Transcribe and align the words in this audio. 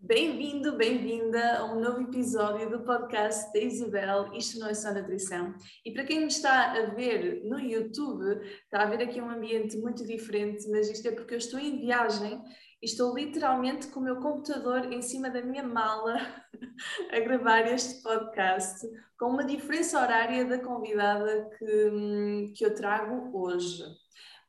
Bem-vindo, 0.00 0.76
bem-vinda 0.76 1.58
a 1.58 1.64
um 1.64 1.80
novo 1.80 2.02
episódio 2.02 2.70
do 2.70 2.84
podcast 2.84 3.52
da 3.52 3.58
Isabel 3.58 4.32
Isto 4.32 4.60
Não 4.60 4.68
é 4.68 4.72
Só 4.72 4.94
Nutrição. 4.94 5.52
E 5.84 5.92
para 5.92 6.04
quem 6.04 6.20
me 6.20 6.28
está 6.28 6.72
a 6.72 6.86
ver 6.94 7.42
no 7.44 7.58
YouTube, 7.58 8.40
está 8.62 8.82
a 8.82 8.86
ver 8.86 9.02
aqui 9.02 9.20
um 9.20 9.28
ambiente 9.28 9.76
muito 9.76 10.06
diferente, 10.06 10.70
mas 10.70 10.88
isto 10.88 11.08
é 11.08 11.10
porque 11.10 11.34
eu 11.34 11.38
estou 11.38 11.58
em 11.58 11.80
viagem 11.80 12.40
e 12.80 12.86
estou 12.86 13.12
literalmente 13.12 13.88
com 13.88 13.98
o 13.98 14.02
meu 14.04 14.20
computador 14.20 14.92
em 14.92 15.02
cima 15.02 15.30
da 15.30 15.42
minha 15.42 15.64
mala 15.64 16.16
a 17.10 17.18
gravar 17.18 17.66
este 17.66 18.00
podcast, 18.00 18.86
com 19.18 19.26
uma 19.26 19.44
diferença 19.44 20.00
horária 20.00 20.44
da 20.44 20.58
convidada 20.58 21.50
que, 21.58 22.52
que 22.56 22.64
eu 22.64 22.72
trago 22.72 23.36
hoje. 23.36 23.82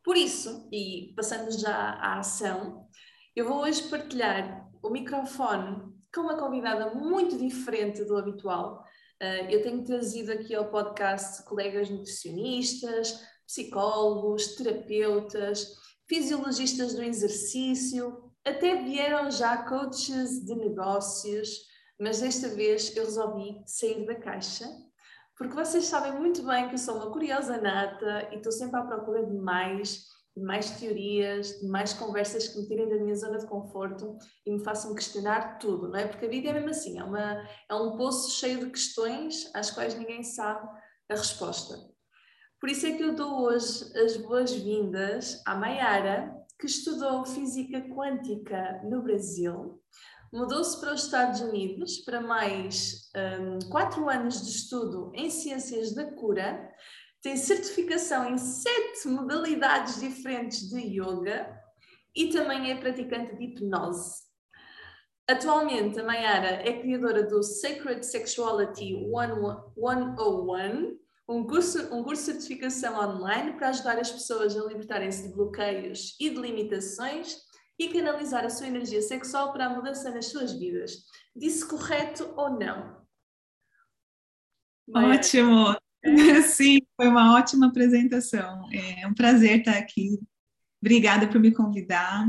Por 0.03 0.15
isso, 0.15 0.69
e 0.71 1.11
passando 1.15 1.51
já 1.51 1.75
à 1.75 2.19
ação, 2.19 2.87
eu 3.35 3.47
vou 3.47 3.63
hoje 3.63 3.89
partilhar 3.89 4.68
o 4.81 4.89
microfone 4.89 5.93
com 6.13 6.21
uma 6.21 6.37
convidada 6.37 6.93
muito 6.93 7.37
diferente 7.37 8.03
do 8.03 8.17
habitual. 8.17 8.83
Uh, 9.21 9.49
eu 9.49 9.61
tenho 9.61 9.83
trazido 9.83 10.31
aqui 10.31 10.55
ao 10.55 10.69
podcast 10.69 11.43
colegas 11.43 11.89
nutricionistas, 11.89 13.19
psicólogos, 13.45 14.55
terapeutas, 14.55 15.67
fisiologistas 16.07 16.95
do 16.95 17.03
exercício, 17.03 18.31
até 18.45 18.81
vieram 18.81 19.29
já 19.29 19.57
coaches 19.57 20.43
de 20.43 20.55
negócios, 20.55 21.67
mas 21.99 22.21
desta 22.21 22.47
vez 22.49 22.95
eu 22.95 23.03
resolvi 23.03 23.61
sair 23.65 24.05
da 24.05 24.15
caixa, 24.15 24.65
porque 25.37 25.53
vocês 25.53 25.85
sabem 25.85 26.13
muito 26.13 26.43
bem 26.43 26.67
que 26.67 26.75
eu 26.75 26.79
sou 26.79 26.95
uma 26.95 27.11
curiosa 27.11 27.61
nata 27.61 28.29
e 28.31 28.37
estou 28.37 28.51
sempre 28.51 28.79
à 28.79 28.83
procura 28.83 29.25
de 29.25 29.35
mais 29.35 30.05
de 30.39 30.45
mais 30.45 30.71
teorias, 30.71 31.59
de 31.59 31.67
mais 31.67 31.93
conversas 31.93 32.47
que 32.47 32.59
me 32.59 32.67
tirem 32.67 32.89
da 32.89 32.95
minha 32.95 33.15
zona 33.15 33.37
de 33.37 33.45
conforto 33.45 34.17
e 34.45 34.51
me 34.51 34.63
façam 34.63 34.95
questionar 34.95 35.59
tudo, 35.59 35.89
não 35.89 35.99
é? 35.99 36.07
Porque 36.07 36.25
a 36.25 36.29
vida 36.29 36.49
é 36.49 36.53
mesmo 36.53 36.69
assim, 36.69 36.97
é, 36.97 37.03
uma, 37.03 37.47
é 37.69 37.75
um 37.75 37.97
poço 37.97 38.31
cheio 38.39 38.59
de 38.59 38.71
questões 38.71 39.51
às 39.53 39.69
quais 39.69 39.95
ninguém 39.95 40.23
sabe 40.23 40.67
a 41.09 41.15
resposta. 41.15 41.77
Por 42.59 42.69
isso 42.69 42.87
é 42.87 42.91
que 42.93 43.03
eu 43.03 43.13
dou 43.13 43.41
hoje 43.41 43.95
as 43.97 44.17
boas-vindas 44.17 45.41
à 45.45 45.55
Maiara, 45.55 46.33
que 46.59 46.65
estudou 46.65 47.25
física 47.25 47.81
quântica 47.89 48.81
no 48.83 49.01
Brasil, 49.01 49.81
mudou-se 50.31 50.79
para 50.79 50.93
os 50.93 51.05
Estados 51.05 51.41
Unidos 51.41 51.99
para 51.99 52.21
mais 52.21 53.09
um, 53.15 53.69
quatro 53.69 54.09
anos 54.09 54.41
de 54.43 54.51
estudo 54.51 55.11
em 55.15 55.29
ciências 55.29 55.93
da 55.93 56.05
cura 56.13 56.69
tem 57.21 57.35
certificação 57.35 58.29
em 58.29 58.37
sete 58.37 59.07
modalidades 59.07 59.99
diferentes 59.99 60.69
de 60.69 60.79
yoga 60.79 61.57
e 62.15 62.29
também 62.29 62.71
é 62.71 62.75
praticante 62.75 63.35
de 63.35 63.43
hipnose. 63.45 64.29
Atualmente, 65.29 65.99
a 65.99 66.03
Mayara 66.03 66.67
é 66.67 66.81
criadora 66.81 67.23
do 67.23 67.43
Sacred 67.43 68.03
Sexuality 68.03 68.95
101, 69.75 70.97
um 71.27 71.45
curso, 71.45 71.93
um 71.93 72.03
curso 72.03 72.23
de 72.23 72.31
certificação 72.31 72.99
online 72.99 73.53
para 73.53 73.69
ajudar 73.69 73.99
as 73.99 74.11
pessoas 74.11 74.57
a 74.57 74.65
libertarem-se 74.65 75.27
de 75.27 75.35
bloqueios 75.35 76.15
e 76.19 76.31
de 76.31 76.35
limitações 76.35 77.37
e 77.77 77.89
canalizar 77.89 78.43
a 78.43 78.49
sua 78.49 78.67
energia 78.67 79.01
sexual 79.01 79.53
para 79.53 79.67
a 79.67 79.69
mudança 79.69 80.09
nas 80.09 80.25
suas 80.25 80.51
vidas. 80.53 81.03
Disse 81.35 81.67
correto 81.67 82.33
ou 82.35 82.49
não? 82.49 82.99
Ótimo! 84.91 85.77
Sim, 86.47 86.79
foi 86.95 87.07
uma 87.07 87.35
ótima 87.37 87.67
apresentação. 87.67 88.69
É 88.71 89.07
um 89.07 89.13
prazer 89.13 89.59
estar 89.59 89.77
aqui. 89.77 90.19
Obrigada 90.81 91.27
por 91.27 91.39
me 91.39 91.51
convidar. 91.51 92.25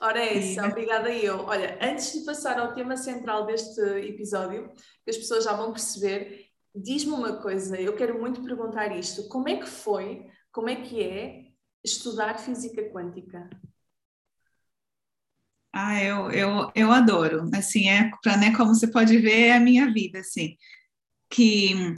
Ora, 0.00 0.18
é 0.22 0.38
e... 0.38 0.60
obrigada 0.60 1.10
eu. 1.10 1.40
Olha, 1.40 1.78
antes 1.80 2.12
de 2.12 2.24
passar 2.24 2.58
ao 2.58 2.74
tema 2.74 2.96
central 2.96 3.46
deste 3.46 3.80
episódio, 3.80 4.70
que 5.04 5.10
as 5.10 5.16
pessoas 5.16 5.44
já 5.44 5.54
vão 5.54 5.72
perceber, 5.72 6.46
diz-me 6.74 7.12
uma 7.12 7.40
coisa, 7.40 7.80
eu 7.80 7.96
quero 7.96 8.20
muito 8.20 8.42
perguntar 8.42 8.94
isto: 8.96 9.28
como 9.28 9.48
é 9.48 9.56
que 9.56 9.66
foi, 9.66 10.26
como 10.52 10.68
é 10.68 10.76
que 10.76 11.02
é 11.02 11.46
estudar 11.82 12.38
física 12.38 12.82
quântica? 12.90 13.48
Ah, 15.72 16.02
eu, 16.02 16.30
eu, 16.30 16.72
eu 16.74 16.90
adoro. 16.90 17.50
Assim, 17.54 17.88
é 17.88 18.10
né, 18.38 18.54
como 18.56 18.74
você 18.74 18.86
pode 18.86 19.18
ver, 19.18 19.48
é 19.48 19.56
a 19.56 19.60
minha 19.60 19.92
vida, 19.92 20.20
assim. 20.20 20.56
Que 21.30 21.94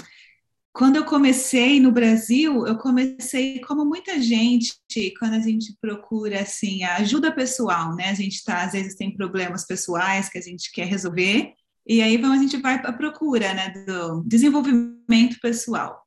quando 0.79 0.95
eu 0.95 1.05
comecei 1.05 1.81
no 1.81 1.91
Brasil, 1.91 2.65
eu 2.65 2.79
comecei 2.79 3.61
como 3.63 3.85
muita 3.85 4.23
gente, 4.23 4.77
quando 5.19 5.35
a 5.35 5.41
gente 5.41 5.77
procura 5.81 6.43
assim 6.43 6.85
a 6.85 6.99
ajuda 6.99 7.35
pessoal, 7.35 7.97
né? 7.97 8.11
A 8.11 8.15
gente 8.15 8.45
tá 8.45 8.63
às 8.63 8.75
vezes 8.75 8.95
tem 8.95 9.13
problemas 9.13 9.67
pessoais 9.67 10.29
que 10.29 10.39
a 10.39 10.41
gente 10.41 10.71
quer 10.71 10.87
resolver 10.87 11.53
e 11.85 12.01
aí 12.01 12.17
a 12.25 12.37
gente 12.37 12.59
vai 12.59 12.77
à 12.77 12.93
procura, 12.93 13.53
né, 13.55 13.71
do 13.85 14.23
desenvolvimento 14.25 15.41
pessoal. 15.43 16.01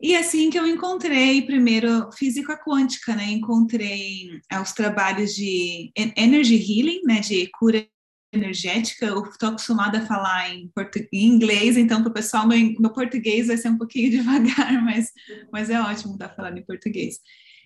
E 0.00 0.14
assim 0.16 0.48
que 0.48 0.58
eu 0.58 0.66
encontrei 0.66 1.42
primeiro 1.42 2.08
física 2.12 2.56
quântica, 2.56 3.16
né? 3.16 3.32
Encontrei 3.32 4.28
os 4.62 4.72
trabalhos 4.72 5.34
de 5.34 5.90
energy 6.16 6.54
healing, 6.54 7.00
né, 7.04 7.18
de 7.18 7.48
cura 7.58 7.84
energética, 8.32 9.06
eu 9.06 9.22
estou 9.24 9.50
acostumada 9.50 9.98
a 9.98 10.06
falar 10.06 10.50
em, 10.50 10.70
em 11.12 11.26
inglês, 11.26 11.76
então 11.76 12.00
para 12.00 12.10
o 12.10 12.14
pessoal, 12.14 12.46
meu, 12.46 12.58
meu, 12.78 12.90
português 12.90 13.48
vai 13.48 13.56
ser 13.56 13.68
um 13.68 13.78
pouquinho 13.78 14.10
devagar, 14.22 14.82
mas, 14.82 15.10
mas 15.52 15.68
é 15.68 15.80
ótimo 15.80 16.14
estar 16.14 16.30
falando 16.30 16.58
em 16.58 16.64
português. 16.64 17.18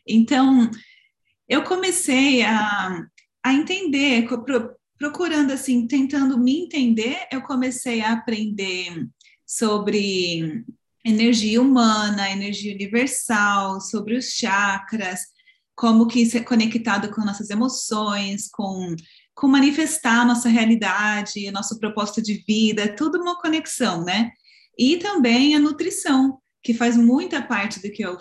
Então, 0.06 0.70
eu 1.48 1.62
comecei 1.62 2.42
a, 2.42 3.06
a 3.44 3.54
entender, 3.54 4.26
procurando 4.98 5.52
assim, 5.52 5.86
tentando 5.86 6.38
me 6.38 6.64
entender, 6.64 7.26
eu 7.30 7.42
comecei 7.42 8.00
a 8.00 8.12
aprender 8.12 9.06
sobre 9.46 10.64
energia 11.04 11.62
humana, 11.62 12.30
energia 12.30 12.74
universal, 12.74 13.80
sobre 13.80 14.16
os 14.16 14.30
chakras, 14.30 15.20
como 15.76 16.08
que 16.08 16.20
isso 16.20 16.36
é 16.36 16.42
conectado 16.42 17.10
com 17.10 17.24
nossas 17.24 17.50
emoções, 17.50 18.48
com 18.48 18.96
com 19.36 19.46
manifestar 19.46 20.22
a 20.22 20.24
nossa 20.24 20.48
realidade, 20.48 21.50
nosso 21.50 21.78
propósito 21.78 22.22
de 22.22 22.42
vida, 22.48 22.82
é 22.82 22.88
tudo 22.88 23.20
uma 23.20 23.38
conexão, 23.38 24.02
né? 24.02 24.30
E 24.78 24.96
também 24.96 25.54
a 25.54 25.60
nutrição, 25.60 26.38
que 26.62 26.72
faz 26.72 26.96
muita 26.96 27.42
parte 27.42 27.80
do 27.80 27.92
que 27.92 28.02
eu 28.02 28.18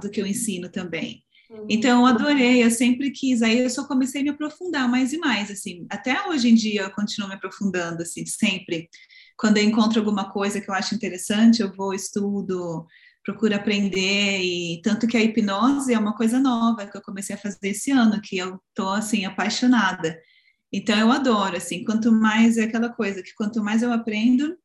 do 0.00 0.08
que 0.08 0.18
eu 0.18 0.26
ensino 0.26 0.70
também. 0.70 1.22
Uhum. 1.50 1.66
Então, 1.68 2.00
eu 2.00 2.06
adorei, 2.06 2.64
eu 2.64 2.70
sempre 2.70 3.10
quis, 3.10 3.42
aí 3.42 3.58
eu 3.58 3.68
só 3.68 3.86
comecei 3.86 4.22
a 4.22 4.24
me 4.24 4.30
aprofundar 4.30 4.88
mais 4.88 5.12
e 5.12 5.18
mais, 5.18 5.50
assim, 5.50 5.84
até 5.90 6.26
hoje 6.28 6.48
em 6.48 6.54
dia 6.54 6.82
eu 6.82 6.90
continuo 6.90 7.28
me 7.28 7.34
aprofundando, 7.34 8.02
assim, 8.02 8.24
sempre. 8.24 8.88
Quando 9.36 9.58
eu 9.58 9.64
encontro 9.64 9.98
alguma 9.98 10.32
coisa 10.32 10.60
que 10.60 10.70
eu 10.70 10.74
acho 10.74 10.94
interessante, 10.94 11.60
eu 11.60 11.70
vou, 11.74 11.92
estudo, 11.92 12.86
procuro 13.22 13.54
aprender, 13.54 14.40
e 14.40 14.80
tanto 14.82 15.06
que 15.06 15.16
a 15.16 15.22
hipnose 15.22 15.92
é 15.92 15.98
uma 15.98 16.16
coisa 16.16 16.38
nova 16.38 16.86
que 16.86 16.96
eu 16.96 17.02
comecei 17.02 17.36
a 17.36 17.38
fazer 17.38 17.68
esse 17.68 17.90
ano, 17.90 18.22
que 18.22 18.38
eu 18.38 18.58
tô, 18.74 18.88
assim, 18.88 19.26
apaixonada. 19.26 20.16
Então 20.72 20.98
eu 20.98 21.10
adoro, 21.12 21.56
assim, 21.56 21.84
quanto 21.84 22.12
mais 22.12 22.58
é 22.58 22.64
aquela 22.64 22.88
coisa 22.88 23.22
que 23.22 23.34
quanto 23.34 23.62
mais 23.62 23.82
eu 23.82 23.92
aprendo, 23.92 24.56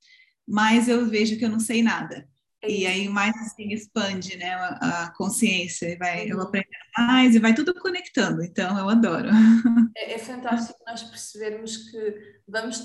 mais 0.48 0.88
eu 0.88 1.06
vejo 1.06 1.38
que 1.38 1.46
eu 1.46 1.50
não 1.50 1.60
sei 1.60 1.82
nada. 1.82 2.28
É 2.64 2.70
e 2.70 2.86
aí 2.86 3.10
mais 3.10 3.36
assim 3.38 3.72
expande, 3.72 4.38
né, 4.38 4.54
a, 4.54 5.04
a 5.04 5.14
consciência, 5.16 5.88
e 5.88 5.98
vai, 5.98 6.32
eu 6.32 6.40
aprendo 6.40 6.68
mais 6.96 7.34
e 7.34 7.40
vai 7.40 7.56
tudo 7.56 7.74
conectando. 7.74 8.44
Então 8.44 8.78
eu 8.78 8.90
adoro. 8.90 9.30
É, 9.98 10.14
é 10.14 10.18
fantástico 10.18 10.80
nós 10.88 11.04
percebermos 11.04 11.90
que 11.90 12.16
vamos, 12.48 12.82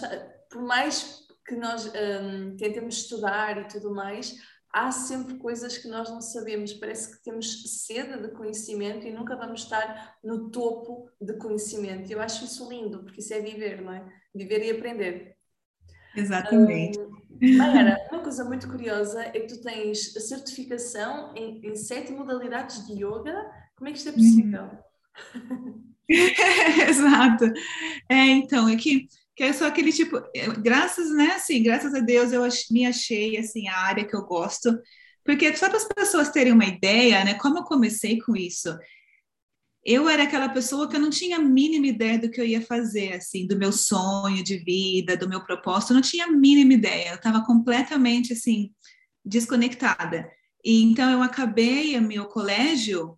por 0.51 0.61
mais 0.63 1.21
que 1.47 1.55
nós 1.55 1.87
um, 1.87 2.57
tentemos 2.57 2.97
estudar 2.97 3.59
e 3.59 3.69
tudo 3.69 3.95
mais, 3.95 4.35
há 4.77 4.93
sempre 4.93 5.39
coisas 5.39 5.79
que 5.79 5.89
nós 5.89 6.11
não 6.11 6.21
sabemos. 6.21 6.75
Parece 6.75 7.17
que 7.17 7.25
temos 7.25 7.63
sede 7.87 8.21
de 8.21 8.29
conhecimento 8.29 9.07
e 9.07 9.11
nunca 9.11 9.35
vamos 9.35 9.63
estar 9.63 10.17
no 10.23 10.51
topo 10.51 11.11
de 11.19 11.33
conhecimento. 11.39 12.13
Eu 12.13 12.21
acho 12.21 12.45
isso 12.45 12.69
lindo, 12.69 13.03
porque 13.03 13.21
isso 13.21 13.33
é 13.33 13.41
viver, 13.41 13.81
não 13.81 13.95
é? 13.95 14.07
Viver 14.35 14.63
e 14.63 14.71
aprender. 14.71 15.37
Exatamente. 16.15 16.99
Um, 16.99 17.57
Mayara, 17.57 18.07
uma 18.13 18.23
coisa 18.23 18.45
muito 18.45 18.69
curiosa 18.69 19.23
é 19.23 19.41
que 19.41 19.47
tu 19.47 19.63
tens 19.63 20.15
a 20.15 20.21
certificação 20.21 21.35
em, 21.35 21.67
em 21.67 21.75
sete 21.75 22.13
modalidades 22.13 22.87
de 22.87 22.93
yoga. 23.03 23.51
Como 23.77 23.89
é 23.89 23.93
que 23.93 23.99
isto 23.99 24.11
é 24.11 24.13
possível? 24.13 24.71
Exato. 26.89 27.47
É, 28.09 28.27
então, 28.27 28.69
é 28.69 28.77
que 28.77 29.09
que 29.37 29.45
é 29.45 29.53
só 29.53 29.67
aquele 29.67 29.93
tipo, 29.93 30.19
graças, 30.63 31.11
né, 31.15 31.33
assim, 31.33 31.63
graças 31.63 31.95
a 31.95 32.01
Deus 32.01 32.33
eu 32.33 32.43
me 32.71 32.87
achei, 32.87 33.37
assim, 33.37 33.69
a 33.69 33.77
área 33.77 34.05
que 34.07 34.17
eu 34.17 34.25
gosto, 34.25 34.77
porque 35.25 35.55
só 35.57 35.69
para 35.69 35.77
as 35.77 35.85
pessoas 35.85 36.31
terem 36.31 36.53
uma 36.55 36.65
ideia, 36.65 37.23
né, 37.25 37.35
como 37.35 37.59
eu 37.59 37.65
comecei 37.65 38.19
com 38.19 38.35
isso, 38.35 38.75
eu 39.85 40.09
era 40.09 40.25
aquela 40.25 40.49
pessoa 40.49 40.89
que 40.89 40.97
eu 40.97 41.01
não 41.01 41.11
tinha 41.11 41.37
a 41.37 41.41
mínima 41.41 41.87
ideia 41.87 42.19
do 42.19 42.31
que 42.31 42.41
eu 42.41 42.47
ia 42.47 42.61
fazer, 42.61 43.13
assim, 43.13 43.47
do 43.47 43.57
meu 43.57 43.71
sonho 43.71 44.43
de 44.43 44.57
vida, 44.59 45.17
do 45.17 45.29
meu 45.29 45.45
propósito, 45.45 45.93
eu 45.93 45.97
não 45.97 46.03
tinha 46.03 46.25
a 46.25 46.31
mínima 46.33 46.73
ideia, 46.73 47.11
eu 47.11 47.17
estava 47.17 47.45
completamente, 47.45 48.33
assim, 48.33 48.73
desconectada. 49.25 50.29
E 50.65 50.83
então 50.83 51.11
eu 51.11 51.23
acabei 51.23 51.97
o 51.97 52.03
meu 52.03 52.25
colégio 52.27 53.17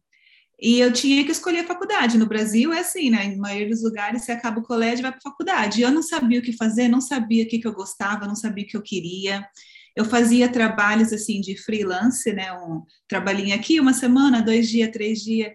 E 0.61 0.81
eu 0.81 0.93
tinha 0.93 1.25
que 1.25 1.31
escolher 1.31 1.61
a 1.61 1.67
faculdade. 1.67 2.19
No 2.19 2.27
Brasil 2.27 2.73
é 2.73 2.81
assim, 2.81 3.11
né? 3.11 3.27
Em 3.27 3.37
maioria 3.37 3.69
dos 3.69 3.83
lugares 3.83 4.25
você 4.25 4.33
acaba 4.33 4.59
o 4.59 4.65
colégio 4.65 5.01
e 5.01 5.03
vai 5.03 5.13
para 5.13 5.21
a 5.21 5.31
faculdade. 5.31 5.83
Eu 5.83 5.93
não 5.93 6.03
sabia 6.03 6.41
o 6.41 6.43
que 6.43 6.53
fazer, 6.53 6.89
não 6.89 7.01
sabia 7.01 7.45
o 7.45 7.49
que, 7.49 7.61
que 7.61 7.69
eu 7.69 7.73
gostava, 7.73 8.27
não 8.27 8.35
sabia 8.35 8.65
o 8.65 8.67
que 8.67 8.77
eu 8.77 8.83
queria. 8.83 9.47
Eu 9.95 10.05
fazia 10.05 10.49
trabalhos 10.49 11.13
assim 11.13 11.41
de 11.41 11.57
freelance, 11.57 12.33
né? 12.33 12.53
Um 12.53 12.83
trabalhinho 13.07 13.55
aqui, 13.55 13.79
uma 13.79 13.93
semana, 13.93 14.43
dois 14.43 14.69
dias, 14.69 14.91
três 14.91 15.21
dias. 15.21 15.53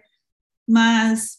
Mas 0.66 1.38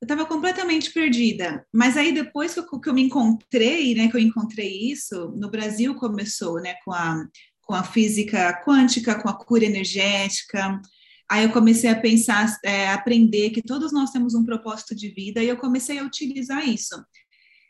eu 0.00 0.04
estava 0.04 0.24
completamente 0.24 0.92
perdida. 0.92 1.66
Mas 1.72 1.96
aí 1.96 2.12
depois 2.12 2.54
que 2.54 2.60
eu, 2.60 2.80
que 2.80 2.88
eu, 2.88 2.94
me 2.94 3.02
encontrei, 3.02 3.92
né? 3.92 4.08
Que 4.08 4.16
eu 4.16 4.20
encontrei 4.20 4.88
isso, 4.88 5.34
no 5.36 5.50
Brasil 5.50 5.96
começou, 5.96 6.60
né? 6.60 6.74
Com 6.84 6.92
a, 6.92 7.26
com 7.60 7.74
a 7.74 7.82
física 7.82 8.62
quântica, 8.64 9.20
com 9.20 9.28
a 9.28 9.36
cura 9.36 9.64
energética 9.64 10.80
Aí 11.30 11.44
eu 11.44 11.52
comecei 11.52 11.88
a 11.88 11.94
pensar, 11.94 12.58
é, 12.64 12.88
aprender 12.88 13.50
que 13.50 13.62
todos 13.62 13.92
nós 13.92 14.10
temos 14.10 14.34
um 14.34 14.44
propósito 14.44 14.96
de 14.96 15.10
vida 15.10 15.40
e 15.40 15.48
eu 15.48 15.56
comecei 15.56 16.00
a 16.00 16.04
utilizar 16.04 16.68
isso, 16.68 16.96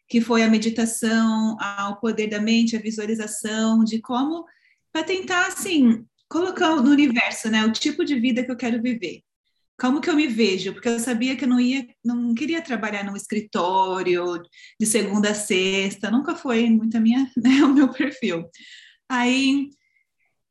que 0.09 0.19
foi 0.19 0.43
a 0.43 0.49
meditação, 0.49 1.59
o 1.91 1.97
poder 1.97 2.29
da 2.29 2.41
mente, 2.41 2.75
a 2.75 2.81
visualização, 2.81 3.85
de 3.85 4.01
como, 4.01 4.47
para 4.91 5.05
tentar, 5.05 5.47
assim, 5.47 6.03
colocar 6.27 6.75
no 6.77 6.91
universo, 6.91 7.51
né, 7.51 7.62
o 7.67 7.71
tipo 7.71 8.03
de 8.03 8.19
vida 8.19 8.43
que 8.43 8.51
eu 8.51 8.57
quero 8.57 8.81
viver. 8.81 9.21
Como 9.79 10.01
que 10.01 10.09
eu 10.09 10.17
me 10.17 10.27
vejo? 10.27 10.73
Porque 10.73 10.89
eu 10.89 10.99
sabia 10.99 11.37
que 11.37 11.45
eu 11.45 11.49
não 11.49 11.61
ia, 11.61 11.87
não 12.03 12.35
queria 12.35 12.62
trabalhar 12.62 13.05
num 13.05 13.17
escritório 13.17 14.41
de 14.79 14.87
segunda 14.87 15.33
a 15.33 15.35
sexta, 15.35 16.11
nunca 16.11 16.35
foi 16.35 16.71
muito 16.71 16.97
a 16.97 17.01
minha, 17.01 17.31
né, 17.37 17.62
o 17.62 17.75
meu 17.75 17.93
perfil. 17.93 18.49
Aí 19.07 19.69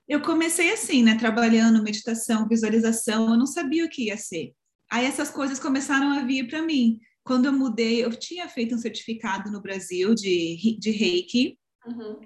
eu 0.10 0.22
comecei 0.22 0.74
assim, 0.74 1.04
né, 1.04 1.16
trabalhando 1.16 1.84
meditação, 1.84 2.48
visualização, 2.48 3.30
eu 3.30 3.38
não 3.38 3.46
sabia 3.46 3.86
o 3.86 3.90
que 3.90 4.08
ia 4.08 4.18
ser. 4.18 4.54
Aí 4.92 5.06
essas 5.06 5.30
coisas 5.30 5.60
começaram 5.60 6.12
a 6.12 6.24
vir 6.24 6.48
para 6.48 6.64
mim. 6.64 7.00
Quando 7.24 7.46
eu 7.46 7.54
mudei, 7.54 8.04
eu 8.04 8.10
tinha 8.10 8.50
feito 8.50 8.74
um 8.74 8.80
certificado 8.80 9.52
no 9.52 9.62
Brasil 9.62 10.16
de, 10.16 10.78
de 10.80 10.90
Reiki. 10.90 11.60
Uhum. 11.86 12.20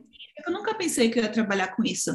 Eu 0.47 0.53
nunca 0.53 0.73
pensei 0.73 1.09
que 1.09 1.19
eu 1.19 1.23
ia 1.23 1.29
trabalhar 1.29 1.75
com 1.75 1.83
isso. 1.83 2.09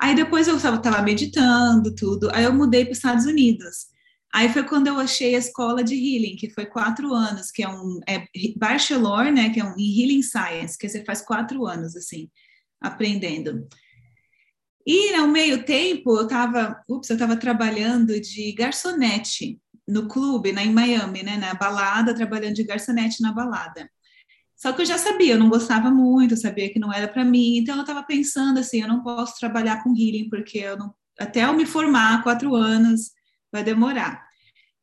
Aí 0.00 0.14
depois 0.14 0.46
eu 0.46 0.56
estava 0.56 1.02
meditando, 1.02 1.92
tudo. 1.96 2.30
Aí 2.32 2.44
eu 2.44 2.52
mudei 2.52 2.84
para 2.84 2.92
os 2.92 2.98
Estados 2.98 3.26
Unidos. 3.26 3.86
Aí 4.32 4.48
foi 4.48 4.62
quando 4.62 4.86
eu 4.86 4.98
achei 5.00 5.34
a 5.34 5.38
escola 5.38 5.82
de 5.82 5.94
healing, 5.94 6.36
que 6.36 6.48
foi 6.50 6.66
quatro 6.66 7.12
anos, 7.12 7.50
que 7.50 7.64
é 7.64 7.68
um 7.68 8.00
é 8.08 8.24
bachelor, 8.56 9.32
né, 9.32 9.50
que 9.50 9.58
é 9.58 9.64
um 9.64 9.76
em 9.76 10.00
healing 10.00 10.22
science, 10.22 10.78
que 10.78 10.88
você 10.88 11.04
faz 11.04 11.22
quatro 11.22 11.66
anos 11.66 11.96
assim, 11.96 12.30
aprendendo. 12.80 13.68
E 14.86 15.14
ao 15.14 15.28
meio 15.28 15.64
tempo 15.64 16.16
eu 16.16 16.24
estava, 16.24 16.82
ups, 16.88 17.08
eu 17.10 17.14
estava 17.14 17.36
trabalhando 17.36 18.20
de 18.20 18.52
garçonete 18.52 19.60
no 19.86 20.08
clube, 20.08 20.52
na, 20.52 20.62
em 20.64 20.72
Miami, 20.72 21.22
né, 21.22 21.36
na 21.36 21.54
balada, 21.54 22.14
trabalhando 22.14 22.54
de 22.54 22.64
garçonete 22.64 23.22
na 23.22 23.32
balada. 23.32 23.88
Só 24.56 24.72
que 24.72 24.82
eu 24.82 24.86
já 24.86 24.96
sabia, 24.98 25.34
eu 25.34 25.38
não 25.38 25.48
gostava 25.48 25.90
muito, 25.90 26.36
sabia 26.36 26.72
que 26.72 26.78
não 26.78 26.92
era 26.92 27.08
para 27.08 27.24
mim, 27.24 27.58
então 27.58 27.76
eu 27.76 27.80
estava 27.82 28.02
pensando 28.04 28.60
assim, 28.60 28.80
eu 28.80 28.88
não 28.88 29.02
posso 29.02 29.38
trabalhar 29.38 29.82
com 29.82 29.90
healing 29.90 30.28
porque 30.28 30.58
eu 30.58 30.76
não, 30.76 30.94
até 31.18 31.44
eu 31.44 31.52
me 31.52 31.66
formar, 31.66 32.22
quatro 32.22 32.54
anos, 32.54 33.10
vai 33.50 33.64
demorar. 33.64 34.24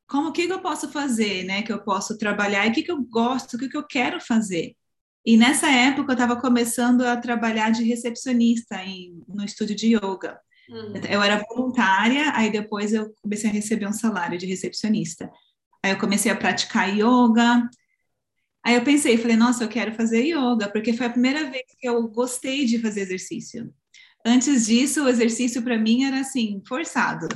Como 0.07 0.31
que, 0.31 0.47
que 0.47 0.53
eu 0.53 0.59
posso 0.59 0.89
fazer, 0.91 1.43
né? 1.43 1.61
Que 1.61 1.71
eu 1.71 1.83
posso 1.83 2.17
trabalhar 2.17 2.65
e 2.65 2.71
o 2.71 2.73
que, 2.73 2.83
que 2.83 2.91
eu 2.91 3.01
gosto, 3.01 3.55
o 3.55 3.59
que, 3.59 3.69
que 3.69 3.77
eu 3.77 3.85
quero 3.85 4.19
fazer. 4.19 4.75
E 5.25 5.37
nessa 5.37 5.69
época 5.69 6.11
eu 6.11 6.15
estava 6.15 6.39
começando 6.39 7.01
a 7.01 7.17
trabalhar 7.17 7.71
de 7.71 7.83
recepcionista 7.83 8.81
em, 8.83 9.23
no 9.27 9.43
estúdio 9.43 9.75
de 9.75 9.95
yoga. 9.95 10.39
Uhum. 10.69 10.93
Eu 11.09 11.21
era 11.21 11.43
voluntária, 11.49 12.31
aí 12.35 12.51
depois 12.51 12.93
eu 12.93 13.13
comecei 13.21 13.49
a 13.49 13.53
receber 13.53 13.87
um 13.87 13.93
salário 13.93 14.37
de 14.37 14.45
recepcionista. 14.45 15.29
Aí 15.83 15.91
eu 15.91 15.97
comecei 15.97 16.31
a 16.31 16.35
praticar 16.35 16.89
yoga. 16.95 17.69
Aí 18.63 18.75
eu 18.75 18.83
pensei, 18.83 19.17
falei, 19.17 19.35
nossa, 19.35 19.63
eu 19.63 19.69
quero 19.69 19.93
fazer 19.93 20.23
yoga, 20.23 20.69
porque 20.71 20.93
foi 20.93 21.07
a 21.07 21.11
primeira 21.11 21.49
vez 21.49 21.63
que 21.77 21.87
eu 21.87 22.07
gostei 22.07 22.65
de 22.65 22.79
fazer 22.79 23.01
exercício. 23.01 23.73
Antes 24.25 24.67
disso, 24.67 25.03
o 25.03 25.09
exercício 25.09 25.61
para 25.61 25.77
mim 25.77 26.03
era 26.03 26.19
assim, 26.19 26.61
forçado. 26.67 27.27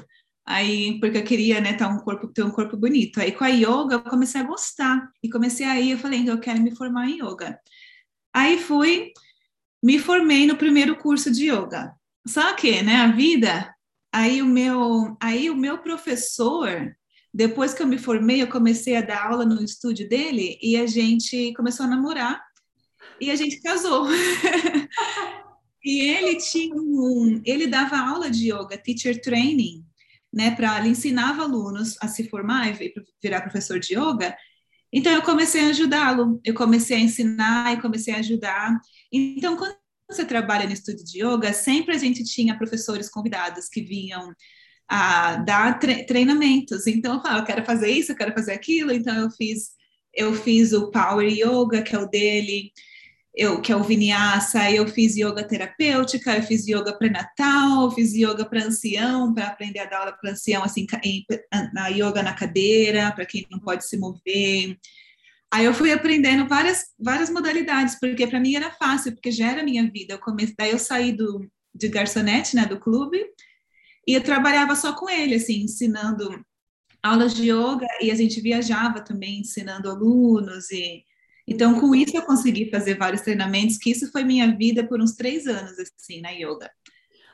Aí, 0.45 0.99
porque 0.99 1.17
eu 1.17 1.23
queria, 1.23 1.61
né, 1.61 1.73
ter 1.73 1.85
um 1.85 1.99
corpo, 1.99 2.27
ter 2.27 2.43
um 2.43 2.51
corpo 2.51 2.75
bonito. 2.75 3.21
Aí 3.21 3.31
com 3.31 3.45
a 3.45 3.47
yoga 3.47 3.95
eu 3.95 4.03
comecei 4.03 4.41
a 4.41 4.43
gostar 4.43 5.09
e 5.23 5.29
comecei 5.29 5.65
aí, 5.65 5.91
eu 5.91 5.97
falei, 5.97 6.27
eu 6.27 6.39
quero 6.39 6.61
me 6.61 6.75
formar 6.75 7.09
em 7.09 7.19
yoga. 7.21 7.57
Aí 8.33 8.57
fui, 8.59 9.11
me 9.81 9.99
formei 9.99 10.45
no 10.45 10.57
primeiro 10.57 10.97
curso 10.97 11.31
de 11.31 11.49
yoga. 11.49 11.93
Só 12.27 12.53
que, 12.55 12.81
né, 12.81 12.97
a 12.97 13.11
vida, 13.11 13.73
aí 14.11 14.41
o 14.41 14.45
meu, 14.45 15.15
aí 15.19 15.49
o 15.49 15.55
meu 15.55 15.77
professor, 15.77 16.93
depois 17.33 17.73
que 17.73 17.81
eu 17.81 17.87
me 17.87 17.97
formei, 17.97 18.41
eu 18.41 18.47
comecei 18.47 18.95
a 18.97 19.01
dar 19.01 19.27
aula 19.27 19.45
no 19.45 19.63
estúdio 19.63 20.07
dele 20.07 20.57
e 20.61 20.75
a 20.77 20.85
gente 20.85 21.53
começou 21.53 21.85
a 21.85 21.89
namorar 21.89 22.41
e 23.19 23.31
a 23.31 23.35
gente 23.35 23.61
casou. 23.61 24.07
e 25.83 26.01
ele 26.01 26.37
tinha 26.37 26.75
um, 26.75 27.41
ele 27.45 27.67
dava 27.67 27.97
aula 27.97 28.29
de 28.29 28.51
yoga, 28.51 28.77
teacher 28.77 29.21
training, 29.21 29.83
né, 30.33 30.55
para 30.55 30.79
ele 30.79 31.39
alunos 31.39 31.95
a 32.01 32.07
se 32.07 32.27
formar 32.27 32.69
e 32.81 32.93
virar 33.21 33.41
professor 33.41 33.79
de 33.79 33.93
yoga. 33.93 34.35
Então 34.91 35.11
eu 35.11 35.21
comecei 35.21 35.61
a 35.65 35.69
ajudá-lo, 35.69 36.41
eu 36.43 36.53
comecei 36.53 36.97
a 36.97 36.99
ensinar 36.99 37.73
e 37.73 37.81
comecei 37.81 38.13
a 38.13 38.17
ajudar. 38.17 38.79
Então 39.11 39.55
quando 39.55 39.75
você 40.09 40.25
trabalha 40.25 40.65
no 40.65 40.73
estúdio 40.73 41.05
de 41.05 41.23
yoga, 41.23 41.53
sempre 41.53 41.95
a 41.95 41.97
gente 41.97 42.23
tinha 42.23 42.57
professores 42.57 43.09
convidados 43.09 43.69
que 43.69 43.81
vinham 43.81 44.33
a 44.87 45.37
dar 45.37 45.79
tre 45.79 46.05
treinamentos. 46.05 46.87
Então 46.87 47.15
eu 47.15 47.21
falava, 47.21 47.41
eu 47.41 47.45
quero 47.45 47.65
fazer 47.65 47.89
isso, 47.89 48.11
eu 48.11 48.15
quero 48.15 48.33
fazer 48.33 48.53
aquilo. 48.53 48.91
Então 48.91 49.15
eu 49.15 49.29
fiz 49.31 49.71
eu 50.13 50.33
fiz 50.35 50.73
o 50.73 50.91
Power 50.91 51.27
Yoga, 51.27 51.81
que 51.81 51.95
é 51.95 51.99
o 51.99 52.07
dele 52.07 52.71
eu, 53.35 53.59
que 53.61 53.71
é 53.71 53.75
o 53.75 53.83
Vinyasa, 53.83 54.69
eu 54.69 54.87
fiz 54.87 55.15
yoga 55.15 55.43
terapêutica, 55.43 56.35
eu 56.37 56.43
fiz 56.43 56.67
yoga 56.67 56.93
pré-natal, 56.93 57.89
fiz 57.91 58.13
yoga 58.13 58.45
para 58.45 58.63
ancião, 58.63 59.33
para 59.33 59.47
aprender 59.47 59.79
a 59.79 59.85
dar 59.85 59.99
aula 59.99 60.11
para 60.11 60.31
ancião, 60.31 60.63
assim, 60.63 60.85
em, 61.03 61.25
na 61.73 61.87
yoga 61.87 62.21
na 62.21 62.33
cadeira, 62.33 63.11
para 63.11 63.25
quem 63.25 63.47
não 63.49 63.59
pode 63.59 63.87
se 63.87 63.97
mover. 63.97 64.77
Aí 65.51 65.65
eu 65.65 65.73
fui 65.73 65.91
aprendendo 65.91 66.47
várias, 66.47 66.85
várias 66.99 67.29
modalidades, 67.31 67.99
porque 67.99 68.27
para 68.27 68.39
mim 68.39 68.55
era 68.55 68.71
fácil, 68.71 69.13
porque 69.13 69.31
já 69.31 69.51
era 69.51 69.63
minha 69.63 69.89
vida. 69.89 70.13
Eu 70.13 70.19
comecei, 70.19 70.55
daí 70.57 70.71
eu 70.71 70.79
saí 70.79 71.11
do, 71.11 71.49
de 71.73 71.87
garçonete, 71.87 72.55
né, 72.55 72.67
do 72.67 72.79
clube, 72.79 73.23
e 74.07 74.13
eu 74.13 74.21
trabalhava 74.21 74.75
só 74.75 74.93
com 74.93 75.09
ele, 75.09 75.35
assim, 75.35 75.63
ensinando 75.63 76.45
aulas 77.01 77.33
de 77.33 77.49
yoga, 77.49 77.87
e 77.99 78.11
a 78.11 78.15
gente 78.15 78.39
viajava 78.41 79.01
também, 79.01 79.39
ensinando 79.39 79.89
alunos, 79.89 80.69
e 80.71 81.03
então, 81.47 81.79
com 81.79 81.93
isso, 81.93 82.15
eu 82.15 82.23
consegui 82.23 82.69
fazer 82.69 82.97
vários 82.97 83.21
treinamentos, 83.21 83.77
que 83.77 83.91
isso 83.91 84.11
foi 84.11 84.23
minha 84.23 84.55
vida 84.55 84.87
por 84.87 85.01
uns 85.01 85.13
três 85.13 85.45
anos, 85.45 85.73
assim, 85.79 86.21
na 86.21 86.29
yoga. 86.29 86.71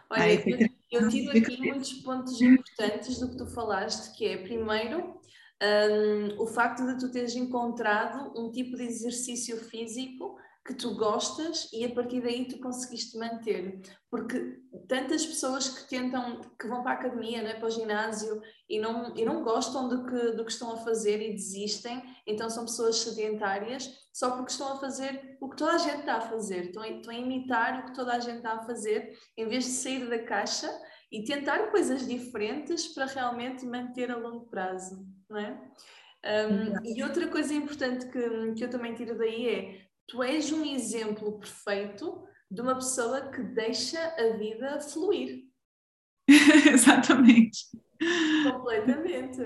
Olha, 0.09 0.23
Aí, 0.23 0.43
eu, 0.91 1.01
eu 1.03 1.09
tive 1.09 1.37
aqui 1.37 1.57
muitos 1.57 1.93
pontos 1.93 2.41
importantes 2.41 3.19
do 3.19 3.29
que 3.29 3.37
tu 3.37 3.45
falaste, 3.45 4.17
que 4.17 4.25
é, 4.25 4.37
primeiro, 4.37 5.19
um, 5.61 6.41
o 6.41 6.47
facto 6.47 6.85
de 6.87 6.99
tu 6.99 7.11
teres 7.11 7.35
encontrado 7.35 8.33
um 8.35 8.51
tipo 8.51 8.75
de 8.75 8.83
exercício 8.83 9.57
físico 9.57 10.37
que 10.65 10.73
tu 10.73 10.95
gostas 10.95 11.67
e 11.73 11.83
a 11.83 11.93
partir 11.93 12.21
daí 12.21 12.47
tu 12.47 12.59
conseguiste 12.59 13.17
manter. 13.17 13.81
Porque 14.09 14.59
tantas 14.87 15.25
pessoas 15.25 15.69
que 15.69 15.89
tentam, 15.89 16.41
que 16.59 16.67
vão 16.67 16.83
para 16.83 16.91
a 16.91 16.95
academia, 16.95 17.41
né, 17.41 17.53
para 17.55 17.67
o 17.67 17.71
ginásio 17.71 18.41
e 18.69 18.79
não, 18.79 19.15
e 19.15 19.25
não 19.25 19.43
gostam 19.43 19.87
do 19.87 20.05
que, 20.05 20.31
do 20.33 20.45
que 20.45 20.51
estão 20.51 20.73
a 20.73 20.77
fazer 20.77 21.21
e 21.21 21.33
desistem, 21.33 22.03
então 22.27 22.49
são 22.49 22.65
pessoas 22.65 22.97
sedentárias 22.97 23.89
só 24.13 24.31
porque 24.31 24.51
estão 24.51 24.73
a 24.73 24.79
fazer 24.79 25.37
o 25.41 25.49
que 25.49 25.57
toda 25.57 25.73
a 25.73 25.77
gente 25.77 26.01
está 26.01 26.17
a 26.17 26.21
fazer, 26.21 26.65
estão 26.65 26.83
a, 26.83 26.89
estão 26.89 27.13
a 27.13 27.17
imitar 27.17 27.79
o 27.79 27.85
que 27.85 27.95
toda 27.95 28.13
a 28.13 28.19
gente 28.19 28.37
está 28.37 28.53
a 28.53 28.63
fazer, 28.63 29.17
em 29.37 29.47
vez 29.47 29.65
de 29.65 29.71
sair 29.71 30.07
da 30.09 30.19
caixa 30.23 30.69
e 31.11 31.23
tentar 31.23 31.71
coisas 31.71 32.05
diferentes 32.05 32.87
para 32.89 33.05
realmente 33.05 33.65
manter 33.65 34.11
a 34.11 34.17
longo 34.17 34.45
prazo, 34.47 35.03
não 35.29 35.39
é? 35.39 35.71
Um, 36.21 36.85
e 36.85 37.01
outra 37.01 37.27
coisa 37.29 37.53
importante 37.53 38.07
que, 38.07 38.53
que 38.53 38.63
eu 38.63 38.69
também 38.69 38.93
tiro 38.93 39.17
daí 39.17 39.47
é 39.47 39.88
tu 40.09 40.23
és 40.23 40.51
um 40.51 40.65
exemplo 40.65 41.39
perfeito 41.39 42.27
de 42.49 42.61
uma 42.61 42.75
pessoa 42.75 43.29
que 43.31 43.41
deixa 43.43 43.99
a 44.17 44.35
vida 44.37 44.81
fluir. 44.81 45.45
Exatamente. 46.27 47.67
Completamente. 48.51 49.37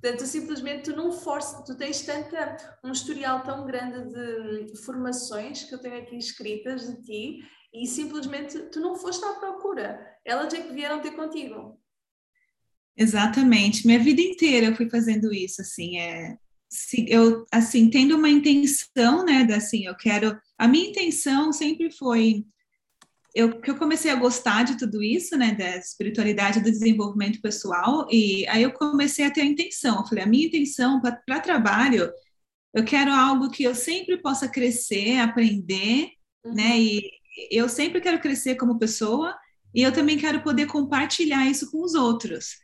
Portanto, 0.00 0.26
simplesmente 0.26 0.90
tu 0.90 0.96
não 0.96 1.12
forças, 1.12 1.64
tu 1.64 1.76
tens 1.76 2.02
tanta, 2.02 2.56
um 2.84 2.92
historial 2.92 3.42
tão 3.42 3.64
grande 3.66 4.66
de 4.66 4.76
formações 4.84 5.64
que 5.64 5.74
eu 5.74 5.78
tenho 5.78 5.98
aqui 5.98 6.16
escritas 6.16 6.86
de 6.86 7.02
ti 7.02 7.38
e 7.72 7.86
simplesmente 7.86 8.58
tu 8.70 8.80
não 8.80 8.96
foste 8.96 9.24
à 9.24 9.34
procura. 9.34 10.18
Elas 10.24 10.52
é 10.52 10.60
que 10.60 10.72
vieram 10.72 11.00
ter 11.00 11.12
contigo. 11.12 11.80
Exatamente. 12.96 13.86
Minha 13.86 14.00
vida 14.00 14.20
inteira 14.20 14.66
eu 14.66 14.76
fui 14.76 14.90
fazendo 14.90 15.32
isso, 15.32 15.62
assim, 15.62 15.98
é, 15.98 16.36
eu 17.08 17.44
assim 17.50 17.90
tendo 17.90 18.16
uma 18.16 18.28
intenção 18.28 19.24
né 19.24 19.44
da 19.44 19.56
assim 19.56 19.86
eu 19.86 19.96
quero 19.96 20.38
a 20.56 20.68
minha 20.68 20.88
intenção 20.88 21.52
sempre 21.52 21.90
foi 21.90 22.44
eu, 23.34 23.60
que 23.60 23.70
eu 23.70 23.76
comecei 23.76 24.10
a 24.10 24.16
gostar 24.16 24.64
de 24.64 24.76
tudo 24.76 25.02
isso, 25.02 25.36
né, 25.36 25.54
da 25.54 25.76
espiritualidade, 25.76 26.60
do 26.60 26.70
desenvolvimento 26.70 27.40
pessoal, 27.40 28.06
e 28.10 28.46
aí 28.48 28.62
eu 28.62 28.72
comecei 28.72 29.24
a 29.24 29.30
ter 29.30 29.42
a 29.42 29.44
intenção. 29.44 29.98
Eu 29.98 30.06
falei, 30.06 30.24
a 30.24 30.26
minha 30.26 30.46
intenção 30.46 31.00
para 31.00 31.40
trabalho, 31.40 32.10
eu 32.74 32.84
quero 32.84 33.12
algo 33.12 33.50
que 33.50 33.62
eu 33.62 33.74
sempre 33.74 34.16
possa 34.16 34.48
crescer, 34.48 35.18
aprender, 35.18 36.10
uhum. 36.44 36.54
né, 36.54 36.78
e 36.78 37.02
eu 37.50 37.68
sempre 37.68 38.00
quero 38.00 38.20
crescer 38.20 38.56
como 38.56 38.78
pessoa, 38.78 39.36
e 39.74 39.82
eu 39.82 39.92
também 39.92 40.18
quero 40.18 40.42
poder 40.42 40.66
compartilhar 40.66 41.48
isso 41.48 41.70
com 41.70 41.82
os 41.84 41.94
outros. 41.94 42.56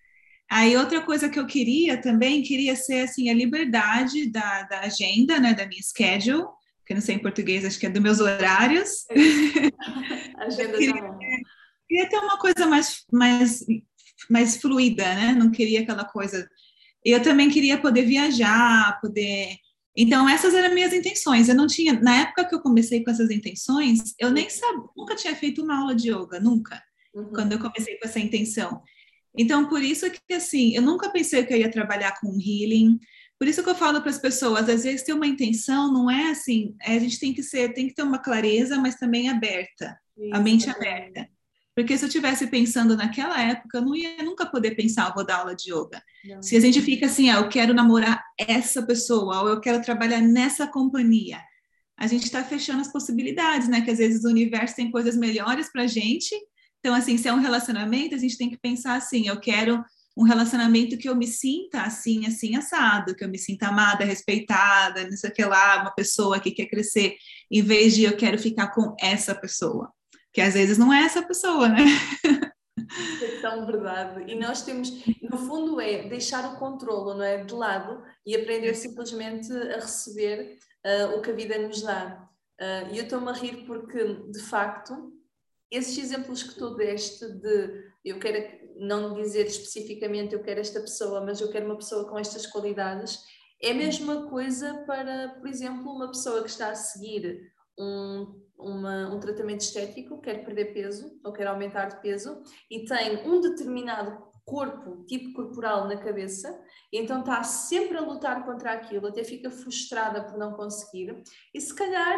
Aí 0.51 0.77
outra 0.77 1.01
coisa 1.01 1.29
que 1.29 1.39
eu 1.39 1.47
queria 1.47 2.01
também, 2.01 2.43
queria 2.43 2.77
ser 2.77 3.01
assim, 3.01 3.29
a 3.29 3.35
liberdade 3.35 4.31
da, 4.31 4.63
da 4.63 4.81
agenda, 4.81 5.41
né, 5.41 5.55
da 5.55 5.67
minha 5.67 5.83
schedule, 5.83 6.47
que 6.87 6.95
não 6.95 7.01
sei 7.01 7.17
em 7.17 7.23
português, 7.23 7.65
acho 7.65 7.79
que 7.81 7.87
é 7.87 7.91
dos 7.91 8.03
meus 8.03 8.21
horários. 8.21 9.05
Agenda 10.39 10.79
queria, 10.79 11.15
queria 11.89 12.09
ter 12.09 12.19
uma 12.19 12.39
coisa 12.39 12.65
mais, 12.67 13.05
mais, 13.13 13.65
mais 14.31 14.57
fluida, 14.59 15.03
né? 15.03 15.33
Não 15.33 15.51
queria 15.51 15.81
aquela 15.81 16.05
coisa. 16.05 16.49
Eu 17.05 17.21
também 17.21 17.51
queria 17.51 17.77
poder 17.77 18.03
viajar, 18.03 19.01
poder. 19.01 19.57
Então, 19.97 20.29
essas 20.29 20.55
eram 20.55 20.73
minhas 20.75 20.93
intenções. 20.93 21.49
Eu 21.49 21.57
não 21.57 21.67
tinha, 21.67 21.95
na 21.95 22.21
época 22.21 22.45
que 22.45 22.55
eu 22.55 22.61
comecei 22.61 23.03
com 23.03 23.11
essas 23.11 23.31
intenções, 23.31 24.15
eu 24.17 24.31
nem 24.31 24.49
sabia, 24.49 24.85
nunca 24.97 25.17
tinha 25.17 25.35
feito 25.35 25.63
uma 25.63 25.81
aula 25.81 25.95
de 25.95 26.11
yoga, 26.11 26.39
nunca, 26.39 26.81
uhum. 27.13 27.31
quando 27.31 27.53
eu 27.53 27.59
comecei 27.59 27.97
com 27.99 28.07
essa 28.07 28.21
intenção. 28.21 28.81
Então, 29.37 29.69
por 29.69 29.83
isso 29.83 30.11
que, 30.11 30.35
assim, 30.35 30.75
eu 30.75 30.83
nunca 30.83 31.11
pensei 31.11 31.45
que 31.45 31.53
eu 31.53 31.59
ia 31.59 31.71
trabalhar 31.71 32.19
com 32.21 32.39
healing, 32.41 32.99
por 33.39 33.47
isso 33.47 33.63
que 33.63 33.69
eu 33.69 33.75
falo 33.75 34.01
para 34.01 34.11
as 34.11 34.19
pessoas, 34.19 34.69
às 34.69 34.85
vezes 34.85 35.03
ter 35.03 35.13
uma 35.13 35.27
intenção 35.27 35.93
não 35.93 36.11
é 36.11 36.31
assim, 36.31 36.75
é, 36.83 36.97
a 36.97 36.99
gente 36.99 37.21
tem 37.21 37.35
que 37.35 37.43
ser, 37.43 37.73
tem 37.75 37.87
que 37.87 37.95
ter 37.95 38.03
uma 38.03 38.19
clareza, 38.19 38.79
mas 38.79 38.95
também 38.95 39.29
aberta, 39.29 39.99
isso, 40.17 40.35
a 40.35 40.41
mente 40.41 40.69
é. 40.69 40.73
aberta. 40.73 41.29
Porque 41.75 41.99
se 41.99 42.05
eu 42.05 42.09
estivesse 42.09 42.47
pensando 42.47 42.97
naquela 42.97 43.39
época, 43.39 43.77
eu 43.77 43.83
não 43.83 43.95
ia 43.95 44.23
nunca 44.23 44.47
poder 44.47 44.75
pensar, 44.75 45.13
vou 45.13 45.27
dar 45.27 45.41
aula 45.41 45.55
de 45.55 45.71
yoga. 45.71 46.03
Não. 46.25 46.43
Se 46.43 46.57
a 46.57 46.61
gente 46.61 46.81
fica 46.81 47.05
assim, 47.05 47.29
ah, 47.29 47.37
eu 47.37 47.51
quero 47.51 47.75
namorar 47.75 48.25
essa 48.39 48.83
pessoa, 48.83 49.43
ou 49.43 49.49
eu 49.51 49.61
quero 49.61 49.83
trabalhar 49.83 50.23
nessa 50.23 50.67
companhia, 50.67 51.39
a 51.99 52.07
gente 52.07 52.25
está 52.25 52.43
fechando 52.43 52.81
as 52.81 52.91
possibilidades, 52.91 53.69
né? 53.69 53.83
Que 53.83 53.91
às 53.91 53.99
vezes 53.99 54.25
o 54.25 54.29
universo 54.29 54.77
tem 54.77 54.91
coisas 54.91 55.17
melhores 55.17 55.71
para 55.71 55.83
a 55.83 55.87
gente. 55.87 56.35
Então, 56.87 56.95
assim, 56.95 57.19
se 57.19 57.27
é 57.27 57.33
um 57.33 57.41
relacionamento, 57.41 58.15
a 58.15 58.19
gente 58.19 58.39
tem 58.39 58.49
que 58.49 58.57
pensar 58.57 58.95
assim, 58.95 59.27
eu 59.27 59.41
quero 59.41 59.85
um 60.17 60.23
relacionamento 60.23 60.97
que 60.97 61.09
eu 61.09 61.17
me 61.17 61.27
sinta 61.27 61.83
assim, 61.83 62.25
assim, 62.25 62.55
assado, 62.55 63.13
que 63.13 63.25
eu 63.25 63.29
me 63.29 63.39
sinta 63.39 63.67
amada, 63.67 64.05
respeitada, 64.05 65.03
não 65.03 65.17
sei 65.17 65.31
o 65.31 65.33
que 65.33 65.45
lá, 65.45 65.81
uma 65.81 65.91
pessoa 65.91 66.39
que 66.39 66.53
quer 66.53 66.67
crescer, 66.67 67.17
em 67.51 67.61
vez 67.61 67.97
de 67.97 68.05
eu 68.05 68.17
quero 68.17 68.39
ficar 68.39 68.69
com 68.69 68.95
essa 69.01 69.35
pessoa, 69.35 69.93
que 70.33 70.41
às 70.41 70.55
vezes 70.55 70.79
não 70.79 70.93
é 70.93 71.01
essa 71.03 71.27
pessoa, 71.27 71.69
né? 71.69 71.83
É 73.21 73.41
tão 73.41 73.67
verdade. 73.67 74.31
E 74.31 74.37
nós 74.37 74.63
temos, 74.63 74.93
no 75.21 75.39
fundo, 75.39 75.81
é 75.81 76.09
deixar 76.09 76.53
o 76.53 76.57
controlo, 76.57 77.15
não 77.15 77.25
é? 77.25 77.43
De 77.43 77.53
lado 77.53 78.01
e 78.25 78.37
aprender 78.37 78.75
simplesmente 78.75 79.53
a 79.53 79.81
receber 79.81 80.57
uh, 80.87 81.17
o 81.17 81.21
que 81.21 81.33
a 81.33 81.35
vida 81.35 81.59
nos 81.59 81.83
dá. 81.83 82.29
Uh, 82.61 82.95
e 82.95 82.99
eu 82.99 83.05
estou-me 83.05 83.29
a 83.29 83.33
rir 83.33 83.65
porque, 83.67 84.05
de 84.31 84.41
facto, 84.41 85.16
esses 85.71 85.99
exemplos 85.99 86.43
que 86.43 86.55
tu 86.55 86.75
deste 86.75 87.27
de 87.27 87.85
eu 88.05 88.19
quero 88.19 88.67
não 88.77 89.15
dizer 89.15 89.47
especificamente 89.47 90.35
eu 90.35 90.43
quero 90.43 90.61
esta 90.61 90.81
pessoa, 90.81 91.21
mas 91.21 91.41
eu 91.41 91.51
quero 91.51 91.67
uma 91.67 91.77
pessoa 91.77 92.09
com 92.09 92.19
estas 92.19 92.47
qualidades, 92.47 93.19
é 93.61 93.71
a 93.71 93.75
mesma 93.75 94.29
coisa 94.29 94.85
para, 94.87 95.31
por 95.41 95.49
exemplo, 95.49 95.91
uma 95.91 96.09
pessoa 96.09 96.43
que 96.43 96.51
está 96.51 96.71
a 96.71 96.75
seguir 96.75 97.53
um, 97.79 98.41
uma, 98.59 99.15
um 99.15 99.19
tratamento 99.19 99.63
estético, 99.63 100.21
quer 100.21 100.45
perder 100.45 100.73
peso 100.73 101.19
ou 101.25 101.33
quer 101.33 101.47
aumentar 101.47 101.87
de 101.87 102.01
peso 102.01 102.43
e 102.71 102.85
tem 102.85 103.27
um 103.27 103.41
determinado 103.41 104.27
corpo, 104.45 105.05
tipo 105.07 105.33
corporal 105.33 105.89
na 105.89 105.97
cabeça, 105.97 106.63
então 106.93 107.21
está 107.21 107.43
sempre 107.43 107.97
a 107.97 108.01
lutar 108.01 108.45
contra 108.45 108.73
aquilo, 108.73 109.09
até 109.09 109.25
fica 109.25 109.51
frustrada 109.51 110.23
por 110.23 110.39
não 110.39 110.53
conseguir, 110.53 111.21
e 111.53 111.61
se 111.61 111.75
calhar 111.75 112.17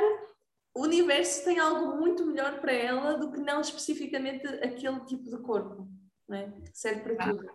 o 0.79 0.83
universo 0.83 1.45
tem 1.45 1.59
algo 1.59 1.97
muito 1.99 2.25
melhor 2.25 2.61
para 2.61 2.73
ela 2.73 3.19
do 3.19 3.33
que 3.33 3.41
não 3.41 3.61
especificamente 3.61 4.47
aquele 4.47 5.01
tipo 5.07 5.29
de 5.29 5.37
corpo 5.39 5.89
é? 6.31 6.53
serve 6.73 7.01
para 7.01 7.33
tudo. 7.33 7.47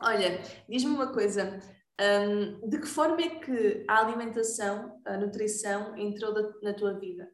Olha, 0.00 0.42
diz-me 0.68 0.90
uma 0.90 1.12
coisa, 1.12 1.60
um, 2.00 2.68
de 2.68 2.80
que 2.80 2.86
forma 2.86 3.20
é 3.20 3.28
que 3.28 3.84
a 3.88 4.00
alimentação, 4.00 5.00
a 5.04 5.16
nutrição 5.16 5.96
entrou 5.96 6.34
da, 6.34 6.52
na 6.62 6.74
tua 6.74 6.98
vida? 6.98 7.30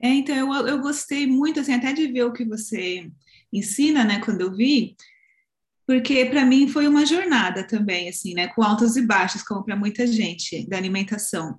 É, 0.00 0.08
então, 0.08 0.54
eu, 0.54 0.66
eu 0.66 0.78
gostei 0.82 1.26
muito, 1.26 1.60
assim, 1.60 1.72
até 1.72 1.92
de 1.92 2.06
ver 2.08 2.24
o 2.24 2.32
que 2.32 2.44
você 2.44 3.10
ensina, 3.50 4.04
né, 4.04 4.20
quando 4.22 4.42
eu 4.42 4.54
vi, 4.54 4.94
porque 5.86 6.26
para 6.26 6.44
mim 6.44 6.68
foi 6.68 6.86
uma 6.86 7.06
jornada 7.06 7.66
também, 7.66 8.08
assim, 8.08 8.34
né, 8.34 8.48
com 8.48 8.62
altos 8.62 8.96
e 8.96 9.02
baixos, 9.02 9.42
como 9.42 9.64
para 9.64 9.76
muita 9.76 10.06
gente, 10.06 10.68
da 10.68 10.76
alimentação. 10.76 11.58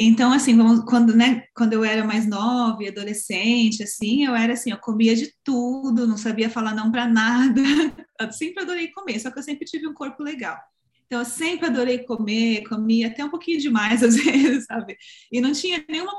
Então, 0.00 0.32
assim, 0.32 0.56
quando, 0.86 1.16
né, 1.16 1.44
quando 1.56 1.72
eu 1.72 1.82
era 1.84 2.04
mais 2.04 2.24
nova 2.24 2.86
adolescente, 2.86 3.82
assim, 3.82 4.24
eu 4.24 4.32
era 4.32 4.52
assim, 4.52 4.70
eu 4.70 4.78
comia 4.78 5.16
de 5.16 5.34
tudo, 5.42 6.06
não 6.06 6.16
sabia 6.16 6.48
falar 6.48 6.72
não 6.72 6.92
para 6.92 7.08
nada. 7.08 7.60
Eu 8.20 8.32
sempre 8.32 8.62
adorei 8.64 8.88
comer, 8.92 9.20
só 9.20 9.30
que 9.30 9.38
eu 9.38 9.42
sempre 9.44 9.64
tive 9.64 9.86
um 9.86 9.94
corpo 9.94 10.24
legal. 10.24 10.58
Então, 11.06 11.20
eu 11.20 11.24
sempre 11.24 11.66
adorei 11.66 12.00
comer, 12.04 12.66
comia 12.68 13.06
até 13.06 13.24
um 13.24 13.30
pouquinho 13.30 13.60
demais 13.60 14.02
às 14.02 14.16
vezes, 14.16 14.64
sabe? 14.64 14.96
E 15.30 15.40
não 15.40 15.52
tinha 15.52 15.84
nenhuma 15.88 16.12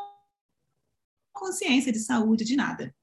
consciência 1.33 1.91
de 1.91 1.99
saúde, 1.99 2.45
de 2.45 2.55
nada. 2.55 2.95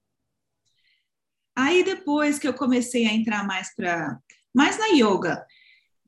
Aí, 1.54 1.84
depois 1.84 2.38
que 2.38 2.48
eu 2.48 2.54
comecei 2.54 3.06
a 3.06 3.12
entrar 3.12 3.46
mais 3.46 3.74
para 3.74 4.18
mais 4.54 4.78
na 4.78 4.86
yoga, 4.86 5.44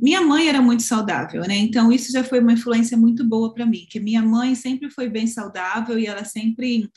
minha 0.01 0.21
mãe 0.21 0.49
era 0.49 0.63
muito 0.63 0.83
saudável, 0.83 1.43
né? 1.43 1.57
Então 1.57 1.91
isso 1.91 2.13
já 2.13 2.23
foi 2.23 2.41
uma 2.41 2.53
influência 2.53 2.97
muito 2.97 3.27
boa 3.27 3.53
para 3.53 3.67
mim, 3.67 3.87
que 3.91 3.99
minha 3.99 4.23
mãe 4.23 4.55
sempre 4.55 4.91
foi 4.91 5.09
bem 5.09 5.27
saudável 5.27 5.99
e 5.99 6.07
ela 6.07 6.25
sempre 6.25 6.89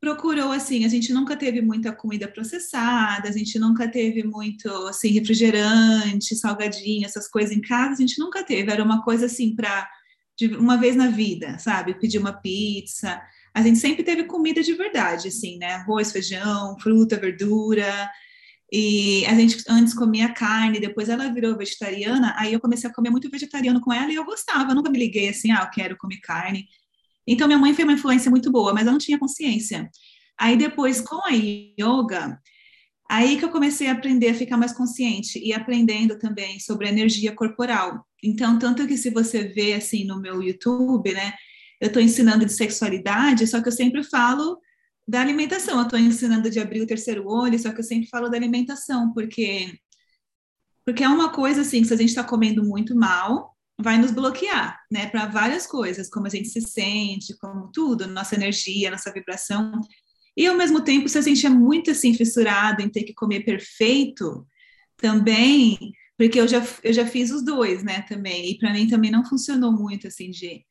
procurou 0.00 0.52
assim, 0.52 0.84
a 0.84 0.88
gente 0.88 1.12
nunca 1.12 1.36
teve 1.36 1.60
muita 1.60 1.90
comida 1.92 2.28
processada, 2.28 3.28
a 3.28 3.32
gente 3.32 3.58
nunca 3.58 3.88
teve 3.88 4.22
muito 4.22 4.68
assim 4.86 5.08
refrigerante, 5.10 6.36
salgadinho, 6.36 7.04
essas 7.04 7.28
coisas 7.28 7.56
em 7.56 7.60
casa, 7.60 7.94
a 7.94 8.06
gente 8.06 8.18
nunca 8.18 8.44
teve, 8.44 8.70
era 8.70 8.84
uma 8.84 9.02
coisa 9.02 9.26
assim 9.26 9.54
para 9.56 9.88
uma 10.58 10.76
vez 10.76 10.94
na 10.94 11.08
vida, 11.08 11.58
sabe? 11.58 11.98
Pedir 11.98 12.18
uma 12.18 12.32
pizza. 12.32 13.20
A 13.54 13.62
gente 13.62 13.78
sempre 13.78 14.04
teve 14.04 14.24
comida 14.24 14.62
de 14.62 14.74
verdade, 14.74 15.28
assim, 15.28 15.56
né? 15.58 15.74
Arroz, 15.76 16.12
feijão, 16.12 16.78
fruta, 16.78 17.16
verdura, 17.16 18.10
e 18.72 19.24
a 19.26 19.34
gente 19.34 19.62
antes 19.68 19.94
comia 19.94 20.32
carne, 20.32 20.80
depois 20.80 21.08
ela 21.08 21.32
virou 21.32 21.56
vegetariana, 21.56 22.34
aí 22.36 22.52
eu 22.52 22.60
comecei 22.60 22.90
a 22.90 22.92
comer 22.92 23.10
muito 23.10 23.30
vegetariano 23.30 23.80
com 23.80 23.92
ela 23.92 24.10
e 24.10 24.16
eu 24.16 24.24
gostava, 24.24 24.72
eu 24.72 24.74
nunca 24.74 24.90
me 24.90 24.98
liguei 24.98 25.28
assim, 25.28 25.52
ah, 25.52 25.62
eu 25.62 25.70
quero 25.70 25.96
comer 25.96 26.18
carne. 26.22 26.66
Então 27.26 27.46
minha 27.46 27.58
mãe 27.58 27.74
foi 27.74 27.84
uma 27.84 27.92
influência 27.92 28.30
muito 28.30 28.50
boa, 28.50 28.74
mas 28.74 28.86
eu 28.86 28.92
não 28.92 28.98
tinha 28.98 29.18
consciência. 29.18 29.88
Aí 30.38 30.56
depois 30.56 31.00
com 31.00 31.20
a 31.26 31.30
yoga, 31.30 32.40
aí 33.08 33.38
que 33.38 33.44
eu 33.44 33.50
comecei 33.50 33.88
a 33.88 33.92
aprender 33.92 34.30
a 34.30 34.34
ficar 34.34 34.56
mais 34.56 34.72
consciente 34.72 35.38
e 35.38 35.52
aprendendo 35.52 36.18
também 36.18 36.58
sobre 36.58 36.86
a 36.86 36.90
energia 36.90 37.32
corporal. 37.32 38.04
Então, 38.22 38.58
tanto 38.58 38.86
que 38.86 38.96
se 38.96 39.10
você 39.10 39.44
vê 39.44 39.74
assim 39.74 40.04
no 40.04 40.20
meu 40.20 40.42
YouTube, 40.42 41.12
né, 41.12 41.32
eu 41.80 41.88
estou 41.88 42.02
ensinando 42.02 42.44
de 42.44 42.52
sexualidade, 42.52 43.46
só 43.46 43.62
que 43.62 43.68
eu 43.68 43.72
sempre 43.72 44.02
falo 44.02 44.58
da 45.06 45.20
alimentação. 45.20 45.78
Eu 45.78 45.84
estou 45.84 45.98
ensinando 45.98 46.50
de 46.50 46.58
abrir 46.58 46.82
o 46.82 46.86
terceiro 46.86 47.26
olho, 47.28 47.58
só 47.58 47.72
que 47.72 47.80
eu 47.80 47.84
sempre 47.84 48.08
falo 48.08 48.28
da 48.28 48.36
alimentação, 48.36 49.12
porque 49.12 49.78
porque 50.84 51.02
é 51.02 51.08
uma 51.08 51.32
coisa 51.32 51.62
assim, 51.62 51.82
se 51.82 51.92
a 51.92 51.96
gente 51.96 52.10
está 52.10 52.22
comendo 52.22 52.62
muito 52.62 52.94
mal, 52.94 53.56
vai 53.76 53.98
nos 53.98 54.12
bloquear, 54.12 54.80
né, 54.88 55.08
para 55.08 55.26
várias 55.26 55.66
coisas, 55.66 56.08
como 56.08 56.28
a 56.28 56.30
gente 56.30 56.48
se 56.48 56.60
sente, 56.60 57.36
como 57.38 57.72
tudo, 57.72 58.06
nossa 58.06 58.36
energia, 58.36 58.92
nossa 58.92 59.12
vibração. 59.12 59.80
E 60.36 60.46
ao 60.46 60.56
mesmo 60.56 60.80
tempo, 60.80 61.08
se 61.08 61.18
a 61.18 61.22
gente 61.22 61.44
é 61.44 61.48
muito 61.48 61.90
assim 61.90 62.14
fissurado 62.14 62.82
em 62.82 62.88
ter 62.88 63.02
que 63.02 63.12
comer 63.14 63.44
perfeito, 63.44 64.46
também, 64.96 65.92
porque 66.16 66.40
eu 66.40 66.48
já 66.48 66.64
eu 66.82 66.92
já 66.92 67.06
fiz 67.06 67.30
os 67.30 67.44
dois, 67.44 67.82
né, 67.82 68.02
também, 68.02 68.50
e 68.52 68.58
para 68.58 68.72
mim 68.72 68.88
também 68.88 69.10
não 69.10 69.24
funcionou 69.24 69.72
muito 69.72 70.06
assim 70.06 70.30
de 70.30 70.64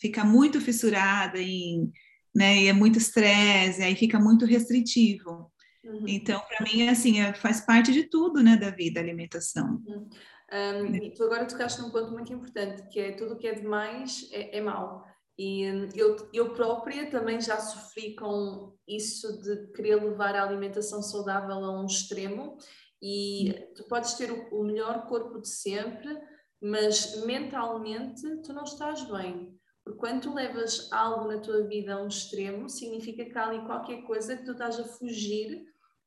ficar 0.00 0.24
muito 0.24 0.60
fissurada 0.60 1.38
em 1.40 1.90
né? 2.34 2.56
E 2.62 2.68
é 2.68 2.72
muito 2.72 2.98
estresse, 2.98 3.82
aí 3.82 3.94
fica 3.94 4.18
muito 4.18 4.44
restritivo. 4.44 5.50
Uhum. 5.84 6.04
Então, 6.06 6.40
para 6.48 6.64
mim, 6.64 6.88
assim, 6.88 7.20
é, 7.20 7.32
faz 7.32 7.60
parte 7.60 7.92
de 7.92 8.04
tudo, 8.04 8.42
né, 8.42 8.56
da 8.56 8.70
vida, 8.70 9.00
a 9.00 9.02
alimentação. 9.02 9.82
Uhum. 9.86 10.08
Um, 10.50 10.94
e 10.94 11.12
tu 11.12 11.24
agora 11.24 11.46
tocaste 11.46 11.80
num 11.80 11.90
ponto 11.90 12.10
muito 12.10 12.32
importante, 12.32 12.88
que 12.88 12.98
é 12.98 13.12
tudo 13.12 13.36
que 13.36 13.46
é 13.46 13.54
demais 13.54 14.28
é, 14.32 14.58
é 14.58 14.60
mau. 14.60 15.04
E 15.38 15.70
hum, 15.70 15.88
eu, 15.94 16.16
eu 16.32 16.54
própria 16.54 17.08
também 17.10 17.40
já 17.40 17.60
sofri 17.60 18.16
com 18.16 18.74
isso 18.86 19.40
de 19.42 19.68
querer 19.72 20.02
levar 20.02 20.34
a 20.34 20.42
alimentação 20.42 21.02
saudável 21.02 21.56
a 21.56 21.80
um 21.80 21.86
extremo. 21.86 22.56
E 23.00 23.50
uhum. 23.50 23.74
tu 23.76 23.84
podes 23.84 24.14
ter 24.14 24.32
o, 24.32 24.60
o 24.60 24.64
melhor 24.64 25.06
corpo 25.06 25.40
de 25.40 25.48
sempre, 25.48 26.18
mas 26.60 27.24
mentalmente 27.24 28.22
tu 28.42 28.52
não 28.52 28.64
estás 28.64 29.02
bem 29.08 29.57
Porque 29.88 30.00
quando 30.00 30.20
tu 30.20 30.34
levas 30.34 30.92
algo 30.92 31.28
na 31.28 31.40
tua 31.40 31.66
vida 31.66 31.94
a 31.94 32.02
um 32.02 32.08
extremo, 32.08 32.68
significa 32.68 33.24
que 33.24 33.38
há 33.38 33.46
ali 33.46 33.64
qualquer 33.64 34.02
coisa 34.02 34.36
que 34.36 34.44
tu 34.44 34.52
estás 34.52 34.78
a 34.78 34.84
fugir 34.84 35.64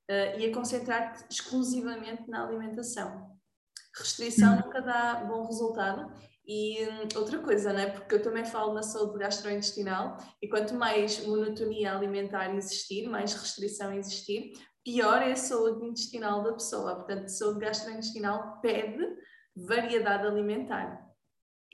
uh, 0.08 0.40
e 0.40 0.46
a 0.46 0.54
concentrar-te 0.54 1.26
exclusivamente 1.32 2.30
na 2.30 2.46
alimentação. 2.46 3.32
Restrição 3.98 4.54
hum. 4.54 4.62
nunca 4.66 4.82
dá 4.82 5.24
bom 5.24 5.48
resultado 5.48 6.14
e 6.46 6.86
hum, 6.86 7.08
outra 7.16 7.40
coisa, 7.40 7.74
né? 7.74 7.88
porque 7.88 8.14
eu 8.14 8.22
também 8.22 8.46
falo 8.46 8.72
na 8.72 8.84
saúde 8.84 9.18
gastrointestinal, 9.18 10.16
e 10.40 10.48
quanto 10.48 10.76
mais 10.76 11.26
monotonia 11.26 11.96
alimentar 11.96 12.54
existir, 12.56 13.10
mais 13.10 13.34
restrição 13.34 13.92
existir, 13.94 14.54
pior 14.84 15.24
é 15.24 15.32
a 15.32 15.36
saúde 15.36 15.88
intestinal 15.88 16.44
da 16.44 16.54
pessoa. 16.54 16.98
Portanto, 16.98 17.30
saúde 17.30 17.62
gastrointestinal 17.62 18.62
pede 18.62 19.08
variedade 19.56 20.28
alimentar. 20.28 21.10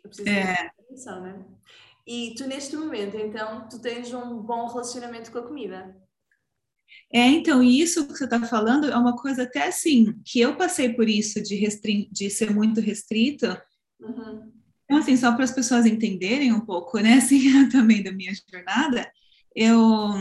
Eu 0.02 0.10
preciso 0.10 0.30
é. 0.30 0.72
atenção, 0.80 1.22
né? 1.22 1.46
E 2.08 2.34
tu, 2.36 2.48
neste 2.48 2.74
momento, 2.78 3.18
então, 3.18 3.68
tu 3.68 3.80
tens 3.80 4.14
um 4.14 4.38
bom 4.38 4.66
relacionamento 4.68 5.30
com 5.30 5.40
a 5.40 5.44
comida. 5.46 5.94
É, 7.12 7.28
então, 7.28 7.62
isso 7.62 8.08
que 8.08 8.14
você 8.14 8.24
está 8.24 8.42
falando 8.46 8.90
é 8.90 8.96
uma 8.96 9.18
coisa 9.18 9.44
até 9.44 9.68
assim, 9.68 10.14
que 10.24 10.40
eu 10.40 10.56
passei 10.56 10.94
por 10.94 11.10
isso 11.10 11.44
de, 11.44 11.60
de 12.10 12.30
ser 12.30 12.54
muito 12.54 12.80
restrita. 12.80 13.62
Uhum. 14.00 14.52
Então, 14.86 15.00
assim, 15.00 15.18
só 15.18 15.34
para 15.34 15.44
as 15.44 15.52
pessoas 15.52 15.86
entenderem 15.86 16.54
um 16.54 16.62
pouco, 16.62 16.98
né, 17.00 17.16
assim, 17.20 17.68
também 17.68 18.02
da 18.02 18.12
minha 18.14 18.32
jornada, 18.50 19.12
eu, 19.54 20.14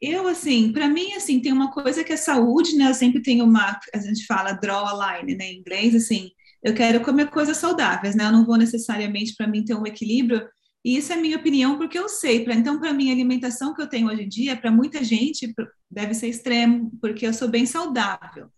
eu 0.00 0.26
assim, 0.26 0.72
para 0.72 0.88
mim, 0.88 1.12
assim, 1.12 1.40
tem 1.40 1.52
uma 1.52 1.70
coisa 1.70 2.02
que 2.02 2.12
é 2.14 2.16
saúde, 2.16 2.74
né, 2.74 2.88
eu 2.88 2.94
sempre 2.94 3.20
tenho 3.20 3.44
uma, 3.44 3.78
a 3.92 3.98
gente 3.98 4.24
fala 4.24 4.52
draw 4.52 4.86
a 4.86 5.18
line, 5.18 5.34
né, 5.34 5.52
em 5.52 5.58
inglês, 5.58 5.94
assim, 5.94 6.30
eu 6.64 6.74
quero 6.74 7.00
comer 7.02 7.30
coisas 7.30 7.56
saudáveis, 7.58 8.16
né, 8.16 8.24
eu 8.24 8.32
não 8.32 8.44
vou 8.44 8.56
necessariamente, 8.56 9.34
para 9.36 9.46
mim, 9.46 9.64
ter 9.64 9.74
um 9.74 9.86
equilíbrio, 9.86 10.48
e 10.84 10.96
isso 10.96 11.12
é 11.12 11.16
minha 11.16 11.36
opinião, 11.36 11.78
porque 11.78 11.98
eu 11.98 12.08
sei, 12.08 12.44
pra, 12.44 12.54
então, 12.54 12.80
para 12.80 12.92
mim, 12.92 13.10
a 13.10 13.12
alimentação 13.12 13.74
que 13.74 13.82
eu 13.82 13.88
tenho 13.88 14.08
hoje 14.08 14.22
em 14.22 14.28
dia, 14.28 14.56
para 14.56 14.70
muita 14.70 15.04
gente, 15.04 15.52
deve 15.90 16.14
ser 16.14 16.28
extremo, 16.28 16.90
porque 17.00 17.26
eu 17.26 17.32
sou 17.32 17.48
bem 17.48 17.66
saudável. 17.66 18.48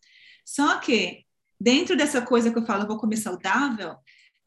Só 0.45 0.79
que, 0.79 1.25
dentro 1.61 1.97
dessa 1.97 2.23
coisa 2.23 2.51
que 2.51 2.59
eu 2.59 2.65
falo, 2.65 2.85
eu 2.85 2.89
vou 2.89 2.99
comer 2.99 3.17
saudável, 3.17 3.97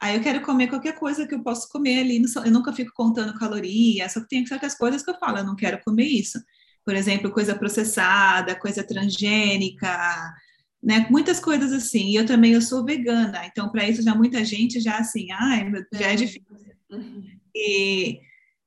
Aí 0.00 0.16
eu 0.16 0.22
quero 0.22 0.40
comer 0.40 0.68
qualquer 0.68 0.94
coisa 0.98 1.26
que 1.26 1.34
eu 1.34 1.42
posso 1.42 1.68
comer 1.68 2.00
ali. 2.00 2.22
Eu 2.44 2.50
nunca 2.50 2.72
fico 2.72 2.90
contando 2.94 3.38
calorias, 3.38 4.12
só 4.12 4.20
que 4.20 4.28
tem 4.28 4.46
certas 4.46 4.74
coisas 4.74 5.02
que 5.02 5.10
eu 5.10 5.18
falo, 5.18 5.38
eu 5.38 5.44
não 5.44 5.54
quero 5.54 5.78
comer 5.84 6.06
isso. 6.06 6.40
Por 6.84 6.94
exemplo, 6.94 7.30
coisa 7.30 7.54
processada, 7.54 8.58
coisa 8.58 8.82
transgênica, 8.82 10.32
né? 10.82 11.06
Muitas 11.10 11.40
coisas 11.40 11.72
assim. 11.72 12.10
E 12.10 12.16
eu 12.16 12.26
também 12.26 12.52
eu 12.52 12.62
sou 12.62 12.84
vegana, 12.84 13.46
então 13.46 13.70
para 13.70 13.88
isso 13.88 14.02
já 14.02 14.14
muita 14.14 14.44
gente 14.44 14.80
já 14.80 14.98
assim, 14.98 15.30
ai, 15.32 15.70
já 15.92 16.12
é 16.12 16.16
difícil. 16.16 16.44
E 17.54 18.20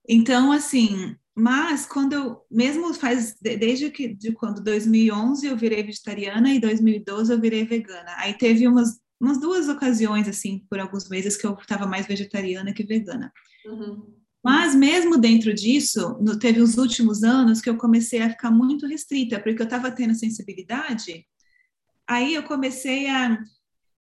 então 0.08 0.52
assim, 0.52 1.16
mas 1.36 1.86
quando 1.86 2.14
eu 2.14 2.42
mesmo 2.52 2.94
faz 2.94 3.36
desde 3.42 3.90
que 3.90 4.14
de 4.14 4.32
quando 4.34 4.64
2011 4.64 5.48
eu 5.48 5.58
virei 5.58 5.84
vegetariana 5.84 6.54
e 6.54 6.60
2012 6.60 7.32
eu 7.32 7.42
virei 7.42 7.66
vegana. 7.66 8.14
Aí 8.18 8.34
teve 8.34 8.68
umas 8.68 9.02
umas 9.24 9.40
duas 9.40 9.70
ocasiões, 9.70 10.28
assim, 10.28 10.66
por 10.70 10.80
alguns 10.80 11.08
meses 11.08 11.38
que 11.38 11.48
eu 11.48 11.54
estava 11.54 11.88
mais 11.88 12.06
vegetariana 12.06 12.74
que 12.74 12.84
vegana. 12.84 13.32
Uhum. 13.66 14.06
Mas 14.44 14.76
mesmo 14.76 15.18
dentro 15.18 15.54
disso, 15.54 16.18
no, 16.20 16.38
teve 16.38 16.60
os 16.60 16.78
últimos 16.78 17.24
anos 17.24 17.62
que 17.62 17.70
eu 17.70 17.78
comecei 17.78 18.22
a 18.22 18.30
ficar 18.30 18.52
muito 18.52 18.86
restrita, 18.86 19.40
porque 19.40 19.62
eu 19.62 19.66
estava 19.66 19.90
tendo 19.90 20.14
sensibilidade. 20.14 21.26
Aí 22.14 22.34
eu 22.36 22.44
comecei 22.44 23.08
a 23.08 23.38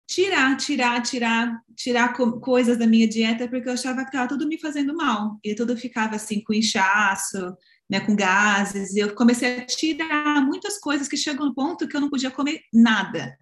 tirar, 0.07 0.57
tirar, 0.57 1.03
tirar, 1.03 1.61
tirar 1.77 2.13
co 2.15 2.41
coisas 2.41 2.79
da 2.79 2.87
minha 2.87 3.09
dieta, 3.09 3.49
porque 3.49 3.69
eu 3.69 3.73
achava 3.73 4.03
que 4.03 4.09
estava 4.09 4.29
tudo 4.29 4.47
me 4.47 4.59
fazendo 4.59 4.95
mal. 4.95 5.39
E 5.45 5.55
tudo 5.55 5.77
ficava 5.77 6.17
assim, 6.17 6.43
com 6.43 6.53
inchaço, 6.53 7.57
né, 7.89 8.01
com 8.01 8.15
gases. 8.15 8.95
E 8.95 9.01
eu 9.01 9.15
comecei 9.15 9.61
a 9.61 9.67
tirar 9.67 10.45
muitas 10.45 10.79
coisas 10.79 11.09
que 11.09 11.17
chegam 11.17 11.47
no 11.47 11.55
ponto 11.55 11.89
que 11.89 11.97
eu 11.97 12.01
não 12.01 12.11
podia 12.11 12.31
comer 12.31 12.61
nada 12.73 13.37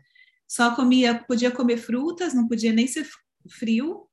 só 0.50 0.75
comia, 0.75 1.14
podia 1.14 1.52
comer 1.52 1.76
frutas, 1.76 2.35
não 2.35 2.49
podia 2.49 2.73
nem 2.73 2.85
ser 2.85 3.09
frio, 3.49 4.09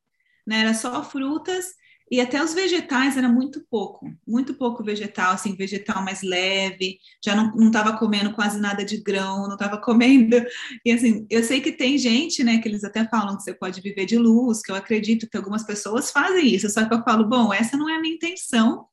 né? 0.45 0.59
Era 0.59 0.73
só 0.75 1.03
frutas 1.03 1.73
e 2.09 2.21
até 2.21 2.41
os 2.43 2.53
vegetais 2.53 3.17
era 3.17 3.27
muito 3.27 3.65
pouco, 3.69 4.09
muito 4.25 4.53
pouco 4.53 4.83
vegetal, 4.83 5.33
assim, 5.33 5.55
vegetal 5.55 6.03
mais 6.03 6.21
leve, 6.21 6.99
já 7.23 7.35
não 7.35 7.67
estava 7.67 7.97
comendo 7.97 8.33
quase 8.33 8.59
nada 8.59 8.85
de 8.85 8.97
grão, 8.97 9.43
não 9.43 9.53
estava 9.53 9.77
comendo, 9.81 10.41
e 10.85 10.91
assim, 10.91 11.25
eu 11.29 11.43
sei 11.43 11.59
que 11.59 11.71
tem 11.71 11.97
gente, 11.97 12.43
né, 12.43 12.59
que 12.59 12.67
eles 12.67 12.83
até 12.83 13.05
falam 13.07 13.35
que 13.35 13.43
você 13.43 13.53
pode 13.53 13.81
viver 13.81 14.05
de 14.05 14.17
luz, 14.17 14.61
que 14.61 14.71
eu 14.71 14.75
acredito 14.75 15.27
que 15.29 15.37
algumas 15.37 15.63
pessoas 15.63 16.11
fazem 16.11 16.47
isso, 16.47 16.69
só 16.69 16.85
que 16.85 16.93
eu 16.93 17.03
falo, 17.03 17.27
bom, 17.27 17.53
essa 17.53 17.75
não 17.75 17.89
é 17.89 17.95
a 17.95 18.01
minha 18.01 18.15
intenção, 18.15 18.85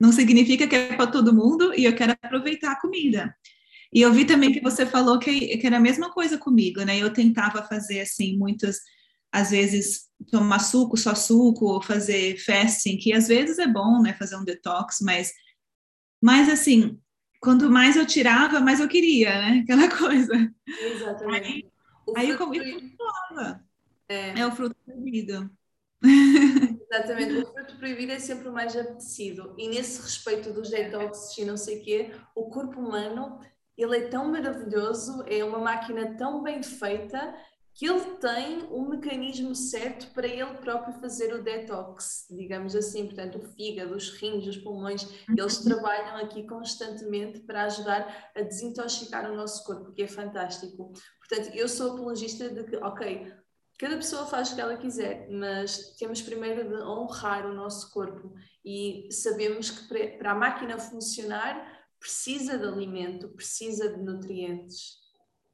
não 0.00 0.12
significa 0.12 0.66
que 0.66 0.74
é 0.74 0.94
para 0.94 1.06
todo 1.06 1.34
mundo, 1.34 1.72
e 1.76 1.84
eu 1.84 1.94
quero 1.94 2.12
aproveitar 2.12 2.72
a 2.72 2.80
comida. 2.80 3.34
E 3.92 4.00
eu 4.00 4.12
vi 4.12 4.24
também 4.24 4.50
que 4.52 4.60
você 4.60 4.86
falou 4.86 5.18
que, 5.18 5.58
que 5.58 5.66
era 5.66 5.76
a 5.76 5.80
mesma 5.80 6.10
coisa 6.10 6.38
comigo, 6.38 6.82
né? 6.82 6.98
Eu 6.98 7.12
tentava 7.12 7.62
fazer, 7.62 8.00
assim, 8.00 8.36
muitas, 8.38 8.78
às 9.32 9.50
vezes, 9.50 10.10
tomar 10.30 10.58
suco, 10.58 10.96
só 10.96 11.14
suco, 11.14 11.64
ou 11.64 11.82
fazer 11.82 12.36
fasting, 12.38 12.98
que 12.98 13.12
às 13.12 13.28
vezes 13.28 13.58
é 13.58 13.66
bom, 13.66 14.02
né? 14.02 14.12
Fazer 14.12 14.36
um 14.36 14.44
detox, 14.44 14.98
mas, 15.00 15.32
mas 16.22 16.50
assim, 16.50 17.00
quanto 17.40 17.70
mais 17.70 17.96
eu 17.96 18.06
tirava, 18.06 18.60
mais 18.60 18.78
eu 18.78 18.88
queria, 18.88 19.30
né? 19.30 19.60
Aquela 19.64 19.88
coisa. 19.88 20.32
Exatamente. 20.66 21.46
Aí, 21.46 21.64
aí 22.16 22.28
eu 22.28 22.38
comi 22.38 22.94
É. 24.08 24.40
é 24.40 24.46
o 24.46 24.52
fruto 24.52 24.76
proibido. 24.84 25.50
Exatamente, 26.04 27.34
o 27.34 27.52
fruto 27.52 27.76
proibido 27.78 28.12
é 28.12 28.18
sempre 28.18 28.48
o 28.48 28.52
mais 28.52 28.76
apetecido 28.76 29.54
e 29.56 29.68
nesse 29.68 30.02
respeito 30.02 30.52
dos 30.52 30.68
detoxes 30.68 31.38
e 31.38 31.44
não 31.44 31.56
sei 31.56 31.78
o 31.78 31.82
quê, 31.84 32.10
o 32.34 32.50
corpo 32.50 32.80
humano 32.80 33.40
ele 33.78 33.96
é 33.96 34.08
tão 34.08 34.30
maravilhoso, 34.30 35.24
é 35.26 35.44
uma 35.44 35.58
máquina 35.58 36.16
tão 36.16 36.42
bem 36.42 36.62
feita 36.62 37.34
que 37.74 37.86
ele 37.86 38.00
tem 38.16 38.64
um 38.70 38.88
mecanismo 38.88 39.54
certo 39.54 40.12
para 40.12 40.26
ele 40.26 40.54
próprio 40.58 41.00
fazer 41.00 41.34
o 41.34 41.42
detox, 41.42 42.26
digamos 42.30 42.76
assim. 42.76 43.06
Portanto, 43.06 43.38
o 43.38 43.42
fígado, 43.54 43.94
os 43.94 44.10
rins, 44.10 44.46
os 44.46 44.58
pulmões, 44.58 45.08
eles 45.28 45.58
uhum. 45.58 45.64
trabalham 45.64 46.16
aqui 46.16 46.46
constantemente 46.46 47.40
para 47.40 47.64
ajudar 47.64 48.30
a 48.36 48.42
desintoxicar 48.42 49.30
o 49.30 49.34
nosso 49.34 49.64
corpo, 49.64 49.92
que 49.92 50.02
é 50.02 50.08
fantástico. 50.08 50.92
Portanto, 51.18 51.54
eu 51.54 51.66
sou 51.66 51.92
apologista 51.92 52.50
de 52.50 52.64
que, 52.64 52.76
ok, 52.76 53.32
cada 53.78 53.96
pessoa 53.96 54.26
faz 54.26 54.52
o 54.52 54.54
que 54.54 54.60
ela 54.60 54.76
quiser, 54.76 55.28
mas 55.30 55.96
temos 55.96 56.20
primeiro 56.20 56.68
de 56.68 56.82
honrar 56.82 57.46
o 57.46 57.54
nosso 57.54 57.90
corpo 57.90 58.34
e 58.64 59.08
sabemos 59.10 59.70
que 59.70 60.18
para 60.18 60.32
a 60.32 60.36
máquina 60.36 60.78
funcionar 60.78 61.80
precisa 61.98 62.58
de 62.58 62.66
alimento, 62.66 63.28
precisa 63.30 63.88
de 63.88 64.02
nutrientes. 64.02 65.01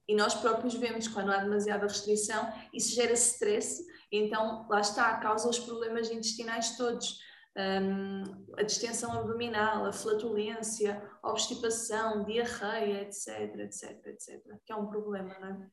E 0.08 0.14
nós 0.14 0.34
próprios 0.34 0.74
vemos 0.74 1.06
quando 1.06 1.30
há 1.30 1.36
demasiada 1.36 1.86
restrição, 1.86 2.50
isso 2.72 2.94
gera 2.94 3.12
stress, 3.12 3.84
então 4.10 4.66
lá 4.68 4.80
está, 4.80 5.18
causa 5.18 5.48
os 5.48 5.58
problemas 5.58 6.10
intestinais 6.10 6.76
todos. 6.76 7.20
Um, 7.56 8.46
a 8.56 8.62
distensão 8.62 9.12
abdominal, 9.12 9.84
a 9.84 9.92
flatulência, 9.92 11.02
a 11.22 11.30
obstipação, 11.30 12.24
diarreia, 12.24 13.02
etc, 13.02 13.56
etc, 13.58 14.06
etc, 14.06 14.42
que 14.64 14.72
é 14.72 14.76
um 14.76 14.86
problema, 14.86 15.36
não 15.40 15.48
é? 15.48 15.70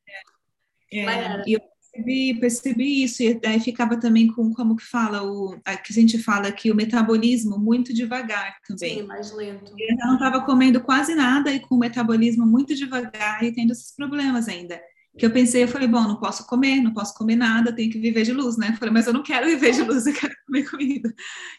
é, 0.91 1.43
eu 1.47 1.61
percebi, 1.95 2.39
percebi 2.39 3.03
isso, 3.03 3.23
e 3.23 3.39
aí 3.45 3.60
ficava 3.60 3.97
também 3.97 4.27
com, 4.27 4.53
como 4.53 4.75
que 4.75 4.84
fala, 4.84 5.23
o, 5.23 5.58
a, 5.63 5.77
que 5.77 5.91
a 5.91 5.95
gente 5.95 6.17
fala 6.17 6.47
aqui, 6.47 6.71
o 6.71 6.75
metabolismo 6.75 7.58
muito 7.58 7.93
devagar 7.93 8.58
também. 8.67 8.99
Sim, 8.99 9.03
mais 9.03 9.31
lento. 9.34 9.73
Eu 9.77 9.95
não 9.97 10.15
estava 10.15 10.41
comendo 10.41 10.81
quase 10.81 11.15
nada 11.15 11.51
e 11.51 11.60
com 11.60 11.75
o 11.75 11.79
metabolismo 11.79 12.45
muito 12.45 12.75
devagar 12.75 13.43
e 13.43 13.53
tendo 13.53 13.71
esses 13.71 13.95
problemas 13.95 14.47
ainda. 14.47 14.81
Que 15.17 15.25
eu 15.25 15.31
pensei, 15.31 15.63
eu 15.63 15.67
falei, 15.69 15.88
bom, 15.88 16.01
não 16.01 16.19
posso 16.19 16.45
comer, 16.45 16.81
não 16.81 16.93
posso 16.93 17.13
comer 17.13 17.38
nada, 17.38 17.73
tenho 17.73 17.89
que 17.89 17.97
viver 17.97 18.23
de 18.23 18.34
luz, 18.34 18.58
né? 18.58 18.71
Eu 18.71 18.77
falei, 18.77 18.93
mas 18.93 19.08
eu 19.08 19.13
não 19.13 19.23
quero 19.23 19.47
viver 19.47 19.71
de 19.71 19.81
luz, 19.81 20.05
eu 20.05 20.13
quero 20.13 20.34
comer 20.45 20.69
comida. 20.69 21.13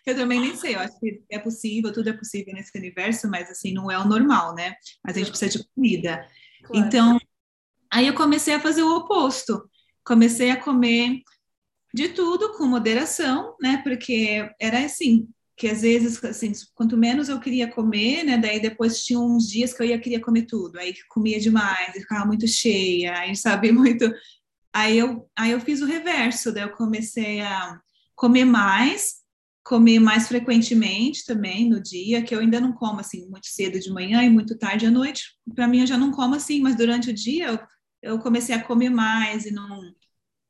Eu 0.05 0.15
também 0.15 0.39
nem 0.39 0.55
sei, 0.55 0.75
eu 0.75 0.81
acho 0.81 1.01
que 1.01 1.23
é 1.31 1.39
possível, 1.39 1.91
tudo 1.91 2.11
é 2.11 2.13
possível 2.13 2.53
nesse 2.53 2.77
universo, 2.77 3.31
mas 3.31 3.51
assim, 3.51 3.73
não 3.73 3.91
é 3.91 3.97
o 3.97 4.07
normal, 4.07 4.55
né? 4.55 4.75
Mas 5.03 5.17
a 5.17 5.21
gente 5.21 5.31
precisa 5.31 5.59
de 5.59 5.67
comida. 5.75 6.29
Claro. 6.65 6.87
Então, 6.87 7.19
aí 7.91 8.07
eu 8.07 8.13
comecei 8.13 8.53
a 8.53 8.61
fazer 8.61 8.83
o 8.83 8.95
oposto 8.95 9.67
comecei 10.07 10.51
a 10.51 10.57
comer 10.57 11.21
de 11.93 12.09
tudo 12.11 12.57
com 12.57 12.67
moderação, 12.67 13.57
né? 13.61 13.81
Porque 13.83 14.49
era 14.61 14.85
assim, 14.85 15.29
que 15.57 15.67
às 15.67 15.83
vezes, 15.83 16.23
assim, 16.25 16.53
quanto 16.75 16.97
menos 16.97 17.29
eu 17.29 17.41
queria 17.41 17.67
comer, 17.69 18.23
né? 18.23 18.39
Daí 18.39 18.61
depois 18.61 19.05
tinha 19.05 19.19
uns 19.19 19.49
dias 19.49 19.75
que 19.75 19.83
eu 19.83 19.87
ia 19.87 19.99
queria 19.99 20.21
comer 20.21 20.43
tudo, 20.43 20.79
aí 20.79 20.95
comia 21.09 21.41
demais, 21.41 21.93
ficava 21.95 22.25
muito 22.25 22.47
cheia, 22.47 23.19
aí 23.19 23.35
sabe 23.35 23.73
muito. 23.73 24.11
Aí 24.73 24.97
eu, 24.99 25.29
aí 25.37 25.51
eu 25.51 25.61
fiz 25.61 25.81
o 25.81 25.87
reverso, 25.87 26.53
daí 26.53 26.65
eu 26.65 26.73
comecei 26.73 27.41
a 27.41 27.81
comer 28.15 28.45
mais, 28.45 29.17
comer 29.65 29.99
mais 29.99 30.29
frequentemente 30.29 31.25
também 31.25 31.69
no 31.69 31.83
dia, 31.83 32.23
que 32.23 32.35
eu 32.35 32.41
ainda 32.41 32.61
não 32.61 32.73
como 32.73 33.01
assim 33.01 33.27
muito 33.29 33.47
cedo 33.47 33.81
de 33.81 33.91
manhã 33.91 34.23
e 34.23 34.31
muito 34.31 34.57
tarde 34.57 34.87
à 34.87 34.91
noite. 34.91 35.35
Para 35.55 35.67
mim 35.67 35.81
eu 35.81 35.87
já 35.87 35.99
não 35.99 36.13
como 36.13 36.35
assim, 36.35 36.61
mas 36.61 36.77
durante 36.77 37.11
o 37.11 37.15
dia 37.15 37.49
eu 37.49 37.59
eu 38.07 38.19
comecei 38.19 38.55
a 38.55 38.63
comer 38.63 38.91
mais 38.91 39.47
e 39.47 39.51
não 39.51 39.95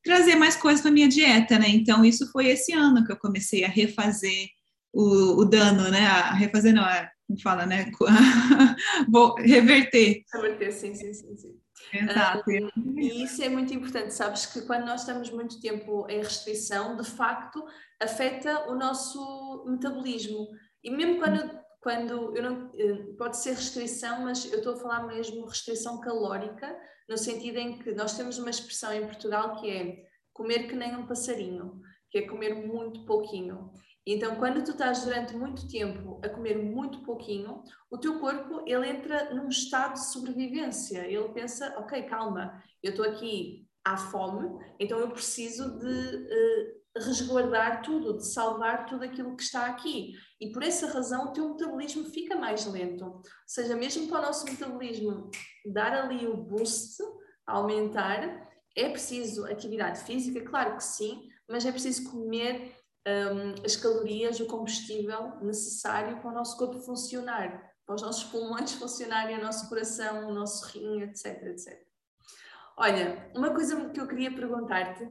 trazer 0.03 0.37
mais 0.37 0.55
coisas 0.57 0.81
para 0.81 0.91
minha 0.91 1.09
dieta, 1.09 1.59
né? 1.59 1.69
Então, 1.69 2.05
isso 2.05 2.31
foi 2.31 2.47
esse 2.47 2.73
ano 2.73 3.05
que 3.05 3.13
eu 3.13 3.19
comecei 3.19 3.65
a 3.65 3.69
refazer 3.69 4.49
o, 4.93 5.41
o 5.41 5.45
dano, 5.45 5.91
né? 5.91 6.07
A 6.07 6.33
refazer, 6.33 6.73
não, 6.73 6.87
é, 6.89 7.11
como 7.27 7.41
fala, 7.41 7.67
né? 7.67 7.91
Vou 9.11 9.35
reverter. 9.35 10.23
Reverter, 10.33 10.73
sim, 10.73 10.95
sim, 10.95 11.13
sim. 11.13 11.37
sim. 11.37 11.61
Exato. 11.93 12.51
Um, 12.51 12.99
e 12.99 13.25
isso 13.25 13.43
é 13.43 13.49
muito 13.49 13.75
importante, 13.75 14.15
sabes 14.15 14.47
que 14.47 14.63
quando 14.63 14.87
nós 14.87 15.01
estamos 15.01 15.31
muito 15.31 15.61
tempo 15.61 16.07
em 16.09 16.19
restrição, 16.19 16.97
de 16.97 17.05
facto, 17.05 17.65
afeta 18.01 18.71
o 18.71 18.75
nosso 18.75 19.65
metabolismo. 19.67 20.49
E 20.83 20.91
mesmo 20.91 21.19
quando, 21.19 21.51
quando 21.81 22.37
eu 22.37 22.43
não, 22.43 22.71
eh, 22.75 23.15
pode 23.17 23.37
ser 23.37 23.51
restrição, 23.51 24.23
mas 24.23 24.45
eu 24.51 24.59
estou 24.59 24.75
a 24.75 24.79
falar 24.79 25.07
mesmo 25.07 25.47
restrição 25.47 26.01
calórica, 26.01 26.77
no 27.09 27.17
sentido 27.17 27.59
em 27.59 27.79
que 27.79 27.93
nós 27.93 28.17
temos 28.17 28.39
uma 28.39 28.51
expressão 28.51 28.93
em 28.93 29.07
Portugal 29.07 29.61
que 29.61 29.71
é 29.71 30.05
comer 30.33 30.67
que 30.69 30.75
nem 30.75 30.97
um 30.97 31.07
passarinho, 31.07 31.81
que 32.11 32.19
é 32.19 32.29
comer 32.29 32.55
muito 32.55 33.05
pouquinho. 33.07 33.73
Então, 34.07 34.37
quando 34.37 34.63
tu 34.65 34.71
estás 34.71 35.05
durante 35.05 35.35
muito 35.35 35.69
tempo 35.69 36.21
a 36.23 36.29
comer 36.29 36.57
muito 36.57 37.03
pouquinho, 37.03 37.65
o 37.91 37.99
teu 37.99 38.21
corpo 38.21 38.63
ele 38.65 38.89
entra 38.89 39.35
num 39.35 39.49
estado 39.49 39.95
de 39.95 40.13
sobrevivência. 40.13 41.05
Ele 41.07 41.29
pensa, 41.31 41.75
ok, 41.79 42.03
calma, 42.05 42.63
eu 42.83 42.91
estou 42.91 43.05
aqui 43.05 43.67
à 43.85 43.97
fome, 43.97 44.49
então 44.79 44.99
eu 44.99 45.11
preciso 45.11 45.79
de 45.79 45.87
uh, 45.87 46.76
resguardar 46.99 47.83
tudo, 47.83 48.17
de 48.17 48.27
salvar 48.27 48.87
tudo 48.87 49.05
aquilo 49.05 49.37
que 49.37 49.43
está 49.43 49.67
aqui. 49.67 50.15
E 50.41 50.51
por 50.51 50.63
essa 50.63 50.87
razão 50.87 51.27
o 51.27 51.33
teu 51.33 51.49
metabolismo 51.51 52.05
fica 52.05 52.37
mais 52.37 52.67
lento. 52.67 53.05
Ou 53.05 53.23
seja, 53.47 53.77
mesmo 53.77 54.09
para 54.09 54.21
o 54.21 54.23
nosso 54.23 54.45
metabolismo 54.45 55.31
dar 55.65 55.93
ali 55.93 56.27
o 56.27 56.37
boost, 56.37 57.03
aumentar, 57.47 58.49
é 58.77 58.89
preciso 58.89 59.47
atividade 59.47 60.01
física, 60.01 60.45
claro 60.45 60.77
que 60.77 60.85
sim, 60.85 61.29
mas 61.49 61.65
é 61.65 61.73
preciso 61.73 62.11
comer 62.11 62.75
um, 63.07 63.65
as 63.65 63.77
calorias, 63.77 64.41
o 64.41 64.47
combustível 64.47 65.37
necessário 65.41 66.21
para 66.21 66.31
o 66.31 66.35
nosso 66.35 66.59
corpo 66.59 66.79
funcionar, 66.81 67.73
para 67.87 67.95
os 67.95 68.03
nossos 68.03 68.25
pulmões 68.25 68.73
funcionarem, 68.73 69.39
o 69.39 69.43
nosso 69.43 69.69
coração, 69.69 70.29
o 70.29 70.35
nosso 70.35 70.67
rim, 70.67 71.03
etc, 71.03 71.43
etc. 71.45 71.87
Olha, 72.77 73.31
uma 73.35 73.55
coisa 73.55 73.89
que 73.89 74.01
eu 74.01 74.07
queria 74.07 74.35
perguntar-te, 74.35 75.09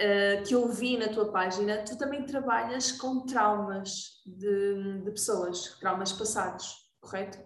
uh, 0.00 0.42
que 0.44 0.54
eu 0.54 0.68
vi 0.68 0.96
na 0.96 1.08
tua 1.08 1.30
página, 1.30 1.84
tu 1.84 1.96
também 1.96 2.24
trabalhas 2.24 2.92
com 2.92 3.24
traumas 3.26 4.22
de, 4.26 5.02
de 5.02 5.10
pessoas, 5.10 5.76
traumas 5.80 6.12
passados, 6.12 6.90
correto? 7.00 7.38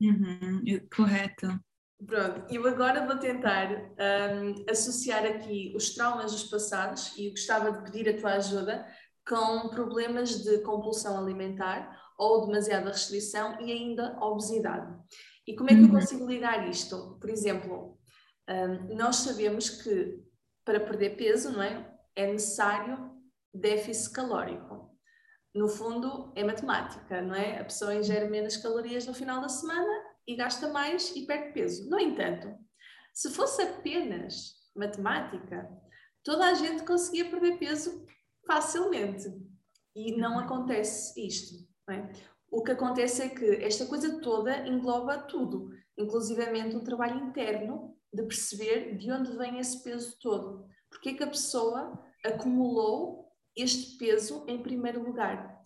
Uhum, 0.00 0.62
correto. 0.94 1.48
Pronto, 2.04 2.44
eu 2.50 2.66
agora 2.66 3.06
vou 3.06 3.16
tentar 3.16 3.70
um, 3.72 4.64
associar 4.68 5.24
aqui 5.24 5.72
os 5.74 5.94
traumas 5.94 6.32
dos 6.32 6.44
passados 6.44 7.16
e 7.16 7.30
gostava 7.30 7.72
de 7.72 7.82
pedir 7.84 8.08
a 8.08 8.18
tua 8.18 8.34
ajuda 8.34 8.86
com 9.26 9.68
problemas 9.70 10.42
de 10.42 10.58
compulsão 10.58 11.16
alimentar 11.16 11.98
ou 12.18 12.46
demasiada 12.46 12.90
restrição 12.90 13.58
e 13.60 13.72
ainda 13.72 14.18
obesidade. 14.20 14.94
E 15.46 15.54
como 15.54 15.70
é 15.70 15.74
que 15.74 15.80
eu 15.80 15.86
uhum. 15.86 15.92
consigo 15.92 16.26
ligar 16.26 16.68
isto? 16.68 17.16
Por 17.20 17.30
exemplo, 17.30 17.98
um, 18.48 18.96
nós 18.96 19.16
sabemos 19.16 19.70
que 19.70 20.22
para 20.64 20.80
perder 20.80 21.16
peso, 21.16 21.52
não 21.52 21.62
é? 21.62 21.94
É 22.16 22.26
necessário 22.26 23.12
déficit 23.52 24.12
calórico. 24.12 24.98
No 25.54 25.68
fundo, 25.68 26.32
é 26.34 26.42
matemática, 26.42 27.22
não 27.22 27.34
é? 27.34 27.60
A 27.60 27.64
pessoa 27.64 27.94
ingere 27.94 28.28
menos 28.28 28.56
calorias 28.56 29.06
no 29.06 29.14
final 29.14 29.40
da 29.40 29.48
semana 29.48 30.02
e 30.26 30.34
gasta 30.34 30.68
mais 30.68 31.14
e 31.14 31.26
perde 31.26 31.52
peso. 31.52 31.88
No 31.88 31.98
entanto, 31.98 32.52
se 33.12 33.30
fosse 33.30 33.62
apenas 33.62 34.54
matemática, 34.74 35.70
toda 36.24 36.46
a 36.46 36.54
gente 36.54 36.82
conseguia 36.82 37.30
perder 37.30 37.58
peso 37.58 38.04
facilmente. 38.46 39.32
E 39.94 40.16
não 40.16 40.40
acontece 40.40 41.24
isto. 41.24 41.64
É? 41.88 42.10
O 42.50 42.62
que 42.62 42.72
acontece 42.72 43.22
é 43.22 43.28
que 43.28 43.44
esta 43.64 43.86
coisa 43.86 44.20
toda 44.20 44.66
engloba 44.66 45.18
tudo, 45.18 45.70
inclusivamente 45.96 46.74
um 46.74 46.82
trabalho 46.82 47.18
interno 47.26 47.96
de 48.14 48.22
perceber 48.22 48.96
de 48.96 49.10
onde 49.10 49.36
vem 49.36 49.58
esse 49.58 49.82
peso 49.82 50.16
todo. 50.20 50.66
Porque 50.88 51.10
é 51.10 51.14
que 51.14 51.24
a 51.24 51.28
pessoa 51.28 52.00
acumulou 52.24 53.32
este 53.56 53.98
peso 53.98 54.44
em 54.46 54.62
primeiro 54.62 55.02
lugar? 55.02 55.62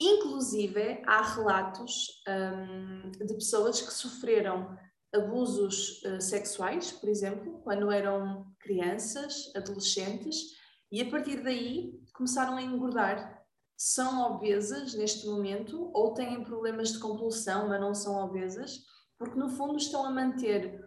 Inclusive, 0.00 1.02
há 1.06 1.20
relatos 1.34 2.22
hum, 2.26 3.10
de 3.10 3.34
pessoas 3.34 3.82
que 3.82 3.92
sofreram 3.92 4.78
abusos 5.12 6.02
uh, 6.04 6.20
sexuais, 6.20 6.92
por 6.92 7.08
exemplo, 7.08 7.60
quando 7.62 7.90
eram 7.90 8.46
crianças, 8.60 9.52
adolescentes, 9.54 10.58
e 10.90 11.02
a 11.02 11.10
partir 11.10 11.42
daí 11.42 12.00
começaram 12.14 12.56
a 12.56 12.62
engordar. 12.62 13.38
São 13.76 14.32
obesas 14.32 14.94
neste 14.94 15.26
momento 15.26 15.90
ou 15.92 16.14
têm 16.14 16.44
problemas 16.44 16.92
de 16.92 16.98
compulsão, 16.98 17.68
mas 17.68 17.80
não 17.80 17.94
são 17.94 18.24
obesas, 18.24 18.78
porque 19.18 19.38
no 19.38 19.48
fundo 19.50 19.76
estão 19.76 20.04
a 20.04 20.10
manter 20.10 20.80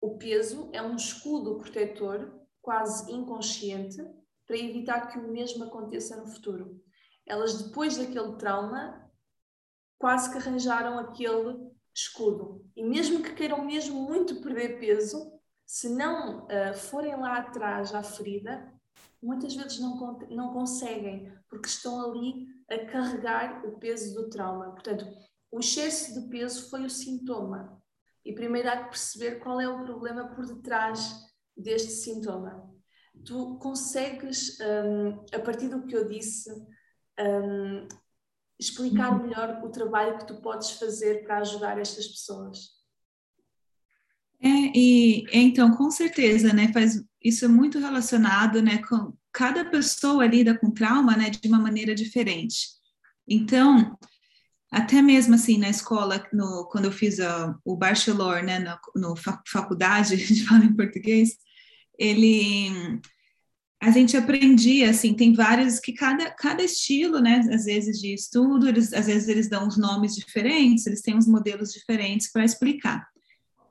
o 0.00 0.16
peso, 0.16 0.70
é 0.72 0.82
um 0.82 0.96
escudo 0.96 1.58
protetor 1.58 2.40
quase 2.62 3.12
inconsciente 3.12 3.98
para 4.46 4.56
evitar 4.56 5.08
que 5.08 5.18
o 5.18 5.30
mesmo 5.30 5.64
aconteça 5.64 6.16
no 6.16 6.26
futuro. 6.26 6.82
Elas, 7.26 7.62
depois 7.62 7.96
daquele 7.96 8.36
trauma, 8.36 9.08
quase 9.98 10.30
que 10.30 10.38
arranjaram 10.38 10.98
aquele 10.98 11.70
escudo. 11.94 12.64
E 12.74 12.82
mesmo 12.82 13.22
que 13.22 13.34
queiram 13.34 13.64
mesmo 13.64 14.02
muito 14.02 14.40
perder 14.40 14.80
peso, 14.80 15.32
se 15.66 15.88
não 15.88 16.46
uh, 16.46 16.74
forem 16.74 17.14
lá 17.16 17.38
atrás 17.38 17.94
à 17.94 18.02
ferida, 18.02 18.74
muitas 19.22 19.54
vezes 19.54 19.78
não, 19.78 20.18
não 20.30 20.52
conseguem, 20.52 21.32
porque 21.48 21.68
estão 21.68 22.00
ali 22.00 22.46
a 22.68 22.86
carregar 22.86 23.64
o 23.66 23.78
peso 23.78 24.14
do 24.14 24.28
trauma. 24.30 24.72
Portanto, 24.72 25.06
o 25.52 25.60
excesso 25.60 26.20
de 26.20 26.28
peso 26.28 26.68
foi 26.70 26.84
o 26.84 26.90
sintoma. 26.90 27.79
E 28.24 28.34
primeiro 28.34 28.68
há 28.68 28.76
que 28.76 28.90
perceber 28.90 29.40
qual 29.40 29.60
é 29.60 29.68
o 29.68 29.84
problema 29.84 30.28
por 30.28 30.46
detrás 30.46 31.14
deste 31.56 31.90
sintoma. 31.90 32.68
Tu 33.24 33.58
consegues, 33.58 34.58
um, 34.60 35.24
a 35.34 35.38
partir 35.38 35.68
do 35.68 35.84
que 35.86 35.96
eu 35.96 36.06
disse, 36.06 36.50
um, 37.18 37.88
explicar 38.58 39.12
uhum. 39.12 39.22
melhor 39.26 39.62
o 39.64 39.70
trabalho 39.70 40.18
que 40.18 40.26
tu 40.26 40.40
podes 40.40 40.72
fazer 40.72 41.24
para 41.24 41.38
ajudar 41.38 41.78
estas 41.78 42.06
pessoas? 42.06 42.80
É, 44.42 44.48
e 44.74 45.24
então, 45.32 45.76
com 45.76 45.90
certeza, 45.90 46.52
né, 46.52 46.72
faz, 46.72 47.02
isso 47.22 47.44
é 47.44 47.48
muito 47.48 47.78
relacionado, 47.78 48.62
né, 48.62 48.82
com 48.86 49.12
cada 49.32 49.64
pessoa 49.64 50.26
lida 50.26 50.58
com 50.58 50.70
trauma, 50.70 51.16
né, 51.16 51.30
de 51.30 51.46
uma 51.48 51.58
maneira 51.58 51.94
diferente. 51.94 52.68
Então, 53.28 53.96
até 54.70 55.02
mesmo 55.02 55.34
assim 55.34 55.58
na 55.58 55.68
escola, 55.68 56.24
no, 56.32 56.68
quando 56.70 56.84
eu 56.84 56.92
fiz 56.92 57.18
a, 57.18 57.54
o 57.64 57.76
bachelor, 57.76 58.42
né, 58.42 58.58
no, 58.58 59.10
no 59.10 59.14
faculdade, 59.46 60.14
a 60.14 60.16
gente 60.16 60.44
fala 60.44 60.64
em 60.64 60.74
português, 60.74 61.36
ele 61.98 63.00
a 63.82 63.90
gente 63.90 64.14
aprendia 64.14 64.90
assim, 64.90 65.14
tem 65.14 65.32
vários 65.32 65.80
que 65.80 65.94
cada, 65.94 66.30
cada 66.32 66.62
estilo, 66.62 67.18
né, 67.18 67.40
às 67.50 67.64
vezes 67.64 67.98
de 67.98 68.12
estudo, 68.12 68.68
eles, 68.68 68.92
às 68.92 69.06
vezes 69.06 69.26
eles 69.26 69.48
dão 69.48 69.66
uns 69.66 69.78
nomes 69.78 70.14
diferentes, 70.14 70.86
eles 70.86 71.00
têm 71.00 71.16
uns 71.16 71.26
modelos 71.26 71.72
diferentes 71.72 72.30
para 72.30 72.44
explicar. 72.44 73.08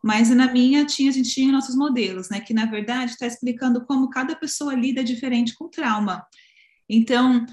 Mas 0.03 0.29
na 0.29 0.51
minha 0.51 0.83
tinha, 0.85 1.11
a 1.11 1.13
gente 1.13 1.29
tinha 1.29 1.51
nossos 1.51 1.75
modelos, 1.75 2.29
né? 2.29 2.39
Que 2.39 2.53
na 2.53 2.65
verdade 2.65 3.11
está 3.11 3.27
explicando 3.27 3.85
como 3.85 4.09
cada 4.09 4.35
pessoa 4.35 4.73
lida 4.73 5.03
diferente 5.03 5.53
com 5.53 5.69
trauma. 5.69 6.25
Então, 6.89 7.45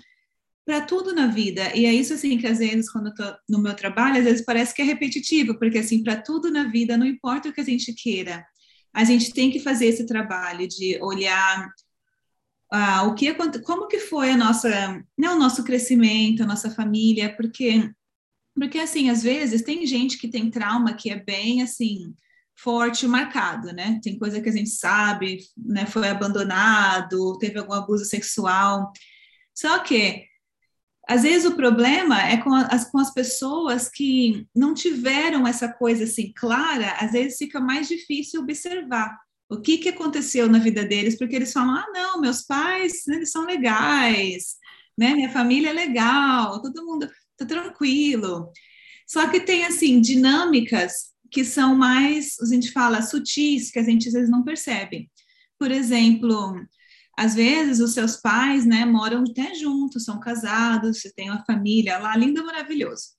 para 0.67 0.81
tudo 0.81 1.15
na 1.15 1.29
vida, 1.29 1.75
e 1.77 1.87
é 1.87 1.95
isso 1.95 2.13
assim 2.13 2.37
que 2.37 2.47
às 2.47 2.59
vezes 2.59 2.91
quando 2.91 3.07
eu 3.07 3.15
tô 3.15 3.25
no 3.49 3.63
meu 3.63 3.75
trabalho, 3.75 4.19
às 4.19 4.25
vezes 4.25 4.45
parece 4.45 4.75
que 4.75 4.83
é 4.83 4.85
repetitivo, 4.85 5.57
porque 5.59 5.79
assim, 5.79 6.03
para 6.03 6.21
tudo 6.21 6.51
na 6.51 6.65
vida, 6.65 6.97
não 6.97 7.07
importa 7.07 7.49
o 7.49 7.53
que 7.53 7.61
a 7.61 7.65
gente 7.65 7.95
queira, 7.95 8.45
a 8.93 9.05
gente 9.05 9.33
tem 9.33 9.51
que 9.51 9.61
fazer 9.61 9.87
esse 9.87 10.05
trabalho 10.07 10.67
de 10.67 10.99
olhar 11.01 11.69
ah, 12.73 13.05
o 13.05 13.15
que 13.15 13.33
como 13.65 13.87
que 13.87 14.01
foi 14.01 14.31
a 14.33 14.37
nossa, 14.37 14.69
né, 15.17 15.31
o 15.31 15.39
nosso 15.39 15.63
crescimento, 15.63 16.43
a 16.43 16.47
nossa 16.47 16.71
família, 16.71 17.35
porque 17.37 17.89
porque 18.55 18.79
assim, 18.79 19.11
às 19.11 19.23
vezes 19.23 19.63
tem 19.63 19.87
gente 19.87 20.19
que 20.19 20.29
tem 20.29 20.51
trauma 20.51 20.95
que 20.95 21.11
é 21.11 21.17
bem 21.17 21.63
assim, 21.63 22.15
forte 22.57 23.07
marcado, 23.07 23.73
né? 23.73 24.01
Tem 24.03 24.19
coisa 24.19 24.41
que 24.41 24.49
a 24.49 24.53
gente 24.53 24.71
sabe, 24.71 25.41
né? 25.57 25.87
Foi 25.87 26.09
abandonado, 26.09 27.39
teve 27.39 27.59
algum 27.59 27.75
abuso 27.75 28.07
sexual. 28.07 28.91
Só 29.55 29.79
que 29.81 30.25
às 31.09 31.23
vezes 31.23 31.47
o 31.47 31.55
problema 31.55 32.21
é 32.21 32.37
com 32.38 32.53
as, 32.53 32.90
com 32.90 32.99
as 32.99 33.12
pessoas 33.14 33.88
que 33.88 34.47
não 34.55 34.75
tiveram 34.75 35.47
essa 35.47 35.69
coisa 35.73 36.05
assim 36.05 36.33
clara, 36.35 36.97
às 36.99 37.12
vezes 37.12 37.38
fica 37.38 37.61
mais 37.61 37.87
difícil 37.87 38.40
observar 38.40 39.16
o 39.49 39.61
que, 39.61 39.79
que 39.79 39.90
aconteceu 39.90 40.49
na 40.49 40.59
vida 40.59 40.85
deles, 40.85 41.16
porque 41.16 41.37
eles 41.37 41.53
falam, 41.53 41.77
ah, 41.77 41.87
não, 41.92 42.21
meus 42.21 42.42
pais, 42.42 43.07
eles 43.07 43.31
são 43.31 43.47
legais, 43.47 44.57
né, 44.99 45.14
minha 45.14 45.31
família 45.31 45.71
é 45.71 45.73
legal, 45.73 46.61
todo 46.61 46.85
mundo 46.85 47.09
tá 47.37 47.47
tranquilo. 47.47 48.51
Só 49.07 49.29
que 49.29 49.38
tem, 49.38 49.64
assim, 49.64 50.01
dinâmicas 50.01 51.12
que 51.31 51.45
são 51.45 51.77
mais, 51.77 52.40
a 52.40 52.47
gente 52.47 52.73
fala, 52.73 53.03
sutis, 53.03 53.71
que 53.71 53.79
a 53.79 53.83
gente 53.85 54.09
às 54.09 54.14
vezes 54.14 54.31
não 54.31 54.42
percebe. 54.42 55.09
Por 55.59 55.71
exemplo, 55.71 56.57
às 57.17 57.35
vezes 57.35 57.81
os 57.81 57.95
seus 57.95 58.17
pais, 58.17 58.67
né, 58.67 58.85
moram 58.85 59.25
até 59.29 59.55
juntos, 59.55 60.05
são 60.05 60.21
casados, 60.21 61.01
você 61.01 61.13
tem 61.13 61.31
uma 61.31 61.45
família 61.45 61.99
lá, 61.99 62.17
lindo, 62.17 62.45
maravilhoso. 62.45 63.17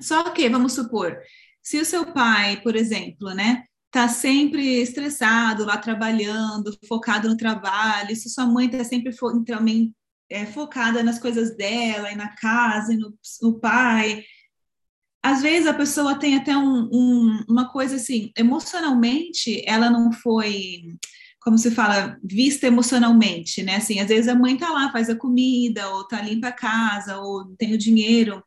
Só 0.00 0.30
que, 0.30 0.48
vamos 0.48 0.72
supor, 0.72 1.18
se 1.62 1.78
o 1.78 1.84
seu 1.84 2.12
pai, 2.12 2.60
por 2.62 2.74
exemplo, 2.74 3.34
né, 3.34 3.64
tá 3.90 4.08
sempre 4.08 4.80
estressado 4.80 5.64
lá 5.64 5.76
trabalhando, 5.76 6.76
focado 6.86 7.28
no 7.28 7.36
trabalho, 7.36 8.14
se 8.16 8.30
sua 8.30 8.46
mãe 8.46 8.68
tá 8.68 8.82
sempre 8.84 9.12
fo 9.12 9.44
também 9.44 9.94
é, 10.30 10.46
focada 10.46 11.02
nas 11.02 11.18
coisas 11.18 11.56
dela 11.56 12.10
e 12.10 12.16
na 12.16 12.34
casa 12.36 12.92
e 12.92 12.96
no, 12.96 13.14
no 13.42 13.58
pai, 13.58 14.24
às 15.22 15.42
vezes 15.42 15.66
a 15.66 15.74
pessoa 15.74 16.18
tem 16.18 16.36
até 16.36 16.56
um, 16.56 16.88
um, 16.92 17.44
uma 17.48 17.70
coisa 17.70 17.96
assim, 17.96 18.30
emocionalmente, 18.36 19.62
ela 19.66 19.90
não 19.90 20.12
foi 20.12 20.82
como 21.48 21.56
se 21.56 21.70
fala, 21.70 22.18
vista 22.22 22.66
emocionalmente, 22.66 23.62
né? 23.62 23.76
Assim, 23.76 24.00
às 24.00 24.08
vezes 24.08 24.28
a 24.28 24.34
mãe 24.34 24.58
tá 24.58 24.68
lá, 24.68 24.92
faz 24.92 25.08
a 25.08 25.16
comida, 25.16 25.88
ou 25.88 26.06
tá 26.06 26.20
limpa 26.20 26.48
a 26.48 26.52
casa, 26.52 27.16
ou 27.16 27.46
tem 27.56 27.72
o 27.72 27.78
dinheiro, 27.78 28.44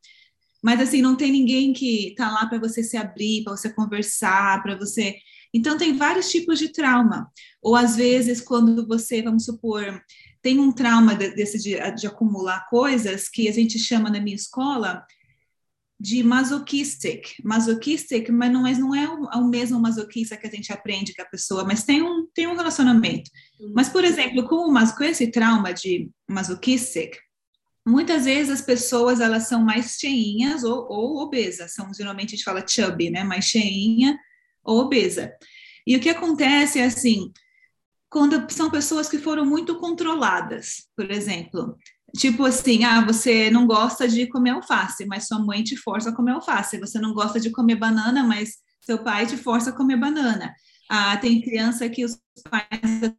mas 0.63 0.79
assim, 0.79 1.01
não 1.01 1.15
tem 1.15 1.31
ninguém 1.31 1.73
que 1.73 2.13
tá 2.15 2.29
lá 2.29 2.45
para 2.45 2.59
você 2.59 2.83
se 2.83 2.95
abrir, 2.95 3.43
para 3.43 3.57
você 3.57 3.73
conversar, 3.73 4.61
para 4.61 4.77
você. 4.77 5.15
Então, 5.51 5.79
tem 5.79 5.97
vários 5.97 6.29
tipos 6.29 6.59
de 6.59 6.71
trauma. 6.71 7.27
Ou 7.59 7.75
às 7.75 7.95
vezes, 7.95 8.39
quando 8.39 8.87
você, 8.87 9.23
vamos 9.23 9.45
supor, 9.45 9.99
tem 10.39 10.59
um 10.59 10.71
trauma 10.71 11.15
desse 11.15 11.57
de, 11.57 11.79
de 11.95 12.05
acumular 12.05 12.69
coisas, 12.69 13.27
que 13.27 13.49
a 13.49 13.51
gente 13.51 13.79
chama 13.79 14.11
na 14.11 14.21
minha 14.21 14.35
escola 14.35 15.03
de 16.01 16.23
masochistic, 16.23 17.35
masochistic, 17.43 18.27
mas 18.29 18.51
não 18.51 18.65
é, 18.65 18.73
não 18.73 18.95
é 18.95 19.07
o, 19.07 19.25
o, 19.39 19.47
mesmo 19.47 19.79
masoquista 19.79 20.35
que 20.35 20.47
a 20.47 20.49
gente 20.49 20.73
aprende 20.73 21.13
com 21.13 21.21
a 21.21 21.25
pessoa, 21.25 21.63
mas 21.63 21.83
tem 21.83 22.01
um, 22.01 22.25
tem 22.33 22.47
um 22.47 22.55
relacionamento. 22.55 23.29
Uhum. 23.59 23.71
Mas, 23.75 23.87
por 23.87 24.03
exemplo, 24.03 24.47
com, 24.47 24.67
o, 24.67 24.95
com 24.95 25.03
esse 25.03 25.27
trauma 25.27 25.71
de 25.71 26.09
masochistic, 26.27 27.17
muitas 27.85 28.25
vezes 28.25 28.51
as 28.51 28.61
pessoas, 28.63 29.21
elas 29.21 29.47
são 29.47 29.63
mais 29.63 29.97
cheinhas 29.99 30.63
ou, 30.63 30.87
ou 30.89 31.17
obesas, 31.17 31.71
são, 31.71 31.93
geralmente 31.93 32.29
a 32.29 32.35
gente 32.35 32.43
fala 32.43 32.65
chubby, 32.67 33.11
né, 33.11 33.23
mais 33.23 33.45
cheinha 33.45 34.17
ou 34.63 34.79
obesa. 34.79 35.31
E 35.85 35.95
o 35.95 35.99
que 35.99 36.09
acontece 36.09 36.79
é 36.79 36.85
assim, 36.85 37.31
quando 38.11 38.45
são 38.51 38.69
pessoas 38.69 39.09
que 39.09 39.17
foram 39.17 39.45
muito 39.45 39.79
controladas, 39.79 40.87
por 40.95 41.09
exemplo, 41.09 41.77
Tipo 42.17 42.43
assim, 42.45 42.83
ah, 42.83 43.05
você 43.05 43.49
não 43.49 43.65
gosta 43.65 44.07
de 44.07 44.27
comer 44.27 44.49
alface, 44.49 45.05
mas 45.05 45.27
sua 45.27 45.39
mãe 45.39 45.63
te 45.63 45.77
força 45.77 46.09
a 46.09 46.15
comer 46.15 46.33
alface. 46.33 46.77
Você 46.77 46.99
não 46.99 47.13
gosta 47.13 47.39
de 47.39 47.49
comer 47.51 47.75
banana, 47.75 48.23
mas 48.23 48.57
seu 48.81 48.97
pai 48.97 49.25
te 49.25 49.37
força 49.37 49.69
a 49.69 49.73
comer 49.73 49.97
banana. 49.97 50.53
Ah, 50.89 51.15
tem 51.15 51.41
criança 51.41 51.87
que 51.89 52.03
os 52.03 52.19
pais 52.49 53.15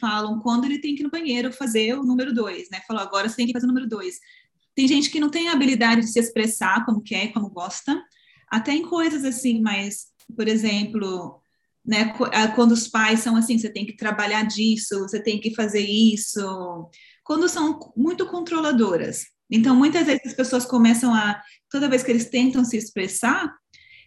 falam 0.00 0.40
quando 0.40 0.64
ele 0.64 0.80
tem 0.80 0.94
que 0.94 1.02
ir 1.02 1.04
no 1.04 1.10
banheiro 1.10 1.52
fazer 1.52 1.94
o 1.94 2.04
número 2.04 2.32
dois, 2.32 2.70
né? 2.70 2.80
Falou, 2.86 3.02
agora 3.02 3.28
você 3.28 3.36
tem 3.36 3.46
que 3.46 3.52
fazer 3.52 3.66
o 3.66 3.68
número 3.68 3.88
dois. 3.88 4.14
Tem 4.74 4.88
gente 4.88 5.10
que 5.10 5.20
não 5.20 5.28
tem 5.28 5.48
a 5.48 5.52
habilidade 5.52 6.00
de 6.00 6.08
se 6.08 6.18
expressar 6.18 6.86
como 6.86 7.02
quer, 7.02 7.32
como 7.32 7.50
gosta, 7.50 8.02
até 8.48 8.72
em 8.72 8.82
coisas 8.82 9.24
assim, 9.24 9.60
mas, 9.60 10.06
por 10.34 10.48
exemplo, 10.48 11.42
né, 11.84 12.14
ah, 12.32 12.48
quando 12.48 12.72
os 12.72 12.88
pais 12.88 13.20
são 13.20 13.36
assim, 13.36 13.58
você 13.58 13.68
tem 13.68 13.84
que 13.84 13.96
trabalhar 13.96 14.44
disso, 14.44 15.00
você 15.00 15.22
tem 15.22 15.40
que 15.40 15.54
fazer 15.54 15.80
isso, 15.80 16.88
quando 17.22 17.48
são 17.48 17.78
muito 17.96 18.26
controladoras. 18.26 19.26
Então, 19.50 19.76
muitas 19.76 20.06
vezes 20.06 20.22
as 20.26 20.32
pessoas 20.32 20.64
começam 20.64 21.14
a, 21.14 21.40
toda 21.70 21.88
vez 21.88 22.02
que 22.02 22.10
eles 22.10 22.30
tentam 22.30 22.64
se 22.64 22.76
expressar, 22.76 23.52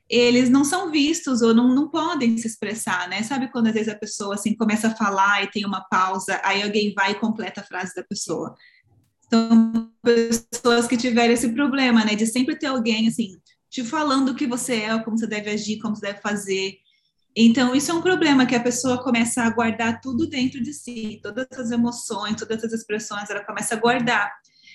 eles 0.10 0.50
não 0.50 0.64
são 0.64 0.90
vistos 0.90 1.42
ou 1.42 1.54
não, 1.54 1.74
não 1.74 1.90
podem 1.90 2.38
se 2.38 2.48
expressar, 2.48 3.10
né? 3.10 3.24
Sabe 3.24 3.52
quando 3.52 3.68
às 3.68 3.74
vezes 3.74 3.90
a 3.90 3.98
pessoa 3.98 4.36
assim 4.36 4.56
começa 4.56 4.88
a 4.88 4.96
falar 4.96 5.44
e 5.44 5.52
tem 5.52 5.66
uma 5.66 5.82
pausa, 5.90 6.40
aí 6.44 6.64
alguém 6.64 6.94
vai 6.94 7.12
e 7.12 7.20
completa 7.20 7.62
a 7.62 7.64
frase 7.64 7.94
da 7.94 8.04
pessoa. 8.04 8.56
Então, 9.26 9.92
pessoas 10.02 10.88
que 10.88 10.96
tiverem 10.96 11.34
esse 11.34 11.50
problema, 11.50 12.06
né, 12.06 12.16
de 12.16 12.26
sempre 12.26 12.58
ter 12.58 12.68
alguém 12.68 13.08
assim 13.10 13.36
te 13.70 13.84
falando 13.84 14.30
o 14.30 14.36
que 14.36 14.48
você 14.48 14.76
é, 14.84 15.00
como 15.00 15.18
você 15.18 15.28
deve 15.28 15.50
agir, 15.50 15.80
como 15.80 15.94
você 15.96 16.08
deve 16.08 16.22
fazer, 16.22 16.78
então, 17.46 17.76
isso 17.76 17.92
é 17.92 17.94
um 17.94 18.02
problema 18.02 18.48
que 18.48 18.56
a 18.56 18.60
pessoa 18.60 19.04
começa 19.04 19.44
a 19.44 19.50
guardar 19.52 20.02
tudo 20.02 20.28
dentro 20.28 20.62
de 20.62 20.74
si, 20.74 21.20
todas 21.22 21.46
as 21.52 21.70
emoções, 21.70 22.36
todas 22.36 22.64
as 22.64 22.74
expressões, 22.74 23.30
ela 23.30 23.46
começa 23.46 23.76
a 23.76 23.78
guardar 23.78 24.32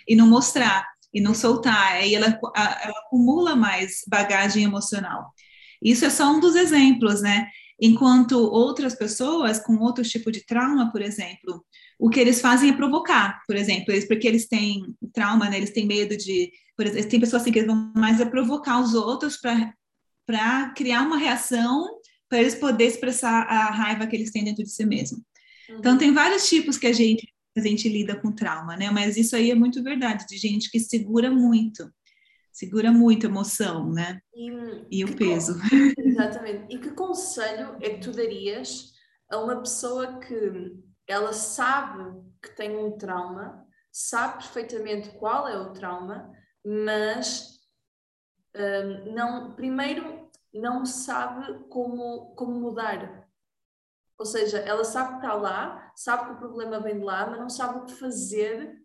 e 0.07 0.14
não 0.14 0.29
mostrar 0.29 0.87
e 1.12 1.20
não 1.20 1.35
soltar, 1.35 1.94
aí 1.94 2.14
ela, 2.14 2.38
ela 2.57 2.98
acumula 3.07 3.57
mais 3.57 4.03
bagagem 4.09 4.62
emocional. 4.64 5.33
Isso 5.83 6.05
é 6.05 6.11
só 6.11 6.33
um 6.33 6.38
dos 6.38 6.55
exemplos, 6.55 7.20
né? 7.20 7.48
Enquanto 7.81 8.38
outras 8.38 8.94
pessoas 8.94 9.59
com 9.59 9.77
outro 9.79 10.05
tipo 10.05 10.31
de 10.31 10.46
trauma, 10.46 10.92
por 10.92 11.03
exemplo, 11.03 11.64
o 11.98 12.09
que 12.09 12.20
eles 12.20 12.40
fazem 12.40 12.70
é 12.70 12.77
provocar, 12.77 13.42
por 13.44 13.57
exemplo, 13.57 13.92
eles, 13.92 14.07
porque 14.07 14.27
eles 14.27 14.46
têm 14.46 14.94
trauma, 15.12 15.51
né? 15.51 15.57
Eles 15.57 15.72
têm 15.72 15.85
medo 15.85 16.16
de, 16.16 16.53
por 16.77 16.87
exemplo, 16.87 17.09
tem 17.11 17.20
pessoas 17.20 17.42
assim 17.42 17.51
que 17.51 17.64
vão 17.64 17.92
mais 17.96 18.20
a 18.20 18.27
provocar 18.27 18.81
os 18.81 18.94
outros 18.94 19.37
para 19.37 20.70
criar 20.77 21.03
uma 21.03 21.18
reação 21.18 21.88
para 22.33 22.40
eles 22.40 22.55
poderem 22.55 22.90
expressar 22.90 23.42
a 23.42 23.71
raiva 23.71 24.07
que 24.07 24.16
eles 24.16 24.31
têm 24.31 24.42
dentro 24.42 24.64
de 24.64 24.71
si 24.71 24.87
mesmo. 24.87 25.23
Uhum. 25.68 25.77
Então, 25.77 25.99
tem 25.99 26.14
vários 26.14 26.49
tipos 26.49 26.79
que 26.79 26.87
a 26.87 26.92
gente, 26.92 27.31
a 27.55 27.61
gente 27.61 27.87
lida 27.90 28.16
com 28.18 28.33
trauma, 28.33 28.75
né? 28.75 28.90
Mas 28.90 29.18
isso 29.18 29.37
aí 29.37 29.51
é 29.51 29.55
muito 29.55 29.83
verdade, 29.83 30.25
de 30.27 30.38
gente 30.38 30.71
que 30.71 30.81
segura 30.81 31.31
muito, 31.31 31.92
segura 32.51 32.90
muito 32.90 33.27
a 33.27 33.29
emoção, 33.29 33.92
né? 33.92 34.18
E, 34.35 34.51
e 34.90 35.05
o 35.05 35.14
peso. 35.14 35.61
Exatamente. 35.99 36.75
E 36.75 36.79
que 36.79 36.92
conselho 36.92 37.77
é 37.83 37.90
que 37.90 38.01
tu 38.01 38.12
darias 38.12 38.92
a 39.31 39.37
uma 39.37 39.59
pessoa 39.59 40.18
que 40.18 40.73
ela 41.07 41.35
sabe 41.35 42.18
que 42.42 42.57
tem 42.57 42.75
um 42.75 42.97
trauma, 42.97 43.62
sabe 43.92 44.38
perfeitamente 44.38 45.11
qual 45.18 45.47
é 45.47 45.59
o 45.59 45.75
trauma, 45.75 46.33
mas 46.64 47.59
um, 48.57 49.12
não, 49.12 49.55
primeiro 49.55 50.22
não 50.53 50.85
sabe 50.85 51.65
como, 51.69 52.35
como 52.35 52.61
mudar. 52.61 53.29
Ou 54.19 54.27
seja, 54.27 54.59
ela 54.59 54.85
sabe 54.85 55.11
que 55.11 55.17
está 55.17 55.35
lá, 55.35 55.93
sabe 55.97 56.27
que 56.27 56.33
o 56.35 56.38
problema 56.38 56.81
vem 56.81 56.99
de 56.99 57.05
lá, 57.05 57.27
mas 57.29 57.41
não 57.41 57.51
sabe 57.51 57.79
o 57.79 57.85
que 57.87 57.95
fazer 57.95 58.81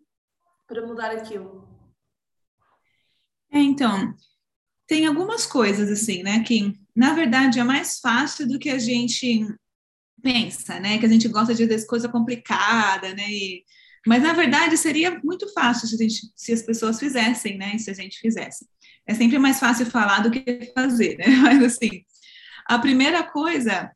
para 0.66 0.86
mudar 0.86 1.10
aquilo. 1.10 1.68
É, 3.50 3.58
então, 3.60 4.14
tem 4.86 5.06
algumas 5.06 5.46
coisas 5.46 5.90
assim, 5.90 6.22
né, 6.22 6.42
que 6.42 6.78
na 6.94 7.14
verdade 7.14 7.58
é 7.58 7.64
mais 7.64 7.98
fácil 8.00 8.48
do 8.48 8.58
que 8.58 8.70
a 8.70 8.78
gente 8.78 9.46
pensa, 10.22 10.80
né, 10.80 10.98
que 10.98 11.06
a 11.06 11.08
gente 11.08 11.28
gosta 11.28 11.54
de 11.54 11.68
fazer 11.68 11.86
coisa 11.86 12.08
complicada, 12.08 13.14
né, 13.14 13.30
e, 13.30 13.64
mas 14.06 14.22
na 14.22 14.32
verdade 14.32 14.76
seria 14.76 15.18
muito 15.22 15.50
fácil 15.52 15.86
se, 15.86 15.96
gente, 15.96 16.32
se 16.34 16.52
as 16.52 16.62
pessoas 16.62 16.98
fizessem, 16.98 17.56
né, 17.56 17.78
se 17.78 17.90
a 17.90 17.94
gente 17.94 18.18
fizesse. 18.18 18.66
É 19.08 19.14
sempre 19.14 19.38
mais 19.38 19.58
fácil 19.58 19.86
falar 19.86 20.20
do 20.20 20.30
que 20.30 20.70
fazer, 20.74 21.16
né? 21.16 21.26
Mas 21.42 21.62
assim, 21.62 22.02
a 22.66 22.78
primeira 22.78 23.22
coisa 23.22 23.90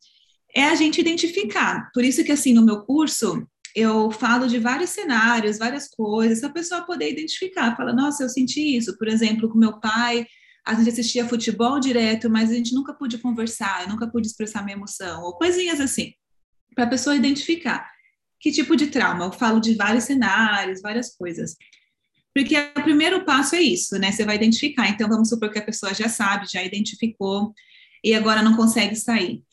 é 0.55 0.65
a 0.65 0.75
gente 0.75 0.99
identificar. 0.99 1.89
Por 1.93 2.03
isso 2.03 2.23
que 2.23 2.31
assim 2.31 2.53
no 2.53 2.65
meu 2.65 2.81
curso 2.83 3.47
eu 3.75 4.11
falo 4.11 4.47
de 4.47 4.59
vários 4.59 4.91
cenários, 4.91 5.57
várias 5.57 5.87
coisas, 5.87 6.43
a 6.43 6.49
pessoa 6.49 6.85
poder 6.85 7.11
identificar, 7.11 7.75
fala, 7.75 7.91
nossa, 7.91 8.23
eu 8.23 8.29
senti 8.29 8.77
isso, 8.77 8.95
por 8.99 9.07
exemplo, 9.07 9.49
com 9.49 9.57
meu 9.57 9.79
pai, 9.79 10.27
a 10.63 10.75
gente 10.75 10.89
assistia 10.89 11.27
futebol 11.27 11.79
direto, 11.79 12.29
mas 12.29 12.51
a 12.51 12.53
gente 12.53 12.75
nunca 12.75 12.93
pôde 12.93 13.17
conversar, 13.17 13.81
eu 13.81 13.89
nunca 13.89 14.07
pude 14.07 14.27
expressar 14.27 14.63
minha 14.63 14.77
emoção, 14.77 15.23
ou 15.23 15.33
coisinhas 15.33 15.79
assim, 15.79 16.13
para 16.75 16.83
a 16.83 16.87
pessoa 16.87 17.15
identificar 17.15 17.89
que 18.43 18.51
tipo 18.51 18.75
de 18.75 18.87
trauma. 18.87 19.23
Eu 19.23 19.31
falo 19.31 19.61
de 19.61 19.73
vários 19.73 20.03
cenários, 20.03 20.81
várias 20.81 21.15
coisas. 21.15 21.55
Porque 22.33 22.55
o 22.57 22.83
primeiro 22.83 23.23
passo 23.25 23.55
é 23.55 23.61
isso, 23.61 23.97
né? 23.99 24.11
Você 24.11 24.25
vai 24.25 24.35
identificar. 24.35 24.89
Então, 24.89 25.07
vamos 25.07 25.29
supor 25.29 25.51
que 25.51 25.59
a 25.59 25.65
pessoa 25.65 25.93
já 25.93 26.09
sabe, 26.09 26.47
já 26.51 26.63
identificou 26.63 27.53
e 28.03 28.13
agora 28.13 28.41
não 28.41 28.55
consegue 28.55 28.95
sair. 28.95 29.43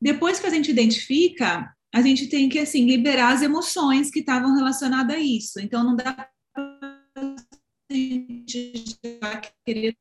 Depois 0.00 0.38
que 0.38 0.46
a 0.46 0.50
gente 0.50 0.70
identifica, 0.70 1.74
a 1.92 2.00
gente 2.00 2.28
tem 2.28 2.48
que, 2.48 2.58
assim, 2.58 2.86
liberar 2.86 3.32
as 3.32 3.42
emoções 3.42 4.10
que 4.10 4.20
estavam 4.20 4.54
relacionadas 4.54 5.16
a 5.16 5.18
isso. 5.18 5.60
Então, 5.60 5.82
não 5.84 5.96
dá 5.96 6.12
para 6.12 6.30
a 7.90 7.94
gente 7.94 8.84
já 9.04 9.40
querer 9.64 9.96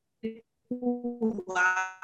pular 0.69 2.01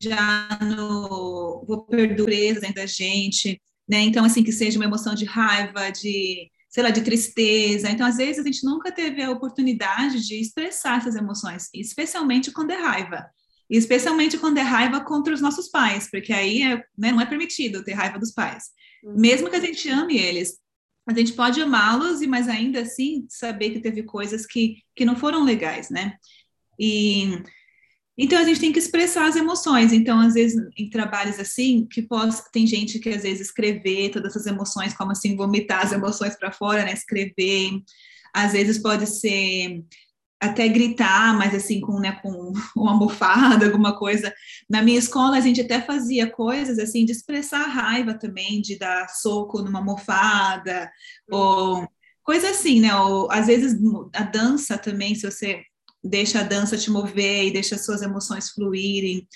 já 0.00 0.58
no 0.62 1.64
vou 1.66 1.86
perder 1.86 2.60
dentro 2.60 2.74
da 2.74 2.86
gente, 2.86 3.60
né? 3.88 4.00
Então 4.00 4.24
assim 4.24 4.42
que 4.42 4.52
seja 4.52 4.78
uma 4.78 4.84
emoção 4.84 5.14
de 5.14 5.24
raiva, 5.24 5.90
de 5.90 6.50
sei 6.76 6.82
lá, 6.82 6.90
de 6.90 7.00
tristeza. 7.00 7.88
Então, 7.88 8.06
às 8.06 8.18
vezes, 8.18 8.38
a 8.38 8.44
gente 8.44 8.62
nunca 8.62 8.92
teve 8.92 9.22
a 9.22 9.30
oportunidade 9.30 10.20
de 10.20 10.38
expressar 10.38 10.98
essas 10.98 11.16
emoções, 11.16 11.70
especialmente 11.72 12.52
quando 12.52 12.70
é 12.70 12.76
raiva. 12.76 13.30
E 13.70 13.78
especialmente 13.78 14.36
quando 14.36 14.58
é 14.58 14.60
raiva 14.60 15.00
contra 15.00 15.32
os 15.32 15.40
nossos 15.40 15.70
pais, 15.70 16.06
porque 16.10 16.34
aí 16.34 16.60
é, 16.60 16.76
né, 16.98 17.12
não 17.12 17.20
é 17.22 17.24
permitido 17.24 17.82
ter 17.82 17.94
raiva 17.94 18.18
dos 18.18 18.30
pais. 18.30 18.64
Uhum. 19.02 19.18
Mesmo 19.18 19.48
que 19.48 19.56
a 19.56 19.60
gente 19.60 19.88
ame 19.88 20.18
eles, 20.18 20.58
a 21.08 21.14
gente 21.14 21.32
pode 21.32 21.62
amá-los, 21.62 22.20
mas 22.26 22.46
ainda 22.46 22.82
assim 22.82 23.26
saber 23.30 23.70
que 23.70 23.80
teve 23.80 24.02
coisas 24.02 24.44
que, 24.44 24.76
que 24.94 25.06
não 25.06 25.16
foram 25.16 25.44
legais, 25.44 25.88
né? 25.88 26.18
E 26.78 27.42
Então 28.18 28.38
a 28.38 28.44
gente 28.44 28.60
tem 28.60 28.72
que 28.72 28.78
expressar 28.78 29.26
as 29.26 29.36
emoções. 29.36 29.92
Então, 29.92 30.18
às 30.20 30.34
vezes, 30.34 30.56
em 30.76 30.88
trabalhos 30.88 31.38
assim, 31.38 31.86
que 31.86 32.06
tem 32.52 32.66
gente 32.66 32.98
que 32.98 33.10
às 33.10 33.22
vezes 33.22 33.48
escrever 33.48 34.10
todas 34.10 34.30
essas 34.30 34.46
emoções, 34.46 34.94
como 34.94 35.12
assim, 35.12 35.36
vomitar 35.36 35.84
as 35.84 35.92
emoções 35.92 36.36
para 36.36 36.50
fora, 36.50 36.84
né? 36.84 36.92
Escrever. 36.92 37.82
Às 38.34 38.52
vezes 38.52 38.78
pode 38.78 39.06
ser 39.06 39.84
até 40.40 40.68
gritar, 40.68 41.36
mas 41.36 41.54
assim, 41.54 41.80
com, 41.80 41.98
né, 41.98 42.12
com 42.22 42.52
uma 42.76 42.92
almofada, 42.92 43.66
alguma 43.66 43.96
coisa. 43.98 44.32
Na 44.68 44.82
minha 44.82 44.98
escola, 44.98 45.36
a 45.36 45.40
gente 45.40 45.60
até 45.60 45.80
fazia 45.80 46.30
coisas 46.30 46.78
assim 46.78 47.04
de 47.04 47.12
expressar 47.12 47.62
a 47.64 47.68
raiva 47.68 48.14
também, 48.14 48.60
de 48.60 48.78
dar 48.78 49.08
soco 49.08 49.62
numa 49.62 49.78
almofada, 49.80 50.90
ou 51.30 51.86
coisa 52.22 52.50
assim, 52.50 52.80
né? 52.80 52.94
Ou 52.96 53.30
às 53.30 53.46
vezes 53.46 53.78
a 54.14 54.22
dança 54.22 54.78
também, 54.78 55.14
se 55.14 55.30
você 55.30 55.62
deixa 56.08 56.40
a 56.40 56.44
dança 56.44 56.76
te 56.76 56.90
mover 56.90 57.46
e 57.46 57.52
deixa 57.52 57.74
as 57.74 57.84
suas 57.84 58.02
emoções 58.02 58.50
fluírem. 58.50 59.26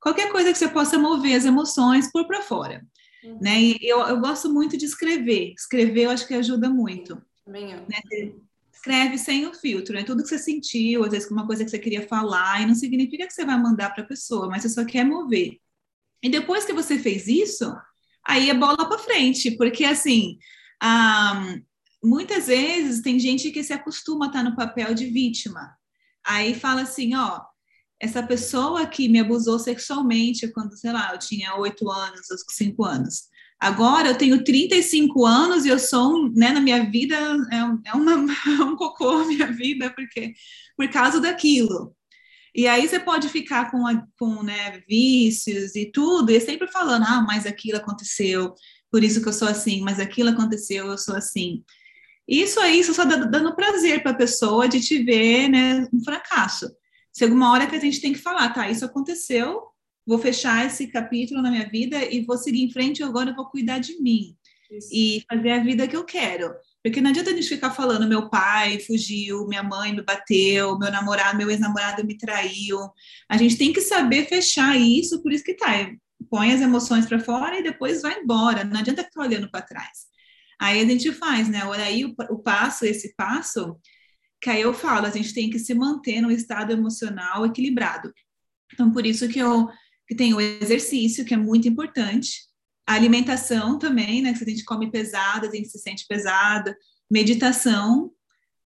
Qualquer 0.00 0.30
coisa 0.30 0.52
que 0.52 0.58
você 0.58 0.68
possa 0.68 0.98
mover 0.98 1.36
as 1.36 1.44
emoções 1.44 2.10
por 2.10 2.26
para 2.26 2.42
fora. 2.42 2.86
Uhum. 3.24 3.38
Né? 3.40 3.60
E 3.62 3.78
eu, 3.82 4.00
eu 4.00 4.20
gosto 4.20 4.52
muito 4.52 4.76
de 4.76 4.84
escrever. 4.84 5.52
Escrever 5.56 6.04
eu 6.04 6.10
acho 6.10 6.26
que 6.26 6.34
ajuda 6.34 6.68
muito. 6.70 7.20
Também 7.44 7.72
eu. 7.72 7.80
Né? 7.80 8.32
Escreve 8.72 9.18
sem 9.18 9.46
o 9.46 9.52
filtro, 9.52 9.94
né? 9.94 10.04
Tudo 10.04 10.22
que 10.22 10.28
você 10.28 10.38
sentiu, 10.38 11.02
às 11.02 11.10
vezes 11.10 11.30
uma 11.30 11.46
coisa 11.46 11.64
que 11.64 11.70
você 11.70 11.80
queria 11.80 12.06
falar, 12.06 12.62
e 12.62 12.66
não 12.66 12.76
significa 12.76 13.26
que 13.26 13.32
você 13.32 13.44
vai 13.44 13.60
mandar 13.60 13.90
para 13.92 14.04
a 14.04 14.06
pessoa, 14.06 14.48
mas 14.48 14.62
você 14.62 14.68
só 14.68 14.84
quer 14.84 15.04
mover. 15.04 15.58
E 16.22 16.28
depois 16.28 16.64
que 16.64 16.72
você 16.72 16.98
fez 16.98 17.26
isso, 17.26 17.74
aí 18.24 18.50
é 18.50 18.54
bola 18.54 18.88
para 18.88 18.98
frente, 18.98 19.50
porque 19.56 19.84
assim, 19.84 20.38
ah, 20.80 21.56
muitas 22.02 22.46
vezes 22.46 23.02
tem 23.02 23.18
gente 23.18 23.50
que 23.50 23.64
se 23.64 23.72
acostuma 23.72 24.26
a 24.26 24.28
estar 24.28 24.42
no 24.44 24.56
papel 24.56 24.94
de 24.94 25.06
vítima. 25.06 25.76
Aí 26.28 26.54
fala 26.54 26.82
assim, 26.82 27.14
ó, 27.14 27.40
essa 27.98 28.22
pessoa 28.22 28.86
que 28.86 29.08
me 29.08 29.18
abusou 29.18 29.58
sexualmente 29.58 30.46
quando, 30.52 30.76
sei 30.76 30.92
lá, 30.92 31.12
eu 31.12 31.18
tinha 31.18 31.56
oito 31.56 31.90
anos, 31.90 32.26
cinco 32.50 32.84
anos. 32.84 33.28
Agora 33.58 34.08
eu 34.08 34.18
tenho 34.18 34.44
35 34.44 35.26
anos 35.26 35.64
e 35.64 35.68
eu 35.68 35.78
sou, 35.78 36.30
né, 36.32 36.52
na 36.52 36.60
minha 36.60 36.88
vida, 36.88 37.16
é, 37.50 37.88
é, 37.88 37.94
uma, 37.94 38.12
é 38.12 38.62
um 38.62 38.76
cocô 38.76 39.08
a 39.10 39.26
minha 39.26 39.50
vida, 39.50 39.90
porque 39.90 40.34
por 40.76 40.88
causa 40.90 41.18
daquilo. 41.18 41.96
E 42.54 42.68
aí 42.68 42.86
você 42.86 43.00
pode 43.00 43.28
ficar 43.28 43.70
com, 43.70 43.86
a, 43.86 44.04
com 44.18 44.42
né, 44.42 44.80
vícios 44.88 45.74
e 45.74 45.90
tudo, 45.90 46.30
e 46.30 46.40
sempre 46.40 46.68
falando, 46.68 47.04
ah, 47.04 47.24
mas 47.26 47.46
aquilo 47.46 47.78
aconteceu, 47.78 48.54
por 48.90 49.02
isso 49.02 49.22
que 49.22 49.28
eu 49.28 49.32
sou 49.32 49.48
assim, 49.48 49.80
mas 49.80 49.98
aquilo 49.98 50.30
aconteceu, 50.30 50.86
eu 50.86 50.98
sou 50.98 51.16
assim. 51.16 51.64
Isso 52.28 52.60
aí 52.60 52.84
só 52.84 53.04
dá, 53.04 53.16
dando 53.16 53.56
prazer 53.56 54.02
para 54.02 54.10
a 54.10 54.16
pessoa 54.16 54.68
de 54.68 54.80
te 54.80 55.02
ver, 55.02 55.48
né, 55.48 55.88
um 55.92 56.04
fracasso. 56.04 56.70
Chega 57.16 57.32
uma 57.32 57.50
hora 57.50 57.66
que 57.66 57.74
a 57.74 57.80
gente 57.80 58.00
tem 58.00 58.12
que 58.12 58.18
falar, 58.18 58.52
tá, 58.52 58.68
isso 58.70 58.84
aconteceu, 58.84 59.62
vou 60.06 60.18
fechar 60.18 60.66
esse 60.66 60.86
capítulo 60.88 61.40
na 61.40 61.50
minha 61.50 61.68
vida 61.68 62.04
e 62.04 62.20
vou 62.20 62.36
seguir 62.36 62.62
em 62.62 62.70
frente, 62.70 63.02
agora 63.02 63.30
eu 63.30 63.34
vou 63.34 63.46
cuidar 63.46 63.78
de 63.78 64.00
mim 64.02 64.36
isso. 64.70 64.88
e 64.92 65.24
fazer 65.30 65.50
a 65.52 65.62
vida 65.62 65.88
que 65.88 65.96
eu 65.96 66.04
quero. 66.04 66.54
Porque 66.82 67.00
não 67.00 67.10
adianta 67.10 67.30
a 67.30 67.34
gente 67.34 67.48
ficar 67.48 67.70
falando, 67.70 68.06
meu 68.06 68.28
pai 68.28 68.78
fugiu, 68.78 69.46
minha 69.46 69.62
mãe 69.62 69.92
me 69.92 70.02
bateu, 70.02 70.78
meu 70.78 70.90
namorado, 70.90 71.36
meu 71.36 71.50
ex-namorado 71.50 72.04
me 72.04 72.16
traiu. 72.16 72.78
A 73.28 73.36
gente 73.36 73.56
tem 73.56 73.72
que 73.72 73.80
saber 73.80 74.26
fechar 74.26 74.76
isso, 74.76 75.22
por 75.22 75.32
isso 75.32 75.44
que 75.44 75.54
tá, 75.54 75.90
põe 76.30 76.52
as 76.52 76.60
emoções 76.60 77.06
para 77.06 77.18
fora 77.18 77.58
e 77.58 77.62
depois 77.62 78.02
vai 78.02 78.20
embora. 78.20 78.64
Não 78.64 78.78
adianta 78.78 79.04
ficar 79.04 79.22
olhando 79.22 79.50
para 79.50 79.62
trás. 79.62 80.08
Aí 80.60 80.80
a 80.80 80.84
gente 80.84 81.12
faz, 81.12 81.48
né? 81.48 81.64
Olha 81.64 81.84
aí 81.84 82.04
o, 82.04 82.14
o 82.30 82.38
passo, 82.38 82.84
esse 82.84 83.14
passo, 83.14 83.76
que 84.40 84.50
aí 84.50 84.60
eu 84.60 84.74
falo, 84.74 85.06
a 85.06 85.10
gente 85.10 85.32
tem 85.32 85.50
que 85.50 85.58
se 85.58 85.74
manter 85.74 86.20
no 86.20 86.30
estado 86.30 86.72
emocional 86.72 87.46
equilibrado. 87.46 88.12
Então, 88.72 88.92
por 88.92 89.06
isso 89.06 89.28
que 89.28 89.38
eu 89.38 89.68
que 90.08 90.14
tem 90.14 90.32
o 90.32 90.40
exercício, 90.40 91.22
que 91.22 91.34
é 91.34 91.36
muito 91.36 91.68
importante, 91.68 92.48
a 92.86 92.94
alimentação 92.94 93.78
também, 93.78 94.22
né? 94.22 94.32
Que 94.32 94.42
a 94.42 94.46
gente 94.46 94.64
come 94.64 94.90
pesado, 94.90 95.46
a 95.46 95.50
gente 95.50 95.68
se 95.68 95.78
sente 95.78 96.06
pesado, 96.08 96.74
meditação, 97.10 98.10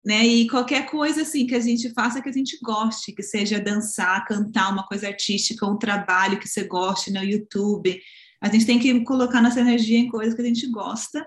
né? 0.05 0.26
E 0.26 0.46
qualquer 0.48 0.85
coisa 0.85 1.22
assim 1.22 1.46
que 1.46 1.55
a 1.55 1.61
gente 1.61 1.90
faça 1.94 2.20
que 2.20 2.29
a 2.29 2.33
gente 2.33 2.59
goste, 2.62 3.12
que 3.12 3.22
seja 3.22 3.59
dançar, 3.59 4.26
cantar, 4.26 4.70
uma 4.70 4.87
coisa 4.87 5.07
artística, 5.09 5.66
um 5.66 5.79
trabalho 5.79 6.38
que 6.38 6.46
você 6.46 6.64
goste 6.64 7.11
no 7.11 7.24
YouTube. 7.24 7.98
A 8.42 8.48
gente 8.50 8.66
tem 8.66 8.79
que 8.79 9.03
colocar 9.05 9.40
nossa 9.40 9.61
energia 9.61 9.98
em 9.98 10.09
coisas 10.09 10.35
que 10.35 10.42
a 10.42 10.44
gente 10.44 10.66
gosta. 10.70 11.26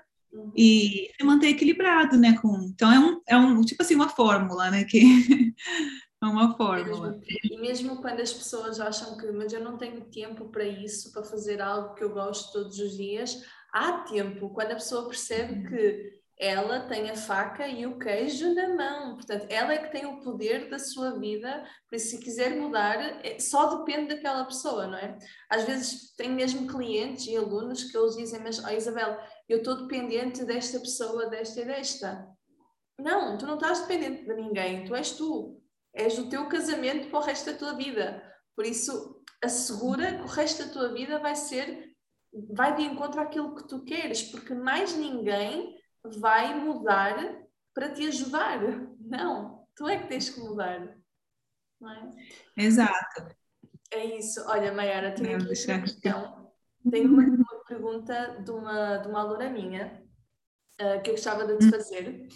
E 0.55 1.11
se 1.15 1.25
manter 1.25 1.49
equilibrado, 1.49 2.17
né? 2.17 2.37
Com, 2.41 2.55
então 2.63 2.91
é 2.91 2.99
um, 2.99 3.21
é 3.27 3.37
um 3.37 3.61
tipo 3.61 3.81
assim, 3.81 3.95
uma 3.95 4.09
fórmula, 4.09 4.69
né? 4.71 4.83
Que 4.83 4.99
é 6.21 6.25
uma 6.25 6.55
fórmula. 6.55 7.19
E 7.43 7.57
mesmo 7.57 8.01
quando 8.01 8.21
as 8.21 8.33
pessoas 8.33 8.79
acham 8.79 9.17
que, 9.17 9.31
mas 9.31 9.53
eu 9.53 9.63
não 9.63 9.77
tenho 9.77 10.01
tempo 10.05 10.49
para 10.49 10.65
isso, 10.65 11.11
para 11.11 11.23
fazer 11.23 11.61
algo 11.61 11.93
que 11.95 12.03
eu 12.03 12.09
gosto 12.09 12.51
todos 12.51 12.79
os 12.79 12.95
dias, 12.95 13.43
há 13.73 13.99
tempo. 14.03 14.49
Quando 14.49 14.71
a 14.71 14.75
pessoa 14.75 15.07
percebe 15.07 15.53
uhum. 15.53 15.65
que 15.65 16.23
ela 16.37 16.81
tem 16.81 17.09
a 17.09 17.15
faca 17.15 17.67
e 17.67 17.85
o 17.85 17.97
queijo 17.97 18.53
na 18.53 18.75
mão. 18.75 19.15
Portanto, 19.15 19.45
ela 19.49 19.73
é 19.73 19.77
que 19.77 19.91
tem 19.91 20.05
o 20.05 20.19
poder 20.21 20.69
da 20.69 20.79
sua 20.79 21.17
vida, 21.17 21.63
por 21.87 21.95
isso, 21.95 22.09
se 22.09 22.19
quiser 22.19 22.55
mudar, 22.55 22.97
é, 23.25 23.39
só 23.39 23.77
depende 23.77 24.15
daquela 24.15 24.43
pessoa, 24.43 24.87
não 24.87 24.97
é? 24.97 25.17
Às 25.49 25.63
vezes, 25.63 26.13
tem 26.15 26.29
mesmo 26.29 26.67
clientes 26.67 27.27
e 27.27 27.37
alunos 27.37 27.83
que 27.83 27.97
eles 27.97 28.17
dizem, 28.17 28.41
mas, 28.41 28.63
oh, 28.63 28.69
Isabel, 28.69 29.17
eu 29.47 29.59
estou 29.59 29.81
dependente 29.81 30.45
desta 30.45 30.79
pessoa, 30.79 31.29
desta 31.29 31.61
e 31.61 31.65
desta. 31.65 32.27
Não, 32.99 33.37
tu 33.37 33.45
não 33.45 33.55
estás 33.55 33.81
dependente 33.81 34.25
de 34.25 34.33
ninguém, 34.33 34.85
tu 34.85 34.95
és 34.95 35.11
tu. 35.11 35.61
És 35.93 36.17
o 36.17 36.29
teu 36.29 36.47
casamento 36.47 37.09
para 37.09 37.19
o 37.19 37.21
resto 37.21 37.51
da 37.51 37.57
tua 37.57 37.73
vida. 37.73 38.23
Por 38.55 38.65
isso, 38.65 39.23
assegura 39.43 40.15
que 40.15 40.21
o 40.23 40.27
resto 40.27 40.65
da 40.65 40.71
tua 40.71 40.93
vida 40.93 41.19
vai 41.19 41.35
ser, 41.35 41.93
vai 42.51 42.75
de 42.75 42.83
encontro 42.83 43.21
àquilo 43.21 43.55
que 43.55 43.67
tu 43.67 43.83
queres, 43.83 44.23
porque 44.23 44.53
mais 44.55 44.95
ninguém 44.95 45.77
vai 46.19 46.55
mudar 46.59 47.43
para 47.73 47.91
te 47.91 48.07
ajudar. 48.07 48.59
Não, 48.99 49.67
tu 49.75 49.87
é 49.87 49.99
que 49.99 50.07
tens 50.07 50.29
que 50.29 50.39
mudar. 50.39 50.97
Não 51.79 51.91
é? 51.91 52.11
Exato. 52.57 53.35
É 53.91 54.05
isso. 54.17 54.43
Olha, 54.47 54.73
Mayara, 54.73 55.13
tenho 55.13 55.35
aqui 55.35 55.65
uma 55.67 55.81
questão. 55.81 56.42
Tenho 56.89 57.09
uma, 57.09 57.23
uma, 57.23 57.63
pergunta 57.65 58.41
de 58.43 58.51
uma, 58.51 58.97
de 58.97 59.07
uma 59.07 59.21
aluna 59.21 59.49
minha 59.49 60.03
uh, 60.81 61.01
que 61.01 61.09
eu 61.09 61.15
gostava 61.15 61.45
de 61.45 61.57
te 61.57 61.69
fazer, 61.69 62.27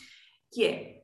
que 0.51 0.65
é 0.65 0.97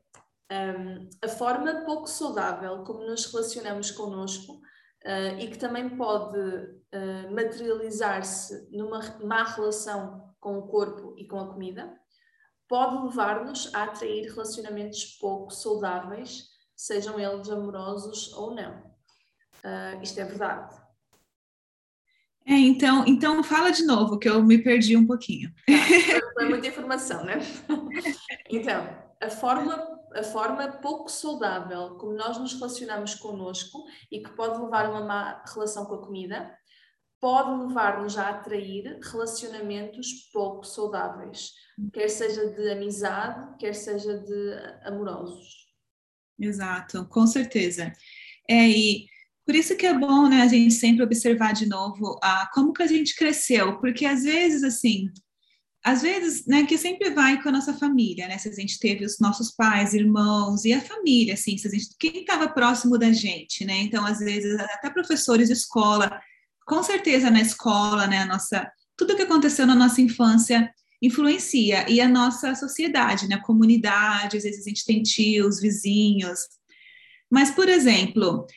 um, 0.51 1.09
a 1.21 1.27
forma 1.27 1.83
pouco 1.85 2.07
saudável 2.07 2.83
como 2.83 3.05
nos 3.05 3.31
relacionamos 3.31 3.91
connosco 3.91 4.53
uh, 4.53 5.39
e 5.39 5.49
que 5.49 5.57
também 5.57 5.97
pode 5.97 6.39
uh, 6.39 7.33
materializar-se 7.33 8.69
numa 8.71 8.99
má 9.23 9.43
relação 9.43 10.33
com 10.39 10.57
o 10.57 10.67
corpo 10.67 11.15
e 11.17 11.27
com 11.27 11.39
a 11.39 11.51
comida 11.51 11.97
pode 12.67 13.03
levar-nos 13.03 13.73
a 13.73 13.83
atrair 13.83 14.31
relacionamentos 14.31 15.17
pouco 15.19 15.51
saudáveis, 15.51 16.49
sejam 16.75 17.19
eles 17.19 17.49
amorosos 17.49 18.33
ou 18.33 18.55
não. 18.55 18.79
Uh, 19.63 20.01
isto 20.01 20.19
é 20.19 20.25
verdade. 20.25 20.82
É, 22.45 22.53
então, 22.53 23.05
então 23.07 23.43
fala 23.43 23.71
de 23.71 23.83
novo, 23.83 24.19
que 24.19 24.27
eu 24.27 24.43
me 24.43 24.57
perdi 24.57 24.97
um 24.97 25.07
pouquinho. 25.07 25.53
Tá, 25.65 26.31
foi 26.33 26.49
muita 26.49 26.67
informação, 26.67 27.23
né? 27.23 27.39
Então, 28.49 28.87
a 29.21 29.29
forma, 29.29 29.73
a 30.13 30.23
forma 30.23 30.67
pouco 30.81 31.09
saudável 31.09 31.95
como 31.95 32.13
nós 32.13 32.37
nos 32.37 32.53
relacionamos 32.53 33.15
connosco 33.15 33.83
e 34.11 34.19
que 34.19 34.29
pode 34.35 34.61
levar 34.61 34.85
a 34.85 34.89
uma 34.89 35.05
má 35.05 35.43
relação 35.53 35.85
com 35.85 35.95
a 35.95 36.05
comida, 36.05 36.51
pode 37.19 37.67
levar-nos 37.67 38.17
a 38.17 38.29
atrair 38.29 38.99
relacionamentos 39.01 40.29
pouco 40.33 40.65
saudáveis 40.65 41.51
quer 41.91 42.09
seja 42.09 42.47
de 42.49 42.69
amizade, 42.71 43.57
quer 43.57 43.73
seja 43.73 44.19
de 44.19 44.53
amorosos. 44.83 45.63
Exato, 46.39 47.07
com 47.07 47.25
certeza. 47.25 47.91
É, 48.49 48.67
e 48.67 49.07
por 49.45 49.55
isso 49.55 49.75
que 49.75 49.85
é 49.85 49.97
bom, 49.97 50.27
né, 50.27 50.41
a 50.41 50.47
gente 50.47 50.73
sempre 50.73 51.03
observar 51.03 51.53
de 51.53 51.67
novo 51.67 52.19
a, 52.21 52.49
como 52.53 52.73
que 52.73 52.83
a 52.83 52.87
gente 52.87 53.15
cresceu, 53.15 53.79
porque 53.79 54.05
às 54.05 54.23
vezes, 54.23 54.63
assim, 54.63 55.09
às 55.83 56.01
vezes, 56.01 56.45
né, 56.45 56.65
que 56.65 56.77
sempre 56.77 57.09
vai 57.09 57.41
com 57.41 57.49
a 57.49 57.51
nossa 57.51 57.73
família, 57.73 58.27
né, 58.27 58.37
se 58.37 58.49
a 58.49 58.53
gente 58.53 58.79
teve 58.79 59.05
os 59.05 59.19
nossos 59.19 59.51
pais, 59.51 59.93
irmãos 59.93 60.63
e 60.65 60.73
a 60.73 60.81
família, 60.81 61.33
assim, 61.33 61.57
se 61.57 61.67
a 61.67 61.71
gente, 61.71 61.87
quem 61.99 62.21
estava 62.21 62.47
próximo 62.47 62.97
da 62.97 63.11
gente, 63.11 63.65
né, 63.65 63.81
então, 63.81 64.05
às 64.05 64.19
vezes, 64.19 64.57
até 64.59 64.89
professores 64.89 65.47
de 65.47 65.53
escola, 65.53 66.19
com 66.65 66.81
certeza 66.81 67.29
na 67.29 67.41
escola, 67.41 68.07
né, 68.07 68.19
a 68.19 68.25
nossa, 68.25 68.71
tudo 68.97 69.15
que 69.15 69.23
aconteceu 69.23 69.67
na 69.67 69.75
nossa 69.75 70.01
infância 70.01 70.71
influencia. 71.03 71.85
E 71.89 71.99
a 71.99 72.07
nossa 72.07 72.55
sociedade, 72.55 73.27
né? 73.27 73.35
A 73.35 73.41
comunidade, 73.41 74.37
às 74.37 74.43
vezes 74.43 74.65
a 74.65 74.69
gente 74.69 74.85
tem 74.85 75.03
tios, 75.03 75.59
vizinhos. 75.59 76.39
Mas, 77.29 77.51
por 77.51 77.67
exemplo, 77.67 78.47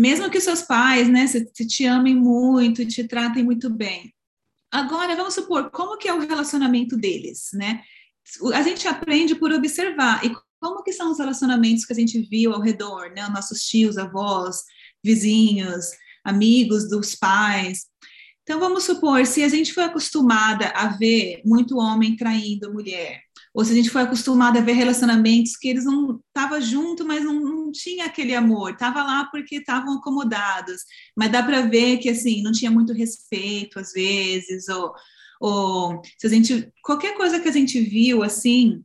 mesmo 0.00 0.30
que 0.30 0.40
seus 0.40 0.62
pais, 0.62 1.08
né, 1.08 1.26
se, 1.26 1.44
te 1.66 1.84
amem 1.84 2.16
muito, 2.16 2.86
te 2.86 3.06
tratem 3.06 3.44
muito 3.44 3.68
bem. 3.68 4.14
Agora, 4.72 5.14
vamos 5.14 5.34
supor, 5.34 5.70
como 5.70 5.98
que 5.98 6.08
é 6.08 6.14
o 6.14 6.20
relacionamento 6.20 6.96
deles, 6.96 7.50
né? 7.52 7.82
A 8.54 8.62
gente 8.62 8.88
aprende 8.88 9.34
por 9.34 9.52
observar. 9.52 10.24
E 10.24 10.32
como 10.58 10.82
que 10.82 10.92
são 10.92 11.10
os 11.10 11.18
relacionamentos 11.18 11.84
que 11.84 11.92
a 11.92 11.96
gente 11.96 12.18
viu 12.20 12.54
ao 12.54 12.62
redor, 12.62 13.10
né? 13.10 13.28
Nossos 13.28 13.62
tios, 13.62 13.98
avós, 13.98 14.62
vizinhos, 15.04 15.86
amigos 16.24 16.88
dos 16.88 17.14
pais. 17.14 17.86
Então, 18.42 18.58
vamos 18.58 18.84
supor, 18.84 19.26
se 19.26 19.42
a 19.42 19.48
gente 19.48 19.74
foi 19.74 19.84
acostumada 19.84 20.68
a 20.68 20.88
ver 20.88 21.42
muito 21.44 21.78
homem 21.78 22.16
traindo 22.16 22.72
mulher, 22.72 23.20
ou 23.52 23.64
se 23.64 23.72
a 23.72 23.74
gente 23.74 23.90
foi 23.90 24.02
acostumada 24.02 24.58
a 24.58 24.62
ver 24.62 24.72
relacionamentos 24.72 25.56
que 25.56 25.68
eles 25.68 25.84
não 25.84 26.20
estavam 26.28 26.60
junto, 26.60 27.04
mas 27.04 27.24
não, 27.24 27.34
não 27.40 27.72
tinha 27.72 28.06
aquele 28.06 28.34
amor, 28.34 28.72
estava 28.72 29.02
lá 29.02 29.24
porque 29.26 29.56
estavam 29.56 29.98
acomodados, 29.98 30.82
mas 31.16 31.32
dá 31.32 31.42
para 31.42 31.62
ver 31.62 31.98
que 31.98 32.08
assim 32.08 32.42
não 32.42 32.52
tinha 32.52 32.70
muito 32.70 32.92
respeito 32.92 33.78
às 33.80 33.92
vezes, 33.92 34.68
ou, 34.68 34.92
ou 35.40 36.02
se 36.18 36.26
a 36.26 36.30
gente 36.30 36.72
qualquer 36.82 37.16
coisa 37.16 37.40
que 37.40 37.48
a 37.48 37.52
gente 37.52 37.80
viu 37.80 38.22
assim, 38.22 38.84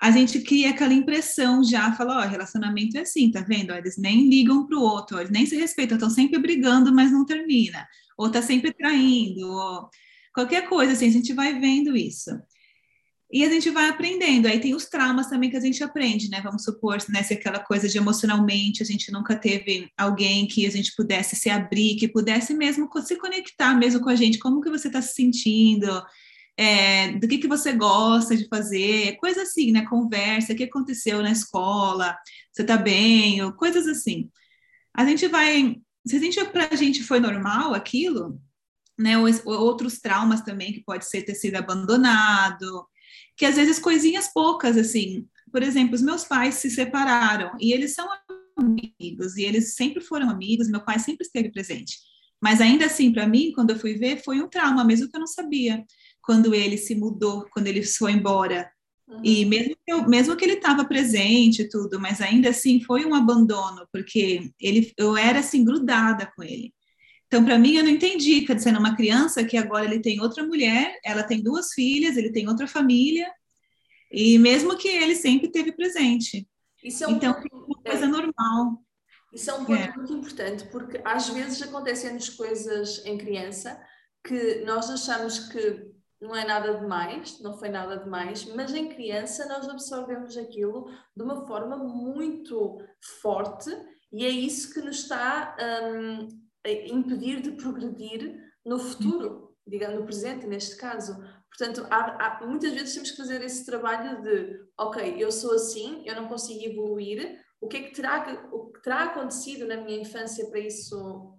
a 0.00 0.10
gente 0.10 0.40
cria 0.40 0.70
aquela 0.70 0.94
impressão 0.94 1.62
já, 1.62 1.92
fala, 1.92 2.24
ó, 2.24 2.28
relacionamento 2.28 2.96
é 2.96 3.02
assim, 3.02 3.30
tá 3.30 3.42
vendo? 3.42 3.72
Eles 3.72 3.98
nem 3.98 4.28
ligam 4.28 4.66
para 4.66 4.78
o 4.78 4.82
outro, 4.82 5.18
eles 5.18 5.30
nem 5.30 5.46
se 5.46 5.56
respeitam, 5.56 5.96
estão 5.96 6.10
sempre 6.10 6.38
brigando, 6.38 6.92
mas 6.92 7.12
não 7.12 7.24
termina, 7.24 7.86
ou 8.16 8.30
tá 8.30 8.40
sempre 8.42 8.72
traindo, 8.72 9.46
ou 9.46 9.90
qualquer 10.34 10.68
coisa 10.68 10.94
assim, 10.94 11.08
a 11.08 11.12
gente 11.12 11.32
vai 11.34 11.60
vendo 11.60 11.96
isso. 11.96 12.30
E 13.32 13.44
a 13.44 13.48
gente 13.48 13.70
vai 13.70 13.88
aprendendo. 13.88 14.46
Aí 14.46 14.58
tem 14.58 14.74
os 14.74 14.86
traumas 14.86 15.28
também 15.28 15.50
que 15.50 15.56
a 15.56 15.60
gente 15.60 15.82
aprende, 15.84 16.28
né? 16.28 16.40
Vamos 16.42 16.64
supor, 16.64 16.98
né, 17.08 17.22
se 17.22 17.34
aquela 17.34 17.60
coisa 17.60 17.88
de 17.88 17.96
emocionalmente 17.96 18.82
a 18.82 18.86
gente 18.86 19.12
nunca 19.12 19.36
teve 19.36 19.88
alguém 19.96 20.48
que 20.48 20.66
a 20.66 20.70
gente 20.70 20.94
pudesse 20.96 21.36
se 21.36 21.48
abrir, 21.48 21.96
que 21.96 22.08
pudesse 22.08 22.52
mesmo 22.52 22.88
se 23.02 23.16
conectar 23.16 23.72
mesmo 23.74 24.00
com 24.00 24.08
a 24.08 24.16
gente. 24.16 24.38
Como 24.38 24.60
que 24.60 24.68
você 24.68 24.88
está 24.88 25.00
se 25.00 25.14
sentindo? 25.14 26.02
É, 26.56 27.12
do 27.12 27.28
que, 27.28 27.38
que 27.38 27.46
você 27.46 27.72
gosta 27.72 28.36
de 28.36 28.48
fazer? 28.48 29.16
Coisa 29.16 29.42
assim, 29.42 29.70
né? 29.70 29.86
Conversa, 29.86 30.52
o 30.52 30.56
que 30.56 30.64
aconteceu 30.64 31.22
na 31.22 31.30
escola? 31.30 32.16
Você 32.52 32.62
está 32.62 32.76
bem? 32.76 33.42
Ou 33.42 33.52
coisas 33.52 33.86
assim. 33.86 34.28
A 34.92 35.04
gente 35.04 35.28
vai... 35.28 35.76
Se 36.04 36.16
a 36.16 36.18
gente, 36.18 36.44
para 36.46 36.68
a 36.72 36.76
gente 36.76 37.04
foi 37.04 37.20
normal 37.20 37.74
aquilo, 37.74 38.40
né? 38.98 39.16
Ou, 39.16 39.28
outros 39.46 40.00
traumas 40.00 40.40
também, 40.40 40.72
que 40.72 40.82
pode 40.82 41.06
ser 41.06 41.22
ter 41.22 41.34
sido 41.34 41.56
abandonado, 41.56 42.86
que 43.40 43.46
às 43.46 43.56
vezes 43.56 43.78
coisinhas 43.78 44.28
poucas, 44.28 44.76
assim. 44.76 45.26
Por 45.50 45.62
exemplo, 45.62 45.94
os 45.94 46.02
meus 46.02 46.24
pais 46.24 46.56
se 46.56 46.70
separaram 46.70 47.50
e 47.58 47.72
eles 47.72 47.94
são 47.94 48.06
amigos 48.54 49.38
e 49.38 49.44
eles 49.44 49.74
sempre 49.76 50.02
foram 50.02 50.28
amigos, 50.28 50.68
meu 50.68 50.84
pai 50.84 50.98
sempre 50.98 51.24
esteve 51.24 51.50
presente. 51.50 51.96
Mas 52.38 52.60
ainda 52.60 52.84
assim, 52.84 53.10
para 53.10 53.26
mim, 53.26 53.50
quando 53.54 53.70
eu 53.70 53.78
fui 53.78 53.94
ver, 53.94 54.22
foi 54.22 54.42
um 54.42 54.46
trauma, 54.46 54.84
mesmo 54.84 55.08
que 55.08 55.16
eu 55.16 55.20
não 55.20 55.26
sabia. 55.26 55.82
Quando 56.20 56.54
ele 56.54 56.76
se 56.76 56.94
mudou, 56.94 57.46
quando 57.50 57.66
ele 57.66 57.82
foi 57.82 58.12
embora. 58.12 58.70
Uhum. 59.08 59.22
E 59.24 59.46
mesmo 59.46 59.74
que, 59.74 59.90
eu, 59.90 60.06
mesmo 60.06 60.36
que 60.36 60.44
ele 60.44 60.56
estava 60.56 60.84
presente 60.84 61.62
e 61.62 61.68
tudo, 61.70 61.98
mas 61.98 62.20
ainda 62.20 62.50
assim 62.50 62.82
foi 62.82 63.06
um 63.06 63.14
abandono, 63.14 63.88
porque 63.90 64.50
ele, 64.60 64.92
eu 64.98 65.16
era 65.16 65.38
assim 65.38 65.64
grudada 65.64 66.30
com 66.36 66.42
ele. 66.42 66.74
Então, 67.30 67.44
para 67.44 67.56
mim, 67.56 67.76
eu 67.76 67.84
não 67.84 67.90
entendi, 67.90 68.40
quer 68.40 68.56
dizer, 68.56 68.76
uma 68.76 68.96
criança 68.96 69.44
que 69.44 69.56
agora 69.56 69.84
ele 69.84 70.00
tem 70.00 70.20
outra 70.20 70.42
mulher, 70.42 70.98
ela 71.04 71.22
tem 71.22 71.40
duas 71.40 71.72
filhas, 71.72 72.16
ele 72.16 72.32
tem 72.32 72.48
outra 72.48 72.66
família, 72.66 73.32
e 74.10 74.36
mesmo 74.36 74.76
que 74.76 74.88
ele 74.88 75.14
sempre 75.14 75.48
teve 75.48 75.70
presente. 75.70 76.48
Isso 76.82 77.04
é 77.04 77.06
um 77.06 77.12
então, 77.12 77.32
ponto, 77.34 77.66
uma 77.66 77.82
coisa 77.84 78.04
é, 78.04 78.08
normal. 78.08 78.82
Isso 79.32 79.48
é 79.48 79.54
um 79.54 79.64
ponto 79.64 79.80
é. 79.80 79.92
muito 79.94 80.12
importante, 80.12 80.64
porque 80.72 81.00
às 81.04 81.28
vezes 81.28 81.62
acontecem-nos 81.62 82.30
coisas 82.30 83.00
em 83.06 83.16
criança 83.16 83.80
que 84.26 84.64
nós 84.64 84.90
achamos 84.90 85.38
que 85.38 85.88
não 86.20 86.34
é 86.34 86.44
nada 86.44 86.80
demais, 86.80 87.38
não 87.40 87.56
foi 87.56 87.68
nada 87.68 87.96
demais, 87.96 88.44
mas 88.56 88.74
em 88.74 88.88
criança 88.88 89.46
nós 89.46 89.68
absorvemos 89.68 90.36
aquilo 90.36 90.90
de 91.16 91.22
uma 91.22 91.46
forma 91.46 91.76
muito 91.76 92.78
forte 93.20 93.70
e 94.12 94.24
é 94.24 94.28
isso 94.28 94.74
que 94.74 94.80
nos 94.80 95.02
está 95.02 95.56
um, 95.60 96.28
impedir 96.66 97.40
de 97.40 97.52
progredir 97.52 98.38
no 98.64 98.78
futuro, 98.78 99.56
digamos, 99.66 100.00
no 100.00 100.04
presente, 100.04 100.46
neste 100.46 100.76
caso. 100.76 101.16
Portanto, 101.48 101.86
há, 101.90 102.40
há, 102.40 102.46
muitas 102.46 102.72
vezes 102.72 102.94
temos 102.94 103.10
que 103.10 103.16
fazer 103.16 103.42
esse 103.42 103.64
trabalho 103.66 104.22
de, 104.22 104.60
ok, 104.78 105.14
eu 105.18 105.32
sou 105.32 105.54
assim, 105.54 106.02
eu 106.06 106.14
não 106.14 106.28
consigo 106.28 106.64
evoluir, 106.64 107.40
o 107.60 107.68
que 107.68 107.76
é 107.76 107.82
que 107.82 107.94
terá, 107.94 108.48
o 108.52 108.72
que 108.72 108.82
terá 108.82 109.04
acontecido 109.04 109.66
na 109.66 109.76
minha 109.76 110.00
infância 110.00 110.48
para 110.48 110.60
isso 110.60 111.38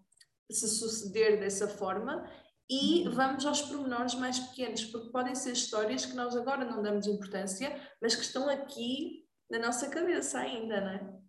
se 0.51 0.67
suceder 0.67 1.39
dessa 1.39 1.67
forma 1.67 2.29
e 2.69 3.07
vamos 3.09 3.45
aos 3.45 3.61
pormenores 3.61 4.15
mais 4.15 4.39
pequenos, 4.39 4.85
porque 4.85 5.11
podem 5.11 5.35
ser 5.35 5.51
histórias 5.51 6.05
que 6.05 6.15
nós 6.15 6.35
agora 6.35 6.63
não 6.63 6.81
damos 6.81 7.07
importância, 7.07 7.75
mas 8.01 8.15
que 8.15 8.21
estão 8.21 8.47
aqui 8.49 9.25
na 9.49 9.59
nossa 9.59 9.89
cabeça 9.89 10.39
ainda, 10.39 10.79
não 10.79 10.89
é? 10.89 11.21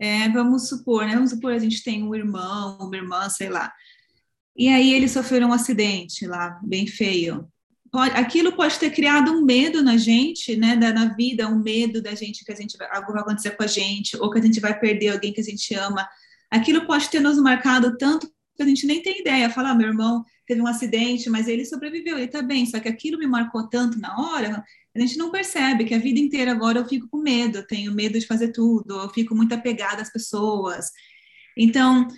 É, 0.00 0.30
vamos 0.30 0.66
supor, 0.66 1.06
né? 1.06 1.14
Vamos 1.14 1.28
supor 1.28 1.52
a 1.52 1.58
gente 1.58 1.84
tem 1.84 2.02
um 2.02 2.14
irmão, 2.14 2.78
uma 2.80 2.96
irmã, 2.96 3.28
sei 3.28 3.50
lá. 3.50 3.70
E 4.56 4.66
aí 4.68 4.94
ele 4.94 5.06
sofreu 5.06 5.46
um 5.46 5.52
acidente 5.52 6.26
lá, 6.26 6.58
bem 6.62 6.86
feio. 6.86 7.46
Pode, 7.92 8.16
aquilo 8.16 8.52
pode 8.52 8.78
ter 8.78 8.90
criado 8.90 9.30
um 9.30 9.44
medo 9.44 9.82
na 9.82 9.98
gente, 9.98 10.56
né, 10.56 10.74
da, 10.76 10.92
na 10.92 11.12
vida, 11.14 11.48
um 11.48 11.58
medo 11.58 12.00
da 12.00 12.14
gente 12.14 12.44
que 12.44 12.52
a 12.52 12.54
gente 12.54 12.78
algo 12.90 13.12
vai 13.12 13.20
acontecer 13.20 13.50
com 13.50 13.62
a 13.62 13.66
gente, 13.66 14.16
ou 14.16 14.30
que 14.30 14.38
a 14.38 14.42
gente 14.42 14.58
vai 14.58 14.78
perder 14.78 15.08
alguém 15.08 15.32
que 15.34 15.40
a 15.40 15.44
gente 15.44 15.74
ama. 15.74 16.08
Aquilo 16.50 16.86
pode 16.86 17.08
ter 17.10 17.20
nos 17.20 17.36
marcado 17.38 17.98
tanto 17.98 18.26
que 18.56 18.62
a 18.62 18.66
gente 18.66 18.86
nem 18.86 19.02
tem 19.02 19.20
ideia. 19.20 19.50
Falar, 19.50 19.70
ah, 19.70 19.74
meu 19.74 19.88
irmão 19.88 20.24
teve 20.46 20.62
um 20.62 20.66
acidente, 20.66 21.28
mas 21.28 21.46
ele 21.46 21.64
sobreviveu, 21.64 22.16
ele 22.16 22.26
está 22.26 22.40
bem. 22.40 22.64
Só 22.64 22.80
que 22.80 22.88
aquilo 22.88 23.18
me 23.18 23.26
marcou 23.26 23.68
tanto 23.68 23.98
na 23.98 24.16
hora 24.18 24.64
a 24.94 25.00
gente 25.00 25.16
não 25.16 25.30
percebe 25.30 25.84
que 25.84 25.94
a 25.94 25.98
vida 25.98 26.18
inteira 26.18 26.50
agora 26.52 26.78
eu 26.78 26.88
fico 26.88 27.08
com 27.08 27.18
medo, 27.18 27.58
eu 27.58 27.66
tenho 27.66 27.94
medo 27.94 28.18
de 28.18 28.26
fazer 28.26 28.48
tudo, 28.52 29.00
eu 29.00 29.08
fico 29.10 29.34
muito 29.34 29.54
apegada 29.54 30.02
às 30.02 30.12
pessoas. 30.12 30.86
Então, 31.56 32.08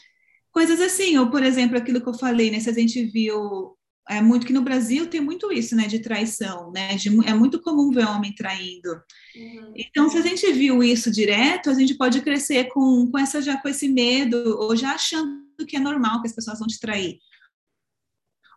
coisas 0.51 0.81
assim, 0.81 1.19
ou 1.19 1.31
por 1.31 1.43
exemplo, 1.43 1.77
aquilo 1.77 2.01
que 2.01 2.09
eu 2.09 2.15
falei, 2.15 2.51
né, 2.51 2.61
se 2.61 2.71
a 2.71 2.73
gente 2.73 3.05
viu 3.07 3.77
é 4.09 4.21
muito 4.21 4.47
que 4.47 4.53
no 4.53 4.63
Brasil 4.63 5.07
tem 5.07 5.21
muito 5.21 5.53
isso, 5.53 5.77
né, 5.77 5.87
de 5.87 6.01
traição, 6.01 6.73
né, 6.73 6.97
de, 6.97 7.09
é 7.27 7.33
muito 7.33 7.61
comum 7.61 7.91
ver 7.91 8.07
homem 8.07 8.35
traindo. 8.35 8.91
Uhum. 9.37 9.73
Então, 9.77 10.09
se 10.09 10.19
a 10.19 10.23
gente 10.23 10.51
viu 10.53 10.83
isso 10.83 11.11
direto, 11.11 11.71
a 11.71 11.75
gente 11.75 11.95
pode 11.95 12.21
crescer 12.21 12.65
com, 12.65 13.09
com 13.11 13.19
essa 13.19 13.41
já 13.41 13.57
com 13.57 13.69
esse 13.69 13.89
medo 13.89 14.59
ou 14.59 14.75
já 14.75 14.95
achando 14.95 15.43
que 15.69 15.77
é 15.77 15.81
normal 15.81 16.21
que 16.21 16.27
as 16.27 16.35
pessoas 16.35 16.59
vão 16.59 16.67
te 16.67 16.81
trair. 16.81 17.19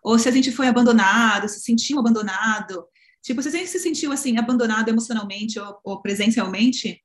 Ou 0.04 0.18
se 0.18 0.28
a 0.28 0.32
gente 0.32 0.52
foi 0.52 0.68
abandonado, 0.68 1.48
se 1.48 1.62
sentiu 1.62 2.00
abandonado, 2.00 2.86
Tipo, 3.26 3.42
se 3.42 3.48
a 3.48 3.52
gente 3.52 3.70
se 3.70 3.80
sentiu 3.80 4.12
assim, 4.12 4.38
abandonado 4.38 4.88
emocionalmente 4.88 5.60
ou, 5.60 5.80
ou 5.84 6.02
presencialmente, 6.02 7.02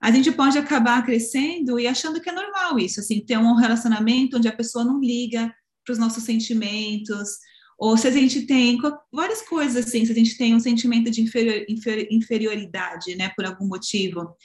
a 0.00 0.12
gente 0.12 0.30
pode 0.30 0.56
acabar 0.56 1.04
crescendo 1.04 1.80
e 1.80 1.88
achando 1.88 2.20
que 2.20 2.30
é 2.30 2.32
normal 2.32 2.78
isso, 2.78 3.00
assim, 3.00 3.24
ter 3.24 3.36
um 3.36 3.56
relacionamento 3.56 4.36
onde 4.36 4.46
a 4.46 4.54
pessoa 4.54 4.84
não 4.84 5.00
liga 5.00 5.52
para 5.84 5.92
os 5.92 5.98
nossos 5.98 6.22
sentimentos, 6.22 7.38
ou 7.76 7.96
se 7.96 8.06
a 8.06 8.10
gente 8.10 8.42
tem 8.42 8.78
várias 9.12 9.42
coisas 9.42 9.84
assim, 9.84 10.06
se 10.06 10.12
a 10.12 10.14
gente 10.14 10.38
tem 10.38 10.54
um 10.54 10.60
sentimento 10.60 11.10
de 11.10 11.20
inferior, 11.20 11.64
inferior, 11.68 12.06
inferioridade, 12.08 13.16
né, 13.16 13.32
por 13.34 13.44
algum 13.44 13.66
motivo, 13.66 14.36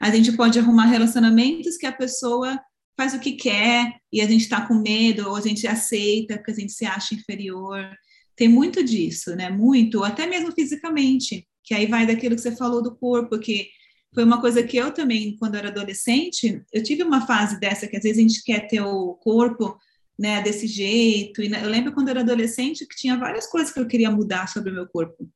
a 0.00 0.10
gente 0.10 0.32
pode 0.32 0.58
arrumar 0.58 0.86
relacionamentos 0.86 1.76
que 1.76 1.86
a 1.86 1.92
pessoa 1.92 2.60
faz 2.96 3.14
o 3.14 3.20
que 3.20 3.32
quer 3.32 3.94
e 4.12 4.20
a 4.20 4.26
gente 4.26 4.42
está 4.42 4.66
com 4.66 4.74
medo, 4.74 5.28
ou 5.28 5.36
a 5.36 5.40
gente 5.40 5.64
aceita 5.64 6.36
porque 6.36 6.50
a 6.50 6.56
gente 6.56 6.72
se 6.72 6.84
acha 6.84 7.14
inferior. 7.14 7.88
Tem 8.36 8.48
muito 8.48 8.82
disso, 8.82 9.36
né? 9.36 9.50
Muito, 9.50 10.02
até 10.02 10.26
mesmo 10.26 10.52
fisicamente, 10.52 11.46
que 11.64 11.74
aí 11.74 11.86
vai 11.86 12.06
daquilo 12.06 12.34
que 12.34 12.40
você 12.40 12.56
falou 12.56 12.82
do 12.82 12.96
corpo, 12.96 13.38
que 13.38 13.68
foi 14.14 14.24
uma 14.24 14.40
coisa 14.40 14.62
que 14.62 14.76
eu 14.76 14.92
também, 14.92 15.36
quando 15.38 15.54
era 15.54 15.68
adolescente, 15.68 16.62
eu 16.72 16.82
tive 16.82 17.02
uma 17.02 17.26
fase 17.26 17.58
dessa, 17.58 17.86
que 17.86 17.96
às 17.96 18.02
vezes 18.02 18.18
a 18.18 18.22
gente 18.22 18.44
quer 18.44 18.66
ter 18.66 18.80
o 18.80 19.14
corpo 19.14 19.78
né, 20.18 20.42
desse 20.42 20.66
jeito. 20.66 21.42
E 21.42 21.50
eu 21.50 21.68
lembro 21.68 21.92
quando 21.92 22.08
eu 22.08 22.12
era 22.12 22.20
adolescente 22.20 22.86
que 22.86 22.96
tinha 22.96 23.16
várias 23.16 23.46
coisas 23.46 23.72
que 23.72 23.80
eu 23.80 23.86
queria 23.86 24.10
mudar 24.10 24.48
sobre 24.48 24.70
o 24.70 24.74
meu 24.74 24.86
corpo. 24.86 25.28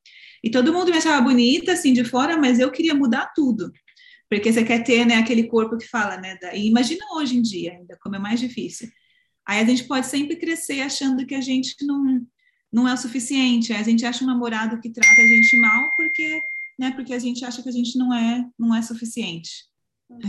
E 0.43 0.49
todo 0.51 0.71
mundo 0.71 0.91
me 0.91 0.97
achava 0.97 1.21
bonita, 1.21 1.73
assim, 1.73 1.91
de 1.91 2.03
fora, 2.03 2.37
mas 2.37 2.59
eu 2.59 2.71
queria 2.71 2.93
mudar 2.93 3.31
tudo. 3.35 3.71
Porque 4.29 4.51
você 4.51 4.63
quer 4.63 4.83
ter, 4.83 5.05
né, 5.05 5.15
aquele 5.15 5.47
corpo 5.47 5.77
que 5.77 5.87
fala, 5.87 6.17
né? 6.17 6.37
Da... 6.41 6.53
E 6.53 6.67
imagina 6.67 7.03
hoje 7.15 7.37
em 7.37 7.41
dia 7.41 7.73
ainda, 7.73 7.97
como 8.01 8.15
é 8.15 8.19
mais 8.19 8.39
difícil. 8.39 8.89
Aí 9.47 9.59
a 9.59 9.65
gente 9.65 9.85
pode 9.85 10.05
sempre 10.05 10.35
crescer 10.35 10.81
achando 10.81 11.25
que 11.25 11.33
a 11.33 11.41
gente 11.41 11.75
não, 11.85 12.21
não 12.71 12.87
é 12.87 12.93
o 12.93 12.97
suficiente. 12.97 13.73
A 13.73 13.83
gente 13.83 14.05
acha 14.05 14.23
um 14.23 14.27
namorado 14.27 14.79
que 14.79 14.89
trata 14.89 15.21
a 15.21 15.27
gente 15.27 15.55
mal 15.57 15.89
porque, 15.95 16.41
né, 16.79 16.91
porque 16.91 17.13
a 17.13 17.19
gente 17.19 17.43
acha 17.45 17.61
que 17.61 17.69
a 17.69 17.71
gente 17.71 17.97
não 17.97 18.13
é, 18.13 18.49
não 18.57 18.75
é 18.75 18.81
suficiente. 18.81 19.65
Uhum. 20.09 20.19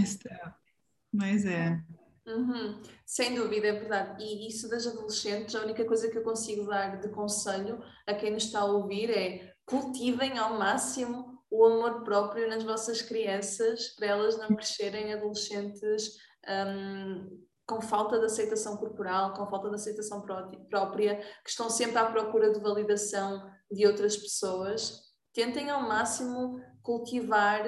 Mas 1.13 1.45
é. 1.45 1.81
Uhum. 2.27 2.83
Sem 3.07 3.35
dúvida, 3.35 3.69
é 3.69 3.73
verdade. 3.73 4.23
E 4.23 4.49
isso 4.49 4.69
das 4.69 4.87
adolescentes, 4.87 5.55
a 5.55 5.63
única 5.63 5.85
coisa 5.85 6.11
que 6.11 6.19
eu 6.19 6.23
consigo 6.23 6.67
dar 6.67 7.01
de 7.01 7.09
conselho 7.09 7.83
a 8.07 8.15
quem 8.15 8.31
nos 8.31 8.45
está 8.45 8.61
a 8.61 8.67
ouvir 8.67 9.11
é 9.11 9.55
cultivem 9.65 10.39
ao 10.39 10.59
máximo 10.59 11.39
o 11.51 11.65
amor 11.65 12.05
próprio 12.05 12.49
nas 12.49 12.63
vossas 12.63 13.01
crianças 13.01 13.89
para 13.97 14.09
elas 14.09 14.37
não 14.39 14.49
crescerem 14.49 15.15
adolescentes 15.15 16.17
um, 16.47 17.47
com 17.69 17.83
falta 17.83 18.19
de 18.19 18.25
aceitação 18.25 18.79
corporal, 18.79 19.35
com 19.35 19.47
falta 19.47 19.69
de 19.69 19.75
aceitação 19.75 20.25
própria, 20.71 21.17
que 21.45 21.51
estão 21.51 21.69
sempre 21.69 21.99
à 21.99 22.07
procura 22.07 22.51
de 22.51 22.61
validação 22.61 23.47
de 23.71 23.87
outras 23.87 24.17
pessoas, 24.17 25.03
tentem 25.35 25.69
ao 25.69 25.83
máximo 25.83 26.59
cultivar 26.83 27.63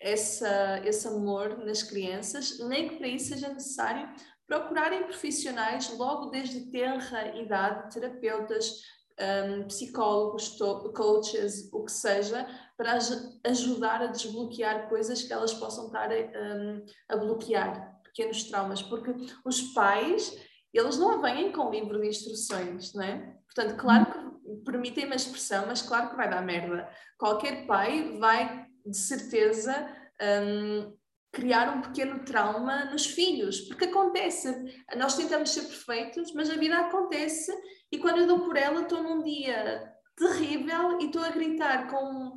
essa, 0.00 0.80
esse 0.84 1.06
amor 1.06 1.58
nas 1.58 1.82
crianças, 1.82 2.58
nem 2.60 2.88
que 2.88 2.96
para 2.96 3.08
isso 3.08 3.28
seja 3.28 3.52
necessário 3.52 4.08
procurarem 4.46 5.04
profissionais 5.04 5.92
logo 5.98 6.30
desde 6.30 6.70
tenra 6.70 7.36
idade, 7.36 7.92
terapeutas, 7.92 8.80
um, 9.20 9.66
psicólogos, 9.66 10.56
coaches, 10.94 11.68
o 11.72 11.84
que 11.84 11.92
seja, 11.92 12.46
para 12.76 12.98
ajudar 13.44 14.02
a 14.02 14.06
desbloquear 14.06 14.88
coisas 14.88 15.22
que 15.22 15.32
elas 15.32 15.52
possam 15.52 15.86
estar 15.86 16.10
um, 16.10 16.84
a 17.08 17.16
bloquear, 17.16 17.95
pequenos 18.16 18.44
traumas, 18.44 18.82
porque 18.82 19.14
os 19.44 19.60
pais, 19.74 20.34
eles 20.72 20.98
não 20.98 21.20
vêm 21.20 21.52
com 21.52 21.70
livro 21.70 22.00
de 22.00 22.08
instruções, 22.08 22.94
não 22.94 23.02
é? 23.02 23.36
Portanto, 23.54 23.76
claro 23.76 24.06
que 24.06 24.64
permitem-me 24.64 25.12
a 25.12 25.16
expressão, 25.16 25.66
mas 25.66 25.82
claro 25.82 26.10
que 26.10 26.16
vai 26.16 26.28
dar 26.28 26.42
merda. 26.42 26.88
Qualquer 27.18 27.66
pai 27.66 28.16
vai, 28.18 28.66
de 28.84 28.96
certeza, 28.96 29.94
um, 30.42 30.96
criar 31.32 31.76
um 31.76 31.82
pequeno 31.82 32.24
trauma 32.24 32.86
nos 32.86 33.06
filhos, 33.06 33.60
porque 33.62 33.84
acontece. 33.84 34.54
Nós 34.96 35.16
tentamos 35.16 35.50
ser 35.50 35.62
perfeitos, 35.62 36.32
mas 36.32 36.48
a 36.50 36.56
vida 36.56 36.78
acontece 36.78 37.52
e 37.92 37.98
quando 37.98 38.18
eu 38.18 38.26
dou 38.26 38.40
por 38.40 38.56
ela, 38.56 38.82
estou 38.82 39.02
num 39.02 39.22
dia 39.22 39.92
terrível 40.16 40.98
e 41.00 41.06
estou 41.06 41.22
a 41.22 41.28
gritar 41.28 41.90
com 41.90 42.34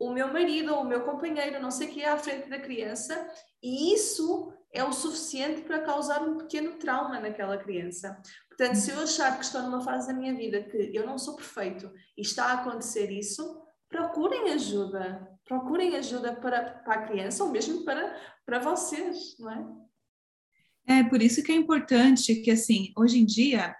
o 0.00 0.12
meu 0.12 0.32
marido 0.32 0.74
ou 0.74 0.82
o 0.82 0.86
meu 0.86 1.02
companheiro, 1.02 1.60
não 1.60 1.70
sei 1.70 1.88
o 1.88 1.90
que, 1.92 2.04
à 2.04 2.16
frente 2.16 2.48
da 2.48 2.58
criança, 2.58 3.14
e 3.62 3.94
isso 3.94 4.52
é 4.72 4.84
o 4.84 4.92
suficiente 4.92 5.62
para 5.62 5.80
causar 5.80 6.22
um 6.22 6.38
pequeno 6.38 6.72
trauma 6.78 7.18
naquela 7.18 7.58
criança. 7.58 8.20
Portanto, 8.48 8.76
se 8.76 8.90
eu 8.90 9.00
achar 9.00 9.36
que 9.36 9.44
estou 9.44 9.62
numa 9.62 9.80
fase 9.80 10.08
da 10.08 10.14
minha 10.14 10.34
vida 10.34 10.62
que 10.62 10.90
eu 10.94 11.06
não 11.06 11.18
sou 11.18 11.34
perfeito 11.34 11.90
e 12.16 12.22
está 12.22 12.46
a 12.46 12.52
acontecer 12.54 13.10
isso, 13.10 13.62
procurem 13.88 14.52
ajuda. 14.52 15.28
Procurem 15.44 15.96
ajuda 15.96 16.36
para, 16.36 16.62
para 16.62 16.94
a 16.94 17.06
criança 17.06 17.42
ou 17.42 17.50
mesmo 17.50 17.84
para, 17.84 18.16
para 18.46 18.60
vocês, 18.60 19.36
não 19.38 19.50
é? 19.50 20.98
É, 20.98 21.04
por 21.04 21.20
isso 21.20 21.42
que 21.42 21.52
é 21.52 21.54
importante 21.54 22.34
que, 22.36 22.50
assim, 22.50 22.92
hoje 22.96 23.18
em 23.18 23.26
dia, 23.26 23.74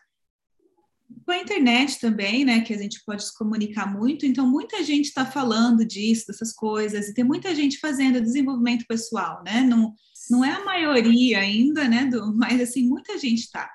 com 1.25 1.33
a 1.33 1.39
internet 1.39 1.99
também, 2.01 2.45
né, 2.45 2.61
que 2.61 2.73
a 2.73 2.79
gente 2.79 3.03
pode 3.05 3.25
se 3.25 3.37
comunicar 3.37 3.87
muito, 3.93 4.27
então 4.27 4.47
muita 4.47 4.83
gente 4.83 5.07
está 5.07 5.27
falando 5.27 5.85
disso, 5.85 6.27
dessas 6.29 6.53
coisas, 6.53 7.09
e 7.09 7.15
tem 7.15 7.25
muita 7.25 7.55
gente 7.55 7.79
fazendo 7.79 8.21
desenvolvimento 8.21 8.85
pessoal, 8.87 9.43
né, 9.45 9.61
não, 9.61 9.95
não 10.31 10.45
é 10.45 10.53
a 10.53 10.65
maioria 10.65 11.41
ainda, 11.41 11.89
né, 11.89 12.07
do, 12.07 12.35
mas 12.35 12.61
assim, 12.61 12.87
muita 12.87 13.19
gente 13.19 13.41
está. 13.41 13.71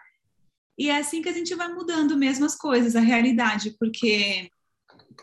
E 0.78 0.90
é 0.90 0.98
assim 0.98 1.22
que 1.22 1.30
a 1.30 1.34
gente 1.34 1.54
vai 1.56 1.74
mudando 1.74 2.18
mesmo 2.18 2.46
as 2.46 2.56
coisas, 2.56 2.96
a 2.96 3.02
realidade, 3.02 3.76
porque 3.80 4.50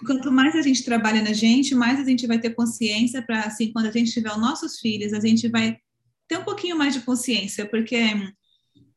quanto 0.06 0.32
mais 0.32 0.54
a 0.54 0.62
gente 0.62 0.84
trabalha 0.84 1.22
na 1.22 1.32
gente, 1.32 1.74
mais 1.74 2.00
a 2.00 2.04
gente 2.04 2.26
vai 2.26 2.38
ter 2.38 2.54
consciência 2.54 3.22
para, 3.22 3.42
assim, 3.42 3.72
quando 3.72 3.86
a 3.86 3.90
gente 3.90 4.12
tiver 4.12 4.30
os 4.30 4.40
nossos 4.40 4.78
filhos, 4.78 5.12
a 5.12 5.20
gente 5.20 5.48
vai 5.48 5.76
ter 6.26 6.38
um 6.38 6.44
pouquinho 6.44 6.76
mais 6.76 6.94
de 6.94 7.00
consciência, 7.00 7.68
porque 7.68 7.98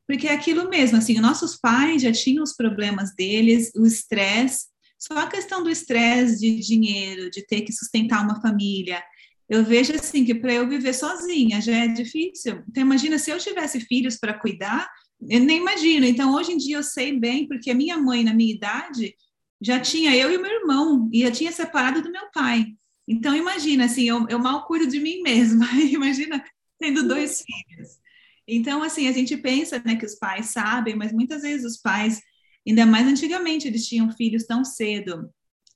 porque 0.08 0.28
é 0.28 0.34
aquilo 0.34 0.70
mesmo, 0.70 0.98
assim, 0.98 1.20
nossos 1.20 1.58
pais 1.58 2.02
já 2.02 2.12
tinham 2.12 2.44
os 2.44 2.54
problemas 2.54 3.16
deles, 3.16 3.72
o 3.76 3.88
estresse, 3.88 4.68
só 5.00 5.18
a 5.18 5.28
questão 5.28 5.64
do 5.64 5.70
estresse 5.70 6.40
de 6.40 6.60
dinheiro, 6.60 7.30
de 7.32 7.46
ter 7.46 7.62
que 7.62 7.74
sustentar 7.74 8.24
uma 8.24 8.40
família. 8.40 9.04
Eu 9.50 9.64
vejo 9.64 9.94
assim 9.94 10.26
que 10.26 10.34
para 10.34 10.54
eu 10.54 10.68
viver 10.68 10.94
sozinha 10.94 11.62
já 11.62 11.76
é 11.76 11.88
difícil. 11.88 12.64
Então 12.70 12.82
imagina 12.82 13.20
se 13.20 13.32
eu 13.32 13.38
tivesse 13.38 13.80
filhos 13.82 14.18
para 14.18 14.34
cuidar, 14.34 14.90
eu 15.30 15.40
nem 15.40 15.58
imagino. 15.58 16.06
Então 16.06 16.34
hoje 16.34 16.52
em 16.52 16.58
dia 16.58 16.78
eu 16.78 16.84
sei 16.84 17.18
bem, 17.18 17.48
porque 17.48 17.70
a 17.72 17.76
minha 17.76 17.98
mãe 17.98 18.24
na 18.24 18.34
minha 18.34 18.54
idade 18.54 19.16
já 19.62 19.80
tinha 19.80 20.16
eu 20.16 20.32
e 20.32 20.38
o 20.38 20.42
meu 20.42 20.52
irmão 20.52 21.10
e 21.14 21.22
já 21.22 21.32
tinha 21.32 21.52
separado 21.52 22.02
do 22.02 22.12
meu 22.12 22.30
pai. 22.34 22.66
Então 23.08 23.36
imagina 23.36 23.86
assim, 23.86 24.04
eu, 24.04 24.26
eu 24.30 24.40
mal 24.40 24.66
cuido 24.66 24.88
de 24.88 25.00
mim 25.00 25.22
mesma. 25.22 25.66
imagina 25.92 26.44
tendo 26.80 27.08
dois 27.08 27.44
filhos. 27.44 28.06
Então, 28.48 28.84
assim, 28.84 29.08
a 29.08 29.12
gente 29.12 29.36
pensa 29.38 29.82
né, 29.84 29.96
que 29.96 30.06
os 30.06 30.16
pais 30.16 30.48
sabem, 30.48 30.96
mas 30.96 31.12
muitas 31.12 31.42
vezes 31.42 31.66
os 31.66 31.82
pais, 31.82 32.22
ainda 32.68 32.86
mais 32.86 33.08
antigamente, 33.08 33.68
eles 33.68 33.88
tinham 33.88 34.12
filhos 34.12 34.46
tão 34.46 34.64
cedo, 34.64 35.30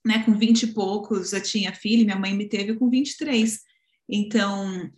né? 0.06 0.24
Com 0.24 0.38
20 0.38 0.64
e 0.64 0.68
poucos 0.74 1.32
já 1.32 1.42
tinha 1.42 1.74
filho, 1.74 2.06
minha 2.06 2.20
mãe 2.20 2.34
me 2.34 2.48
teve 2.48 2.76
com 2.76 2.90
23. 2.90 3.60
Então, 4.08 4.90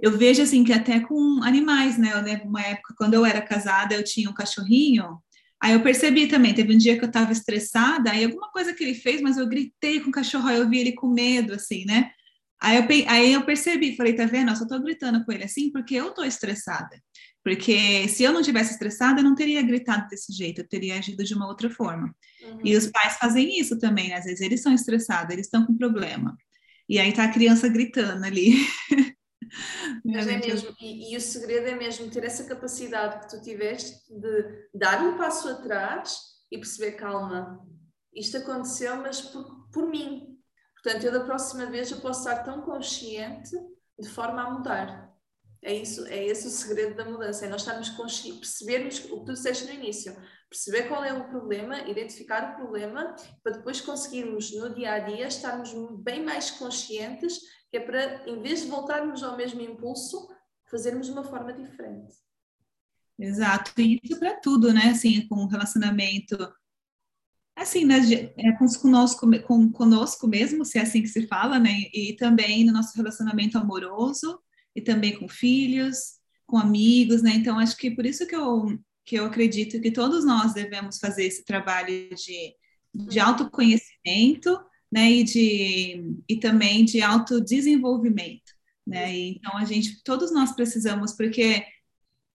eu 0.00 0.16
vejo 0.16 0.42
assim 0.42 0.64
que 0.64 0.72
até 0.72 1.00
com 1.00 1.42
animais, 1.42 1.98
né? 1.98 2.12
Eu 2.12 2.48
uma 2.48 2.62
época, 2.62 2.94
quando 2.96 3.14
eu 3.14 3.26
era 3.26 3.40
casada, 3.42 3.94
eu 3.94 4.04
tinha 4.04 4.30
um 4.30 4.34
cachorrinho. 4.34 5.18
Aí 5.60 5.72
eu 5.72 5.82
percebi 5.82 6.28
também, 6.28 6.54
teve 6.54 6.74
um 6.74 6.78
dia 6.78 6.96
que 6.96 7.04
eu 7.04 7.08
estava 7.08 7.32
estressada, 7.32 8.12
aí 8.12 8.24
alguma 8.24 8.48
coisa 8.52 8.72
que 8.72 8.84
ele 8.84 8.94
fez, 8.94 9.20
mas 9.20 9.36
eu 9.36 9.48
gritei 9.48 10.00
com 10.00 10.08
o 10.10 10.12
cachorro, 10.12 10.46
aí 10.46 10.56
eu 10.58 10.68
vi 10.68 10.78
ele 10.78 10.92
com 10.92 11.08
medo, 11.08 11.54
assim, 11.54 11.84
né? 11.84 12.12
Aí 12.60 12.76
eu, 12.76 12.84
aí 13.08 13.32
eu 13.32 13.44
percebi, 13.44 13.96
falei, 13.96 14.14
tá 14.14 14.24
vendo? 14.24 14.50
Eu 14.50 14.56
só 14.56 14.66
tô 14.66 14.80
gritando 14.80 15.24
com 15.24 15.32
ele 15.32 15.44
assim 15.44 15.70
porque 15.70 15.94
eu 15.94 16.12
tô 16.12 16.24
estressada. 16.24 17.00
Porque 17.48 18.08
se 18.08 18.22
eu 18.22 18.32
não 18.32 18.42
tivesse 18.42 18.72
estressada, 18.72 19.20
eu 19.20 19.24
não 19.24 19.34
teria 19.34 19.62
gritado 19.62 20.06
desse 20.08 20.32
jeito, 20.32 20.60
eu 20.60 20.68
teria 20.68 20.98
agido 20.98 21.24
de 21.24 21.34
uma 21.34 21.46
outra 21.46 21.70
forma. 21.70 22.14
Uhum. 22.42 22.60
E 22.64 22.76
os 22.76 22.86
pais 22.88 23.16
fazem 23.16 23.58
isso 23.58 23.78
também, 23.78 24.08
né? 24.08 24.16
às 24.16 24.24
vezes 24.24 24.40
eles 24.40 24.62
são 24.62 24.72
estressados, 24.72 25.32
eles 25.32 25.46
estão 25.46 25.64
com 25.64 25.76
problema. 25.76 26.36
E 26.88 26.98
aí 26.98 27.12
tá 27.12 27.24
a 27.24 27.32
criança 27.32 27.68
gritando 27.68 28.24
ali. 28.24 28.54
Mas 30.04 30.26
é 30.26 30.38
mesmo, 30.38 30.74
e, 30.78 31.12
e, 31.12 31.16
o 31.16 31.20
segredo 31.20 31.68
é 31.68 31.74
mesmo 31.74 32.10
ter 32.10 32.22
essa 32.24 32.44
capacidade 32.44 33.20
que 33.20 33.30
tu 33.30 33.42
tiveste 33.42 33.98
de 34.08 34.68
dar 34.74 35.02
um 35.02 35.16
passo 35.16 35.48
atrás 35.48 36.18
e 36.52 36.58
perceber, 36.58 36.92
calma, 36.92 37.58
isto 38.14 38.36
aconteceu, 38.36 38.96
mas 38.96 39.22
por, 39.22 39.68
por 39.70 39.88
mim, 39.88 40.38
Portanto, 40.82 41.04
eu 41.04 41.12
da 41.12 41.24
próxima 41.24 41.66
vez 41.66 41.90
eu 41.90 42.00
posso 42.00 42.20
estar 42.20 42.42
tão 42.44 42.62
consciente 42.62 43.50
de 43.98 44.08
forma 44.08 44.42
a 44.42 44.50
mudar. 44.50 45.07
É 45.62 45.74
isso, 45.74 46.06
é 46.06 46.24
esse 46.24 46.46
o 46.46 46.50
segredo 46.50 46.96
da 46.96 47.04
mudança, 47.04 47.44
é 47.44 47.48
nós 47.48 47.62
estarmos 47.62 47.88
conscientes, 47.90 48.38
percebermos 48.38 49.04
o 49.10 49.20
que 49.20 49.26
tu 49.26 49.32
disseste 49.32 49.64
no 49.64 49.72
início, 49.72 50.16
perceber 50.48 50.84
qual 50.84 51.04
é 51.04 51.12
o 51.12 51.28
problema, 51.28 51.80
identificar 51.88 52.52
o 52.52 52.56
problema, 52.56 53.16
para 53.42 53.56
depois 53.56 53.80
conseguirmos 53.80 54.54
no 54.54 54.72
dia 54.72 54.92
a 54.92 54.98
dia 55.00 55.26
estarmos 55.26 55.72
bem 56.02 56.24
mais 56.24 56.50
conscientes, 56.52 57.40
que 57.70 57.76
é 57.76 57.80
para, 57.80 58.28
em 58.28 58.40
vez 58.40 58.62
de 58.62 58.68
voltarmos 58.68 59.22
ao 59.22 59.36
mesmo 59.36 59.60
impulso, 59.60 60.28
fazermos 60.70 61.06
de 61.06 61.12
uma 61.12 61.24
forma 61.24 61.52
diferente. 61.52 62.14
Exato, 63.18 63.72
e 63.80 63.98
isso 64.02 64.18
para 64.18 64.38
tudo, 64.40 64.72
né? 64.72 64.90
Assim, 64.90 65.26
com 65.26 65.36
o 65.36 65.48
relacionamento 65.48 66.36
assim, 67.60 67.84
né, 67.84 67.96
é, 68.36 68.52
conosco, 68.80 69.26
com, 69.42 69.72
conosco 69.72 70.28
mesmo, 70.28 70.64
se 70.64 70.78
é 70.78 70.82
assim 70.82 71.02
que 71.02 71.08
se 71.08 71.26
fala, 71.26 71.58
né, 71.58 71.72
e 71.92 72.14
também 72.16 72.64
no 72.64 72.72
nosso 72.72 72.96
relacionamento 72.96 73.58
amoroso, 73.58 74.40
e 74.78 74.80
também 74.80 75.18
com 75.18 75.28
filhos, 75.28 76.18
com 76.46 76.56
amigos, 76.56 77.22
né, 77.22 77.32
então 77.34 77.58
acho 77.58 77.76
que 77.76 77.90
por 77.90 78.06
isso 78.06 78.26
que 78.26 78.34
eu, 78.34 78.78
que 79.04 79.16
eu 79.16 79.26
acredito 79.26 79.80
que 79.80 79.90
todos 79.90 80.24
nós 80.24 80.54
devemos 80.54 80.98
fazer 80.98 81.24
esse 81.24 81.44
trabalho 81.44 82.08
de, 82.14 82.54
de 82.94 83.20
autoconhecimento, 83.20 84.58
né, 84.90 85.10
e, 85.10 85.24
de, 85.24 86.14
e 86.28 86.36
também 86.36 86.84
de 86.84 87.02
autodesenvolvimento, 87.02 88.52
né, 88.86 89.14
e, 89.14 89.36
então 89.36 89.56
a 89.58 89.64
gente, 89.64 90.02
todos 90.02 90.32
nós 90.32 90.52
precisamos, 90.52 91.12
porque 91.12 91.66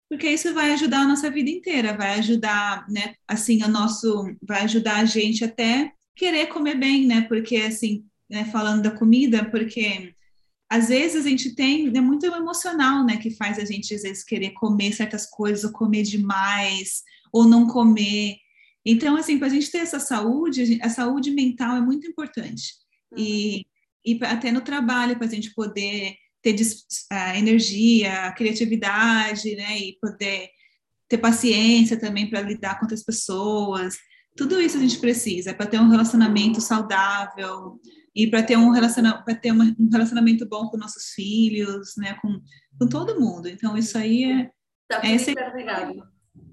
porque 0.08 0.28
isso 0.28 0.52
vai 0.52 0.72
ajudar 0.72 1.02
a 1.02 1.06
nossa 1.06 1.30
vida 1.30 1.48
inteira, 1.48 1.96
vai 1.96 2.18
ajudar, 2.18 2.84
né, 2.88 3.14
assim, 3.28 3.62
o 3.62 3.68
nosso, 3.68 4.34
vai 4.42 4.62
ajudar 4.62 4.96
a 4.96 5.04
gente 5.04 5.44
até 5.44 5.92
querer 6.16 6.48
comer 6.48 6.74
bem, 6.74 7.06
né, 7.06 7.20
porque, 7.28 7.58
assim, 7.58 8.04
né, 8.28 8.44
falando 8.46 8.82
da 8.82 8.90
comida, 8.90 9.48
porque 9.48 10.12
às 10.70 10.88
vezes 10.88 11.26
a 11.26 11.28
gente 11.28 11.54
tem, 11.54 11.88
é 11.94 12.00
muito 12.00 12.24
emocional, 12.24 13.04
né, 13.04 13.16
que 13.16 13.30
faz 13.32 13.58
a 13.58 13.64
gente, 13.64 13.94
às 13.94 14.02
vezes, 14.02 14.24
querer 14.24 14.50
comer 14.50 14.92
certas 14.92 15.26
coisas, 15.26 15.64
ou 15.64 15.72
comer 15.72 16.04
demais, 16.04 17.02
ou 17.32 17.44
não 17.44 17.66
comer, 17.66 18.36
então, 18.84 19.16
assim, 19.16 19.38
para 19.38 19.48
a 19.48 19.50
gente 19.50 19.70
ter 19.70 19.78
essa 19.78 20.00
saúde, 20.00 20.78
a 20.82 20.88
saúde 20.88 21.30
mental 21.30 21.76
é 21.76 21.80
muito 21.80 22.06
importante, 22.06 22.74
uhum. 23.12 23.18
e, 23.18 23.66
e 24.04 24.18
até 24.24 24.50
no 24.50 24.62
trabalho, 24.62 25.16
para 25.16 25.26
a 25.26 25.30
gente 25.30 25.52
poder 25.54 26.14
ter 26.42 26.56
a 27.10 27.38
energia, 27.38 28.26
a 28.26 28.32
criatividade, 28.32 29.54
né, 29.56 29.78
e 29.78 29.98
poder 30.00 30.48
ter 31.06 31.18
paciência 31.18 31.98
também 31.98 32.30
para 32.30 32.40
lidar 32.40 32.76
com 32.76 32.84
outras 32.84 33.02
pessoas. 33.02 33.98
Tudo 34.36 34.60
isso 34.60 34.78
a 34.78 34.80
gente 34.80 34.98
precisa 34.98 35.52
para 35.52 35.66
ter 35.66 35.78
um 35.78 35.90
relacionamento 35.90 36.60
saudável 36.60 37.78
e 38.14 38.26
para 38.28 38.42
ter 38.42 38.56
um 38.56 38.70
relacionamento, 38.70 39.24
para 39.24 39.34
ter 39.34 39.52
um 39.52 39.88
relacionamento 39.90 40.46
bom 40.46 40.68
com 40.68 40.76
nossos 40.76 41.10
filhos, 41.10 41.94
né, 41.96 42.16
com, 42.20 42.40
com 42.78 42.88
todo 42.88 43.20
mundo. 43.20 43.48
Então 43.48 43.76
isso 43.76 43.96
aí 43.96 44.24
é 44.24 44.50
tá 44.88 45.00
é, 45.04 45.14
essencial, 45.14 45.92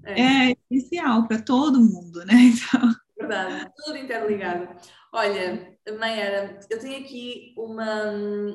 é. 0.04 0.20
é 0.50 0.56
essencial 0.70 1.26
para 1.26 1.42
todo 1.42 1.80
mundo, 1.80 2.24
né? 2.24 2.34
Então... 2.54 2.94
Verdade, 3.18 3.72
tudo 3.84 3.96
interligado. 3.96 4.76
Olha, 5.12 5.76
Mayara, 5.98 6.60
eu 6.70 6.78
tenho 6.78 7.04
aqui 7.04 7.52
uma, 7.56 8.12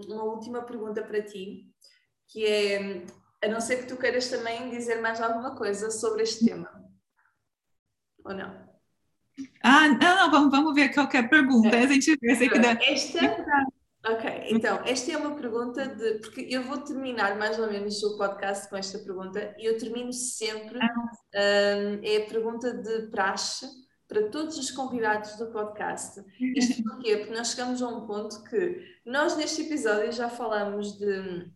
uma 0.08 0.24
última 0.24 0.62
pergunta 0.62 1.04
para 1.04 1.22
ti, 1.22 1.66
que 2.30 2.46
é, 2.46 3.06
a 3.44 3.48
não 3.50 3.60
ser 3.60 3.78
que 3.78 3.88
tu 3.88 3.98
queiras 3.98 4.30
também 4.30 4.70
dizer 4.70 5.02
mais 5.02 5.20
alguma 5.20 5.54
coisa 5.56 5.92
sobre 5.92 6.24
este 6.24 6.46
tema. 6.46 6.70
Ou 8.24 8.34
não? 8.34 8.73
Ah, 9.64 9.88
não, 9.88 10.16
não 10.16 10.32
vamos, 10.32 10.52
vamos 10.52 10.74
ver 10.74 10.94
qualquer 10.94 11.30
pergunta. 11.30 11.76
É. 11.76 11.84
A 11.84 11.88
gente 11.88 12.18
vê. 12.22 12.36
Sei 12.36 12.50
que 12.50 12.60
dá... 12.60 12.78
Esta, 12.82 13.20
Ok, 14.06 14.48
então, 14.50 14.82
esta 14.86 15.14
é 15.14 15.18
uma 15.18 15.34
pergunta 15.34 15.88
de. 15.88 16.16
Porque 16.16 16.46
eu 16.50 16.62
vou 16.64 16.78
terminar 16.80 17.38
mais 17.38 17.58
ou 17.58 17.72
menos 17.72 18.04
o 18.04 18.18
podcast 18.18 18.70
com 18.70 18.76
esta 18.76 19.00
pergunta 19.00 19.56
e 19.58 19.66
eu 19.66 19.78
termino 19.78 20.12
sempre. 20.12 20.78
Um, 20.78 22.04
é 22.04 22.18
a 22.18 22.26
pergunta 22.28 22.74
de 22.74 23.08
praxe 23.08 23.66
para 24.06 24.30
todos 24.30 24.58
os 24.58 24.70
convidados 24.72 25.38
do 25.38 25.52
podcast. 25.54 26.22
Isto 26.38 26.84
porquê? 26.84 27.16
Porque 27.16 27.34
nós 27.34 27.52
chegamos 27.52 27.82
a 27.82 27.88
um 27.88 28.06
ponto 28.06 28.44
que 28.44 28.78
nós, 29.06 29.38
neste 29.38 29.62
episódio, 29.62 30.12
já 30.12 30.30
falamos 30.30 30.98
de 31.00 31.50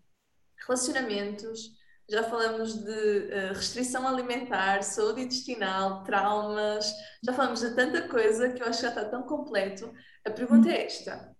relacionamentos, 0.65 1.76
já 2.09 2.23
falamos 2.23 2.73
de 2.73 2.89
uh, 2.89 3.53
restrição 3.53 4.07
alimentar, 4.07 4.81
saúde 4.81 5.21
intestinal, 5.21 6.03
traumas, 6.03 6.91
já 7.23 7.33
falamos 7.33 7.59
de 7.59 7.75
tanta 7.75 8.07
coisa 8.07 8.51
que 8.51 8.61
eu 8.61 8.67
acho 8.67 8.79
que 8.79 8.85
já 8.85 8.89
está 8.89 9.05
tão 9.05 9.23
completo. 9.23 9.93
A 10.25 10.31
pergunta 10.31 10.69
é 10.69 10.85
esta: 10.85 11.35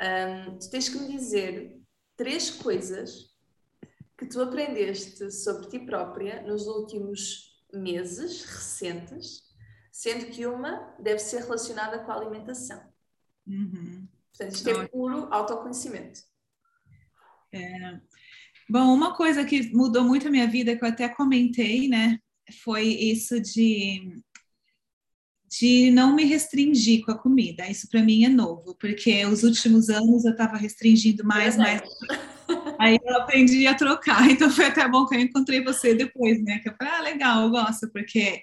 um, 0.00 0.58
tu 0.58 0.70
tens 0.70 0.88
que 0.88 0.98
me 0.98 1.08
dizer 1.08 1.80
três 2.16 2.50
coisas 2.50 3.32
que 4.18 4.26
tu 4.26 4.40
aprendeste 4.40 5.30
sobre 5.30 5.68
ti 5.68 5.78
própria 5.80 6.42
nos 6.42 6.66
últimos 6.66 7.52
meses 7.72 8.44
recentes, 8.44 9.42
sendo 9.90 10.26
que 10.26 10.46
uma 10.46 10.94
deve 10.98 11.18
ser 11.20 11.42
relacionada 11.42 12.00
com 12.00 12.10
a 12.10 12.16
alimentação. 12.16 12.82
Uhum. 13.46 14.08
Portanto, 14.30 14.54
isto 14.54 14.70
é 14.70 14.88
puro 14.88 15.28
autoconhecimento. 15.32 16.20
É, 17.52 18.00
Bom, 18.68 18.94
uma 18.94 19.14
coisa 19.14 19.44
que 19.44 19.74
mudou 19.74 20.04
muito 20.04 20.28
a 20.28 20.30
minha 20.30 20.46
vida, 20.46 20.76
que 20.76 20.84
eu 20.84 20.88
até 20.88 21.08
comentei, 21.08 21.88
né, 21.88 22.18
foi 22.62 22.84
isso 22.84 23.40
de, 23.40 24.22
de 25.50 25.90
não 25.90 26.14
me 26.14 26.24
restringir 26.24 27.04
com 27.04 27.12
a 27.12 27.18
comida. 27.18 27.68
Isso 27.68 27.88
para 27.88 28.02
mim 28.02 28.24
é 28.24 28.28
novo, 28.28 28.76
porque 28.80 29.24
os 29.26 29.42
últimos 29.42 29.88
anos 29.88 30.24
eu 30.24 30.32
estava 30.32 30.56
restringindo 30.56 31.24
mais, 31.24 31.56
mais. 31.56 31.82
Aí 32.80 32.98
eu 33.04 33.16
aprendi 33.16 33.66
a 33.66 33.74
trocar, 33.74 34.28
então 34.30 34.50
foi 34.50 34.66
até 34.66 34.88
bom 34.88 35.06
que 35.06 35.14
eu 35.14 35.20
encontrei 35.20 35.62
você 35.62 35.94
depois, 35.94 36.42
né? 36.42 36.58
Que 36.58 36.68
eu 36.68 36.74
falei, 36.76 36.92
ah, 36.92 37.00
legal, 37.02 37.42
eu 37.44 37.50
gosto, 37.50 37.90
porque, 37.92 38.42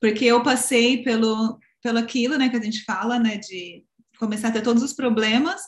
porque 0.00 0.24
eu 0.24 0.42
passei 0.42 1.02
pelo, 1.02 1.58
pelo 1.82 1.98
aquilo, 1.98 2.38
né, 2.38 2.48
que 2.48 2.56
a 2.56 2.62
gente 2.62 2.82
fala, 2.84 3.18
né, 3.18 3.36
de 3.36 3.84
começar 4.18 4.48
a 4.48 4.52
ter 4.52 4.62
todos 4.62 4.82
os 4.82 4.94
problemas. 4.94 5.60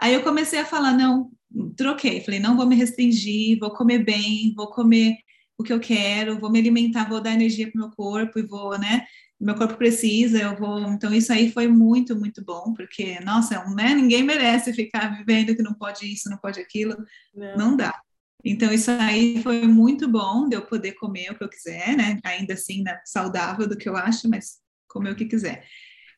Aí 0.00 0.14
eu 0.14 0.22
comecei 0.22 0.58
a 0.58 0.64
falar, 0.64 0.92
não, 0.92 1.30
troquei, 1.76 2.20
falei, 2.20 2.40
não 2.40 2.56
vou 2.56 2.66
me 2.66 2.76
restringir, 2.76 3.58
vou 3.58 3.70
comer 3.70 4.04
bem, 4.04 4.52
vou 4.54 4.70
comer 4.70 5.16
o 5.58 5.62
que 5.62 5.72
eu 5.72 5.80
quero, 5.80 6.38
vou 6.38 6.50
me 6.50 6.58
alimentar, 6.58 7.08
vou 7.08 7.20
dar 7.20 7.32
energia 7.32 7.70
para 7.70 7.78
o 7.78 7.82
meu 7.86 7.90
corpo 7.94 8.38
e 8.38 8.42
vou, 8.42 8.78
né? 8.78 9.04
Meu 9.40 9.54
corpo 9.54 9.74
precisa, 9.76 10.38
eu 10.38 10.56
vou. 10.56 10.80
Então, 10.92 11.12
isso 11.12 11.32
aí 11.32 11.50
foi 11.50 11.66
muito, 11.68 12.16
muito 12.16 12.44
bom, 12.44 12.72
porque, 12.74 13.18
nossa, 13.20 13.64
né? 13.74 13.94
ninguém 13.94 14.22
merece 14.22 14.72
ficar 14.72 15.16
vivendo 15.16 15.54
que 15.56 15.62
não 15.62 15.74
pode 15.74 16.10
isso, 16.10 16.30
não 16.30 16.38
pode 16.38 16.60
aquilo, 16.60 16.96
não, 17.34 17.56
não 17.56 17.76
dá. 17.76 18.00
Então, 18.44 18.72
isso 18.72 18.90
aí 18.90 19.40
foi 19.42 19.66
muito 19.66 20.08
bom 20.08 20.48
de 20.48 20.56
eu 20.56 20.62
poder 20.62 20.92
comer 20.92 21.30
o 21.30 21.34
que 21.36 21.44
eu 21.44 21.48
quiser, 21.48 21.96
né? 21.96 22.18
Ainda 22.24 22.54
assim, 22.54 22.82
né? 22.82 23.00
saudável 23.04 23.68
do 23.68 23.76
que 23.76 23.88
eu 23.88 23.96
acho, 23.96 24.28
mas 24.28 24.60
comer 24.88 25.12
o 25.12 25.16
que 25.16 25.26
quiser. 25.26 25.64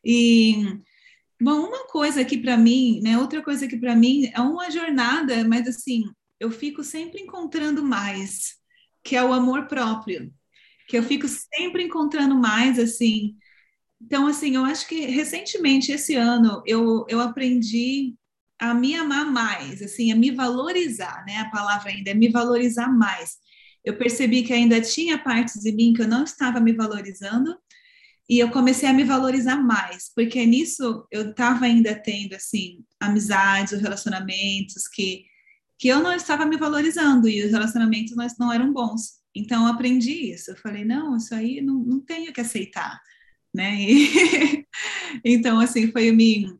E 0.05 0.79
Bom, 1.41 1.67
uma 1.69 1.87
coisa 1.89 2.21
aqui 2.21 2.39
para 2.39 2.57
mim, 2.57 3.01
né? 3.03 3.19
Outra 3.19 3.43
coisa 3.43 3.67
aqui 3.67 3.77
para 3.77 3.95
mim 3.95 4.31
é 4.35 4.41
uma 4.41 4.71
jornada, 4.71 5.47
mas 5.47 5.67
assim, 5.69 6.05
eu 6.41 6.51
fico 6.51 6.83
sempre 6.85 7.21
encontrando 7.23 7.83
mais, 7.83 8.55
que 9.03 9.17
é 9.17 9.23
o 9.25 9.33
amor 9.33 9.67
próprio, 9.67 10.33
que 10.89 10.97
eu 10.99 11.03
fico 11.03 11.27
sempre 11.29 11.85
encontrando 11.85 12.35
mais, 12.37 12.79
assim. 12.79 13.37
Então, 14.03 14.27
assim, 14.29 14.57
eu 14.57 14.65
acho 14.65 14.89
que 14.89 15.07
recentemente, 15.07 15.93
esse 15.93 16.15
ano, 16.17 16.63
eu, 16.67 17.07
eu 17.09 17.21
aprendi 17.21 18.15
a 18.61 18.75
me 18.75 18.95
amar 18.97 19.27
mais, 19.31 19.83
assim, 19.83 20.13
a 20.13 20.17
me 20.17 20.31
valorizar, 20.33 21.25
né? 21.27 21.39
A 21.39 21.51
palavra 21.51 21.91
ainda 21.91 22.11
é 22.11 22.15
me 22.15 22.31
valorizar 22.31 22.89
mais. 22.89 23.37
Eu 23.85 23.97
percebi 23.99 24.43
que 24.45 24.53
ainda 24.53 24.81
tinha 24.81 25.19
partes 25.23 25.61
de 25.63 25.73
mim 25.73 25.93
que 25.95 26.03
eu 26.03 26.09
não 26.09 26.25
estava 26.25 26.61
me 26.61 26.73
valorizando, 26.73 27.57
e 28.29 28.39
eu 28.39 28.51
comecei 28.51 28.89
a 28.89 28.93
me 28.93 29.05
valorizar 29.05 29.57
mais, 29.57 30.11
porque 30.15 30.45
nisso 30.47 31.07
eu 31.11 31.31
estava 31.31 31.67
ainda 31.67 31.95
tendo 31.95 32.35
assim 32.35 32.83
amizades, 33.01 33.81
relacionamentos 33.81 34.89
que 34.89 35.25
que 35.77 35.89
eu 35.89 36.01
não 36.01 36.15
estava 36.15 36.47
me 36.47 36.57
valorizando 36.57 37.29
e 37.29 37.45
os 37.45 37.51
relacionamentos 37.51 38.15
não, 38.17 38.27
não 38.39 38.53
eram 38.53 38.73
bons. 38.73 39.21
Então 39.35 39.67
eu 39.67 39.73
aprendi 39.73 40.33
isso. 40.33 40.53
Eu 40.53 40.57
falei 40.57 40.85
não, 40.85 41.17
isso 41.17 41.35
aí 41.35 41.61
não, 41.61 41.75
não 41.75 42.01
tenho 42.01 42.33
que 42.33 42.41
aceitar, 42.41 43.01
né? 43.55 43.77
E, 45.25 45.35
então 45.35 45.61
assim 45.61 45.91
foi 45.93 46.11
me 46.11 46.59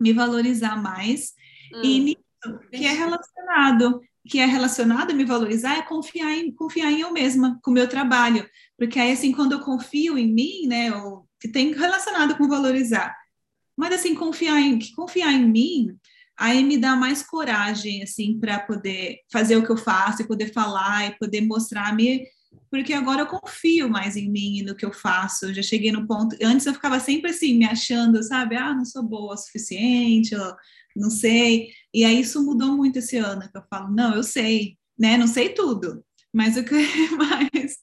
me 0.00 0.12
valorizar 0.12 0.80
mais 0.80 1.32
hum. 1.74 1.82
e 1.82 1.98
nisso 2.00 2.60
que 2.70 2.84
é 2.84 2.92
relacionado 2.92 4.00
que 4.28 4.38
é 4.38 4.46
relacionado 4.46 5.10
a 5.10 5.14
me 5.14 5.24
valorizar 5.24 5.76
é 5.78 5.82
confiar 5.82 6.32
em 6.32 6.52
confiar 6.52 6.92
em 6.92 7.00
eu 7.00 7.12
mesma, 7.12 7.58
com 7.62 7.70
o 7.70 7.74
meu 7.74 7.88
trabalho, 7.88 8.48
porque 8.76 8.98
aí, 8.98 9.12
assim, 9.12 9.32
quando 9.32 9.52
eu 9.52 9.60
confio 9.60 10.18
em 10.18 10.32
mim, 10.32 10.66
né, 10.66 10.94
ou, 10.94 11.26
que 11.40 11.48
tem 11.48 11.72
relacionado 11.72 12.36
com 12.36 12.46
valorizar, 12.46 13.16
mas, 13.76 13.94
assim, 13.94 14.14
confiar 14.14 14.60
em, 14.60 14.78
confiar 14.94 15.32
em 15.32 15.48
mim, 15.48 15.96
aí 16.36 16.62
me 16.62 16.76
dá 16.76 16.94
mais 16.94 17.22
coragem, 17.22 18.02
assim, 18.02 18.38
para 18.38 18.60
poder 18.60 19.18
fazer 19.32 19.56
o 19.56 19.64
que 19.64 19.70
eu 19.70 19.76
faço, 19.76 20.22
e 20.22 20.28
poder 20.28 20.52
falar, 20.52 21.08
e 21.08 21.18
poder 21.18 21.40
mostrar-me, 21.40 22.24
porque 22.70 22.92
agora 22.92 23.22
eu 23.22 23.26
confio 23.26 23.88
mais 23.88 24.16
em 24.16 24.30
mim 24.30 24.58
e 24.58 24.62
no 24.62 24.74
que 24.74 24.84
eu 24.84 24.92
faço, 24.92 25.46
eu 25.46 25.54
já 25.54 25.62
cheguei 25.62 25.90
no 25.90 26.06
ponto, 26.06 26.36
antes 26.42 26.66
eu 26.66 26.74
ficava 26.74 27.00
sempre 27.00 27.30
assim, 27.30 27.56
me 27.56 27.64
achando, 27.64 28.22
sabe, 28.22 28.56
ah, 28.56 28.74
não 28.74 28.84
sou 28.84 29.02
boa 29.02 29.34
o 29.34 29.36
suficiente, 29.36 30.34
ou 30.34 30.54
não 30.96 31.10
sei, 31.10 31.68
e 31.92 32.04
aí 32.04 32.20
isso 32.20 32.44
mudou 32.44 32.76
muito 32.76 32.98
esse 32.98 33.16
ano, 33.16 33.48
que 33.50 33.56
eu 33.56 33.62
falo, 33.70 33.94
não, 33.94 34.14
eu 34.14 34.22
sei, 34.22 34.76
né, 34.98 35.16
não 35.16 35.26
sei 35.26 35.50
tudo, 35.50 36.04
mas 36.32 36.56
eu, 36.56 36.64
mas, 37.16 37.78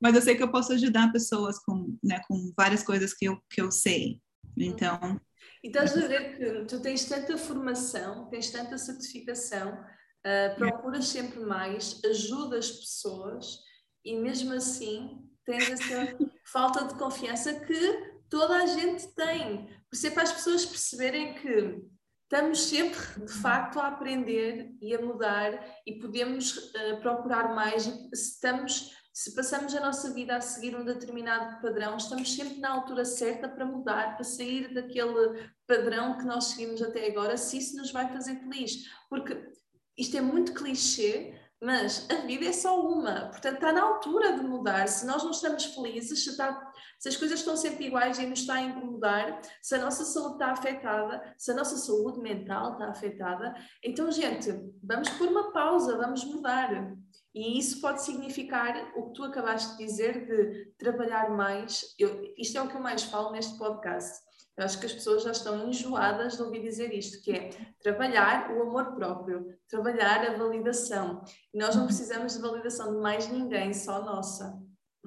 mas 0.00 0.14
eu 0.14 0.22
sei 0.22 0.36
que 0.36 0.42
eu 0.42 0.50
posso 0.50 0.72
ajudar 0.72 1.12
pessoas 1.12 1.58
com, 1.58 1.96
né, 2.02 2.20
com 2.28 2.52
várias 2.56 2.82
coisas 2.82 3.12
que 3.12 3.26
eu, 3.26 3.38
que 3.50 3.60
eu 3.60 3.70
sei. 3.70 4.20
Então. 4.56 5.20
Então, 5.62 5.82
estás 5.82 6.04
a 6.04 6.06
ver 6.06 6.36
que 6.36 6.64
tu 6.66 6.80
tens 6.80 7.04
tanta 7.04 7.36
formação, 7.36 8.28
tens 8.28 8.50
tanta 8.50 8.78
certificação, 8.78 9.72
uh, 9.72 10.56
procuras 10.56 11.08
sempre 11.08 11.40
mais, 11.40 12.00
ajudas 12.04 12.70
pessoas 12.70 13.58
e 14.04 14.16
mesmo 14.16 14.52
assim 14.52 15.24
tens 15.44 15.70
essa 15.70 16.16
falta 16.52 16.84
de 16.84 16.94
confiança 16.94 17.54
que 17.60 18.14
toda 18.28 18.56
a 18.56 18.66
gente 18.66 19.08
tem. 19.14 19.66
Por 19.66 19.94
isso 19.94 20.06
é 20.06 20.10
para 20.10 20.22
as 20.24 20.32
pessoas 20.32 20.66
perceberem 20.66 21.34
que 21.34 21.82
estamos 22.22 22.64
sempre, 22.64 22.98
de 23.24 23.32
facto, 23.32 23.78
a 23.78 23.88
aprender 23.88 24.74
e 24.80 24.94
a 24.94 25.00
mudar 25.00 25.52
e 25.86 25.98
podemos 25.98 26.56
uh, 26.56 27.00
procurar 27.00 27.54
mais. 27.54 27.84
Se, 27.84 28.10
estamos, 28.12 28.90
se 29.12 29.34
passamos 29.34 29.74
a 29.74 29.80
nossa 29.80 30.12
vida 30.12 30.36
a 30.36 30.40
seguir 30.40 30.76
um 30.76 30.84
determinado 30.84 31.60
padrão, 31.60 31.96
estamos 31.96 32.34
sempre 32.34 32.58
na 32.58 32.70
altura 32.70 33.04
certa 33.04 33.48
para 33.48 33.64
mudar, 33.64 34.14
para 34.16 34.24
sair 34.24 34.72
daquele 34.74 35.48
padrão 35.66 36.18
que 36.18 36.24
nós 36.24 36.46
seguimos 36.46 36.82
até 36.82 37.06
agora, 37.06 37.36
se 37.36 37.58
isso 37.58 37.76
nos 37.76 37.92
vai 37.92 38.12
fazer 38.12 38.36
feliz. 38.40 38.88
Porque 39.08 39.52
isto 39.96 40.16
é 40.16 40.20
muito 40.20 40.54
clichê, 40.54 41.38
mas 41.64 42.06
a 42.10 42.16
vida 42.26 42.44
é 42.44 42.52
só 42.52 42.78
uma, 42.78 43.30
portanto 43.30 43.54
está 43.54 43.72
na 43.72 43.82
altura 43.82 44.34
de 44.34 44.42
mudar. 44.42 44.86
Se 44.86 45.06
nós 45.06 45.24
não 45.24 45.30
estamos 45.30 45.64
felizes, 45.64 46.22
se, 46.22 46.30
está, 46.30 46.70
se, 46.98 47.08
as 47.08 47.16
coisas 47.16 47.38
estão 47.38 47.56
sempre 47.56 47.86
iguais 47.86 48.18
e 48.18 48.26
nos 48.26 48.40
está 48.40 48.56
a 48.56 48.60
incomodar, 48.60 49.40
se 49.62 49.74
a 49.74 49.78
nossa 49.78 50.04
saúde 50.04 50.34
está 50.34 50.52
afetada, 50.52 51.34
se 51.38 51.50
a 51.50 51.54
nossa 51.54 51.78
saúde 51.78 52.20
mental 52.20 52.74
está 52.74 52.90
afetada, 52.90 53.54
então, 53.82 54.12
gente, 54.12 54.52
vamos 54.82 55.08
pôr 55.08 55.28
uma 55.28 55.52
pausa, 55.52 55.96
vamos 55.96 56.22
mudar. 56.24 56.94
E 57.34 57.58
isso 57.58 57.80
pode 57.80 58.02
significar 58.02 58.92
o 58.94 59.06
que 59.06 59.14
tu 59.14 59.24
acabaste 59.24 59.78
de 59.78 59.86
dizer 59.86 60.26
de 60.26 60.66
trabalhar 60.76 61.30
mais. 61.30 61.94
Eu, 61.98 62.30
isto 62.36 62.58
é 62.58 62.62
o 62.62 62.68
que 62.68 62.76
eu 62.76 62.80
mais 62.80 63.04
falo 63.04 63.32
neste 63.32 63.56
podcast 63.56 64.22
eu 64.56 64.64
acho 64.64 64.78
que 64.78 64.86
as 64.86 64.92
pessoas 64.92 65.22
já 65.24 65.32
estão 65.32 65.68
enjoadas 65.68 66.36
de 66.36 66.42
ouvir 66.42 66.62
dizer 66.62 66.92
isto, 66.92 67.22
que 67.22 67.32
é 67.32 67.50
trabalhar 67.82 68.50
o 68.52 68.62
amor 68.62 68.94
próprio, 68.94 69.46
trabalhar 69.68 70.24
a 70.24 70.36
validação. 70.36 71.24
E 71.52 71.58
nós 71.58 71.74
não 71.74 71.86
precisamos 71.86 72.34
de 72.34 72.40
validação 72.40 72.94
de 72.94 73.00
mais 73.00 73.28
ninguém, 73.28 73.74
só 73.74 74.04
nossa. 74.04 74.56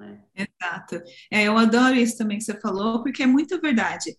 É? 0.00 0.44
Exato. 0.44 1.02
É, 1.30 1.44
eu 1.44 1.56
adoro 1.56 1.94
isso 1.94 2.18
também 2.18 2.38
que 2.38 2.44
você 2.44 2.60
falou, 2.60 3.02
porque 3.02 3.22
é 3.22 3.26
muito 3.26 3.60
verdade. 3.60 4.16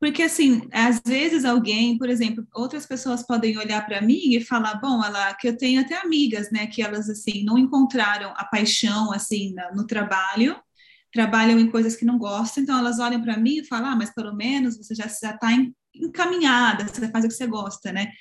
Porque, 0.00 0.22
assim, 0.22 0.68
às 0.72 1.00
vezes 1.04 1.44
alguém, 1.44 1.98
por 1.98 2.08
exemplo, 2.08 2.46
outras 2.54 2.86
pessoas 2.86 3.24
podem 3.26 3.58
olhar 3.58 3.84
para 3.84 4.00
mim 4.00 4.34
e 4.34 4.44
falar, 4.44 4.74
bom, 4.80 5.02
ela, 5.04 5.34
que 5.34 5.48
eu 5.48 5.56
tenho 5.56 5.80
até 5.80 5.96
amigas, 5.96 6.50
né, 6.52 6.66
que 6.68 6.82
elas, 6.82 7.08
assim, 7.08 7.44
não 7.44 7.58
encontraram 7.58 8.32
a 8.36 8.44
paixão, 8.44 9.12
assim, 9.12 9.54
no 9.74 9.86
trabalho, 9.86 10.56
trabalham 11.12 11.58
em 11.58 11.70
coisas 11.70 11.96
que 11.96 12.04
não 12.04 12.18
gostam, 12.18 12.62
então 12.62 12.78
elas 12.78 12.98
olham 12.98 13.22
para 13.22 13.36
mim 13.36 13.58
e 13.58 13.64
falam, 13.64 13.90
ah, 13.90 13.96
mas 13.96 14.12
pelo 14.12 14.34
menos 14.34 14.76
você 14.76 14.94
já 14.94 15.06
está 15.06 15.50
encaminhada, 15.94 16.84
você 16.84 17.08
faz 17.10 17.24
o 17.24 17.28
que 17.28 17.34
você 17.34 17.46
gosta, 17.46 17.92
né? 17.92 18.12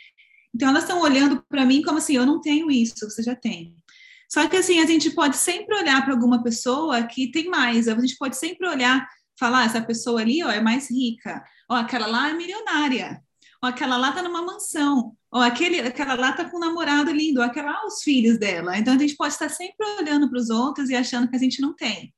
Então 0.53 0.69
elas 0.69 0.83
estão 0.83 1.01
olhando 1.01 1.43
para 1.49 1.65
mim 1.65 1.81
como 1.81 1.97
assim, 1.97 2.15
eu 2.15 2.25
não 2.25 2.41
tenho 2.41 2.71
isso, 2.71 3.09
você 3.09 3.21
já 3.21 3.35
tem. 3.35 3.75
Só 4.29 4.47
que 4.47 4.57
assim, 4.57 4.79
a 4.79 4.85
gente 4.85 5.11
pode 5.11 5.37
sempre 5.37 5.75
olhar 5.75 6.03
para 6.03 6.13
alguma 6.13 6.43
pessoa 6.43 7.03
que 7.03 7.31
tem 7.31 7.49
mais, 7.49 7.87
a 7.87 7.95
gente 7.99 8.17
pode 8.17 8.35
sempre 8.35 8.67
olhar, 8.67 9.07
falar, 9.39 9.65
essa 9.65 9.81
pessoa 9.81 10.21
ali, 10.21 10.43
ó, 10.43 10.49
é 10.49 10.59
mais 10.59 10.89
rica, 10.89 11.43
ó, 11.69 11.75
aquela 11.75 12.07
lá 12.07 12.29
é 12.29 12.33
milionária, 12.33 13.21
ou 13.61 13.69
aquela 13.69 13.97
lá 13.97 14.11
tá 14.11 14.21
numa 14.21 14.41
mansão, 14.41 15.15
ou 15.31 15.41
aquele, 15.41 15.79
aquela 15.81 16.15
lá 16.15 16.33
tá 16.33 16.45
com 16.45 16.57
um 16.57 16.59
namorado 16.59 17.11
lindo, 17.11 17.41
aquela 17.41 17.71
lá 17.71 17.85
os 17.85 18.01
filhos 18.01 18.37
dela. 18.37 18.77
Então 18.77 18.93
a 18.93 18.97
gente 18.97 19.15
pode 19.15 19.33
estar 19.33 19.49
sempre 19.49 19.85
olhando 19.99 20.29
para 20.29 20.39
os 20.39 20.49
outros 20.49 20.89
e 20.89 20.95
achando 20.95 21.29
que 21.29 21.35
a 21.35 21.39
gente 21.39 21.61
não 21.61 21.73
tem. 21.75 22.13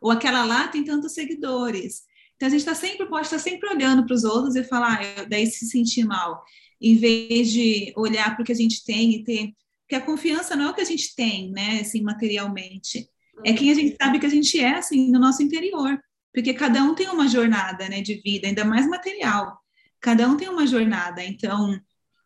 Ou 0.00 0.10
aquela 0.10 0.44
lá 0.44 0.68
tem 0.68 0.84
tantos 0.84 1.12
seguidores. 1.12 2.02
Então 2.36 2.46
a 2.46 2.50
gente 2.50 2.60
está 2.60 2.74
sempre, 2.74 3.06
pode 3.06 3.26
estar 3.26 3.38
sempre 3.38 3.68
olhando 3.68 4.06
para 4.06 4.14
os 4.14 4.24
outros 4.24 4.56
e 4.56 4.64
falar, 4.64 5.00
ah, 5.02 5.24
daí 5.24 5.46
se 5.46 5.66
sentir 5.66 6.04
mal, 6.04 6.42
em 6.80 6.96
vez 6.96 7.50
de 7.50 7.92
olhar 7.96 8.34
para 8.34 8.42
o 8.42 8.46
que 8.46 8.52
a 8.52 8.56
gente 8.56 8.84
tem 8.84 9.16
e 9.16 9.24
ter. 9.24 9.50
Porque 9.82 9.94
a 9.96 10.00
confiança 10.00 10.56
não 10.56 10.66
é 10.66 10.70
o 10.70 10.74
que 10.74 10.80
a 10.80 10.84
gente 10.84 11.14
tem, 11.14 11.50
né, 11.50 11.80
assim, 11.80 12.00
materialmente. 12.00 13.08
É 13.44 13.52
quem 13.52 13.70
a 13.70 13.74
gente 13.74 13.96
sabe 14.00 14.18
que 14.18 14.26
a 14.26 14.30
gente 14.30 14.58
é, 14.58 14.76
assim, 14.76 15.10
no 15.10 15.18
nosso 15.18 15.42
interior. 15.42 16.00
Porque 16.32 16.54
cada 16.54 16.82
um 16.82 16.94
tem 16.94 17.08
uma 17.08 17.28
jornada, 17.28 17.88
né, 17.88 18.00
de 18.00 18.20
vida, 18.22 18.46
ainda 18.46 18.64
mais 18.64 18.86
material. 18.86 19.58
Cada 20.00 20.28
um 20.28 20.36
tem 20.36 20.48
uma 20.48 20.66
jornada. 20.66 21.22
Então, 21.24 21.78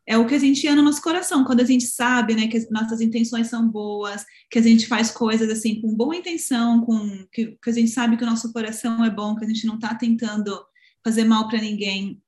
é 0.06 0.18
o 0.18 0.26
que 0.26 0.34
a 0.34 0.38
gente 0.38 0.66
é 0.66 0.74
no 0.74 0.82
nosso 0.82 1.00
coração, 1.00 1.44
quando 1.44 1.60
a 1.60 1.64
gente 1.64 1.86
sabe, 1.86 2.34
né, 2.34 2.46
que 2.46 2.56
as 2.56 2.68
nossas 2.70 3.00
intenções 3.00 3.48
são 3.48 3.68
boas, 3.68 4.24
que 4.50 4.58
a 4.58 4.62
gente 4.62 4.86
faz 4.86 5.10
coisas 5.10 5.48
assim 5.48 5.80
com 5.80 5.94
boa 5.94 6.14
intenção, 6.14 6.82
com 6.84 7.26
que, 7.32 7.58
que 7.62 7.70
a 7.70 7.72
gente 7.72 7.90
sabe 7.90 8.16
que 8.16 8.22
o 8.22 8.26
nosso 8.26 8.52
coração 8.52 9.04
é 9.04 9.10
bom, 9.10 9.34
que 9.34 9.44
a 9.44 9.48
gente 9.48 9.66
não 9.66 9.76
está 9.76 9.94
tentando 9.94 10.62
fazer 11.02 11.24
mal 11.24 11.48
para 11.48 11.60
ninguém. 11.60 12.20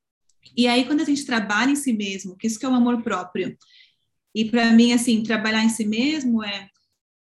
E 0.57 0.66
aí 0.66 0.87
quando 0.87 1.03
a 1.03 1.05
gente 1.05 1.27
trabalha 1.27 1.70
em 1.70 1.77
si 1.77 1.93
mesmo, 1.93 2.37
que 2.37 2.47
isso 2.47 2.59
que 2.59 2.64
é 2.64 2.68
o 2.68 2.74
amor 2.74 3.03
próprio. 3.03 3.57
E 4.35 4.47
para 4.47 4.72
mim 4.72 4.93
assim, 4.93 5.22
trabalhar 5.22 5.62
em 5.62 5.68
si 5.68 5.85
mesmo 5.85 6.43
é 6.43 6.70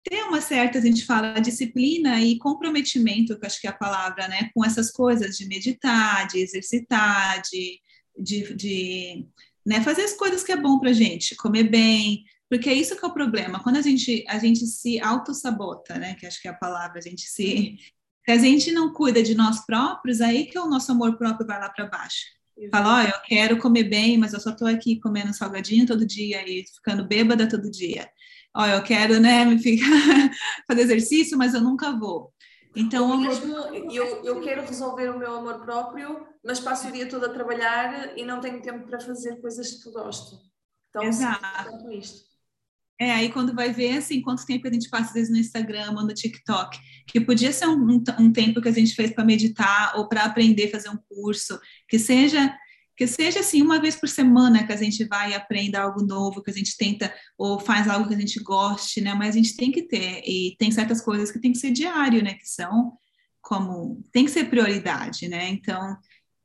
ter 0.02 0.22
uma 0.22 0.40
certa, 0.40 0.78
a 0.78 0.80
gente 0.80 1.04
fala, 1.04 1.38
disciplina 1.38 2.22
e 2.22 2.38
comprometimento, 2.38 3.38
que 3.38 3.46
acho 3.46 3.60
que 3.60 3.66
é 3.66 3.70
a 3.70 3.74
palavra, 3.74 4.26
né, 4.28 4.50
com 4.54 4.64
essas 4.64 4.90
coisas 4.90 5.36
de 5.36 5.46
meditar, 5.46 6.26
de 6.26 6.38
exercitar, 6.38 7.42
de, 7.42 7.78
de, 8.18 8.54
de 8.54 9.28
né? 9.66 9.80
Fazer 9.82 10.02
as 10.02 10.14
coisas 10.14 10.42
que 10.42 10.52
é 10.52 10.56
bom 10.56 10.78
para 10.78 10.92
gente, 10.92 11.36
comer 11.36 11.64
bem, 11.64 12.24
porque 12.48 12.68
é 12.68 12.74
isso 12.74 12.96
que 12.96 13.04
é 13.04 13.08
o 13.08 13.14
problema. 13.14 13.62
Quando 13.62 13.76
a 13.76 13.82
gente 13.82 14.24
a 14.28 14.38
gente 14.38 14.66
se 14.66 15.00
auto-sabota, 15.00 15.96
né? 15.98 16.14
Que 16.14 16.26
acho 16.26 16.40
que 16.40 16.48
é 16.48 16.50
a 16.50 16.54
palavra, 16.54 16.98
a 16.98 17.02
gente 17.02 17.22
se 17.22 17.76
se 18.24 18.30
a 18.32 18.36
gente 18.36 18.70
não 18.70 18.92
cuida 18.92 19.22
de 19.22 19.34
nós 19.34 19.64
próprios, 19.64 20.20
aí 20.20 20.46
que 20.46 20.58
o 20.58 20.66
nosso 20.66 20.92
amor 20.92 21.16
próprio 21.16 21.46
vai 21.46 21.58
lá 21.58 21.68
para 21.68 21.86
baixo. 21.86 22.26
Fala, 22.70 22.98
ó, 22.98 23.04
oh, 23.04 23.08
eu 23.08 23.20
quero 23.24 23.58
comer 23.58 23.84
bem, 23.84 24.18
mas 24.18 24.34
eu 24.34 24.40
só 24.40 24.50
estou 24.50 24.68
aqui 24.68 25.00
comendo 25.00 25.32
salgadinho 25.32 25.86
todo 25.86 26.06
dia 26.06 26.46
e 26.46 26.64
ficando 26.66 27.06
bêbada 27.06 27.48
todo 27.48 27.70
dia. 27.70 28.10
Ó, 28.54 28.62
oh, 28.62 28.66
eu 28.66 28.82
quero, 28.82 29.18
né, 29.18 29.44
me 29.44 29.58
ficar 29.58 29.86
fazer 30.68 30.82
exercício, 30.82 31.38
mas 31.38 31.54
eu 31.54 31.60
nunca 31.62 31.96
vou. 31.98 32.32
Então, 32.76 33.16
mesmo 33.16 33.56
eu, 33.90 34.22
eu 34.22 34.40
quero 34.42 34.62
resolver 34.62 35.08
o 35.08 35.18
meu 35.18 35.36
amor 35.36 35.60
próprio, 35.60 36.26
mas 36.44 36.60
passo 36.60 36.88
o 36.88 36.92
dia 36.92 37.08
todo 37.08 37.26
a 37.26 37.32
trabalhar 37.32 38.16
e 38.16 38.24
não 38.24 38.40
tenho 38.40 38.62
tempo 38.62 38.86
para 38.86 39.00
fazer 39.00 39.40
coisas 39.40 39.82
que 39.82 39.90
gosto. 39.90 40.38
Então, 40.88 41.04
Exato. 41.04 41.90
isto. 41.92 42.30
É, 43.00 43.12
aí 43.12 43.32
quando 43.32 43.54
vai 43.54 43.72
ver, 43.72 43.96
assim, 43.96 44.20
quanto 44.20 44.44
tempo 44.44 44.68
a 44.68 44.72
gente 44.72 44.90
passa, 44.90 45.08
às 45.08 45.14
vezes, 45.14 45.30
no 45.30 45.38
Instagram 45.38 45.92
ou 45.96 46.02
no 46.06 46.12
TikTok, 46.12 46.78
que 47.06 47.18
podia 47.18 47.50
ser 47.50 47.66
um, 47.66 47.92
um, 47.92 48.04
um 48.18 48.32
tempo 48.32 48.60
que 48.60 48.68
a 48.68 48.72
gente 48.72 48.94
fez 48.94 49.10
para 49.10 49.24
meditar 49.24 49.96
ou 49.96 50.06
para 50.06 50.24
aprender 50.24 50.66
a 50.66 50.70
fazer 50.70 50.90
um 50.90 50.98
curso, 51.08 51.58
que 51.88 51.98
seja 51.98 52.54
que 53.00 53.06
seja 53.06 53.40
assim 53.40 53.62
uma 53.62 53.80
vez 53.80 53.96
por 53.96 54.10
semana 54.10 54.66
que 54.66 54.74
a 54.74 54.76
gente 54.76 55.04
vai 55.04 55.30
e 55.30 55.34
aprenda 55.34 55.80
algo 55.80 56.04
novo, 56.04 56.42
que 56.42 56.50
a 56.50 56.52
gente 56.54 56.76
tenta 56.76 57.10
ou 57.38 57.58
faz 57.58 57.88
algo 57.88 58.06
que 58.06 58.14
a 58.14 58.18
gente 58.18 58.38
goste, 58.40 59.00
né? 59.00 59.14
Mas 59.14 59.30
a 59.30 59.38
gente 59.38 59.56
tem 59.56 59.72
que 59.72 59.84
ter 59.84 60.20
e 60.22 60.54
tem 60.58 60.70
certas 60.70 61.00
coisas 61.00 61.32
que 61.32 61.40
tem 61.40 61.50
que 61.50 61.56
ser 61.56 61.70
diário, 61.70 62.22
né? 62.22 62.34
Que 62.34 62.46
são 62.46 62.92
como 63.40 64.04
tem 64.12 64.26
que 64.26 64.30
ser 64.30 64.50
prioridade, 64.50 65.28
né? 65.28 65.48
Então 65.48 65.96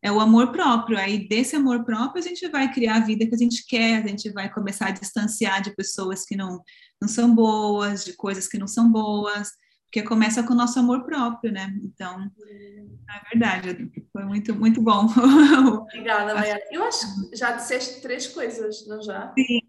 é 0.05 0.11
o 0.11 0.19
amor 0.19 0.51
próprio. 0.51 0.97
Aí 0.97 1.27
desse 1.27 1.55
amor 1.55 1.83
próprio 1.83 2.23
a 2.23 2.27
gente 2.27 2.47
vai 2.49 2.71
criar 2.71 2.97
a 2.97 3.05
vida 3.05 3.25
que 3.25 3.35
a 3.35 3.37
gente 3.37 3.65
quer, 3.65 4.03
a 4.03 4.07
gente 4.07 4.29
vai 4.31 4.51
começar 4.51 4.87
a 4.87 4.91
distanciar 4.91 5.61
de 5.61 5.75
pessoas 5.75 6.25
que 6.25 6.35
não 6.35 6.61
não 7.01 7.09
são 7.09 7.33
boas, 7.35 8.05
de 8.05 8.13
coisas 8.13 8.47
que 8.47 8.57
não 8.57 8.67
são 8.67 8.89
boas 8.89 9.49
porque 9.95 10.09
começa 10.09 10.43
com 10.43 10.51
o 10.51 10.57
nosso 10.57 10.77
amor 10.77 11.05
próprio, 11.05 11.53
né? 11.53 11.73
Então, 11.81 12.29
é 12.49 13.29
verdade, 13.31 13.89
foi 14.11 14.25
muito, 14.25 14.53
muito 14.53 14.81
bom. 14.81 15.05
Obrigada, 15.87 16.35
Maia. 16.35 16.61
Eu 16.69 16.83
acho 16.83 17.29
que 17.29 17.37
já 17.37 17.53
disseste 17.53 18.01
três 18.01 18.27
coisas, 18.27 18.85
não 18.87 19.01
já? 19.01 19.33
Sim, 19.37 19.61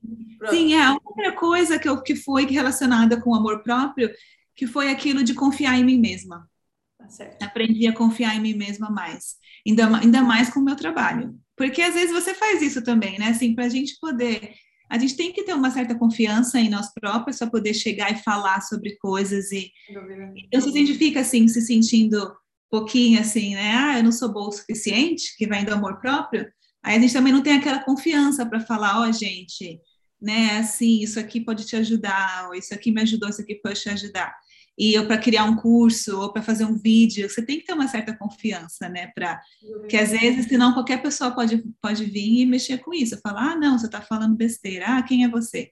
Sim 0.50 0.74
é 0.74 0.82
a 0.82 0.94
outra 0.94 1.32
coisa 1.36 1.78
que, 1.78 1.88
eu, 1.88 2.02
que 2.02 2.16
foi 2.16 2.44
relacionada 2.46 3.20
com 3.20 3.30
o 3.30 3.34
amor 3.36 3.62
próprio, 3.62 4.10
que 4.56 4.66
foi 4.66 4.90
aquilo 4.90 5.22
de 5.22 5.32
confiar 5.32 5.78
em 5.78 5.84
mim 5.84 6.00
mesma. 6.00 6.50
Tá 6.98 7.46
Aprendi 7.46 7.86
a 7.86 7.94
confiar 7.94 8.36
em 8.36 8.40
mim 8.40 8.54
mesma 8.54 8.90
mais, 8.90 9.36
ainda, 9.66 9.98
ainda 9.98 10.22
mais 10.22 10.50
com 10.50 10.60
o 10.60 10.64
meu 10.64 10.76
trabalho. 10.76 11.38
Porque 11.56 11.80
às 11.80 11.94
vezes 11.94 12.12
você 12.12 12.34
faz 12.34 12.60
isso 12.62 12.82
também, 12.82 13.18
né? 13.18 13.28
Assim, 13.28 13.54
para 13.54 13.64
a 13.64 13.68
gente 13.68 13.98
poder 14.00 14.54
a 14.88 14.98
gente 14.98 15.16
tem 15.16 15.32
que 15.32 15.42
ter 15.42 15.52
uma 15.52 15.70
certa 15.70 15.96
confiança 15.96 16.60
em 16.60 16.68
nós 16.68 16.92
próprios 16.94 17.38
para 17.38 17.50
poder 17.50 17.74
chegar 17.74 18.12
e 18.12 18.22
falar 18.22 18.60
sobre 18.60 18.96
coisas 18.98 19.50
e 19.50 19.72
então 20.36 20.60
se 20.60 20.68
a 20.68 20.72
gente 20.72 20.94
fica 20.94 21.20
assim 21.20 21.48
se 21.48 21.60
sentindo 21.60 22.22
um 22.24 22.34
pouquinho 22.70 23.20
assim, 23.20 23.54
né? 23.54 23.72
Ah, 23.74 23.98
eu 23.98 24.04
não 24.04 24.12
sou 24.12 24.32
boa 24.32 24.48
o 24.48 24.52
suficiente, 24.52 25.36
que 25.36 25.46
vem 25.46 25.64
do 25.64 25.74
amor 25.74 26.00
próprio. 26.00 26.46
Aí 26.82 26.96
a 26.96 27.00
gente 27.00 27.12
também 27.12 27.32
não 27.32 27.42
tem 27.42 27.54
aquela 27.54 27.82
confiança 27.82 28.46
para 28.46 28.60
falar, 28.60 29.00
ó, 29.00 29.08
oh, 29.08 29.12
gente, 29.12 29.80
né? 30.20 30.58
Assim, 30.58 31.00
isso 31.00 31.18
aqui 31.18 31.40
pode 31.40 31.66
te 31.66 31.74
ajudar, 31.74 32.46
ou 32.48 32.54
isso 32.54 32.72
aqui 32.72 32.92
me 32.92 33.02
ajudou, 33.02 33.28
isso 33.28 33.40
aqui 33.40 33.56
pode 33.56 33.80
te 33.80 33.88
ajudar 33.88 34.36
e 34.78 34.94
eu 34.94 35.06
para 35.06 35.18
criar 35.18 35.44
um 35.44 35.56
curso 35.56 36.20
ou 36.20 36.32
para 36.32 36.42
fazer 36.42 36.64
um 36.64 36.76
vídeo, 36.76 37.28
você 37.28 37.42
tem 37.44 37.58
que 37.58 37.66
ter 37.66 37.72
uma 37.72 37.88
certa 37.88 38.16
confiança, 38.16 38.88
né? 38.88 39.10
Para 39.14 39.40
que 39.88 39.96
às 39.96 40.10
vezes, 40.10 40.46
senão 40.46 40.74
qualquer 40.74 41.00
pessoa 41.00 41.30
pode 41.30 41.64
pode 41.80 42.04
vir 42.04 42.42
e 42.42 42.46
mexer 42.46 42.78
com 42.78 42.92
isso, 42.92 43.20
falar, 43.22 43.52
ah, 43.52 43.56
não, 43.56 43.78
você 43.78 43.86
está 43.86 44.00
falando 44.00 44.36
besteira, 44.36 44.98
ah, 44.98 45.02
quem 45.02 45.24
é 45.24 45.28
você? 45.28 45.70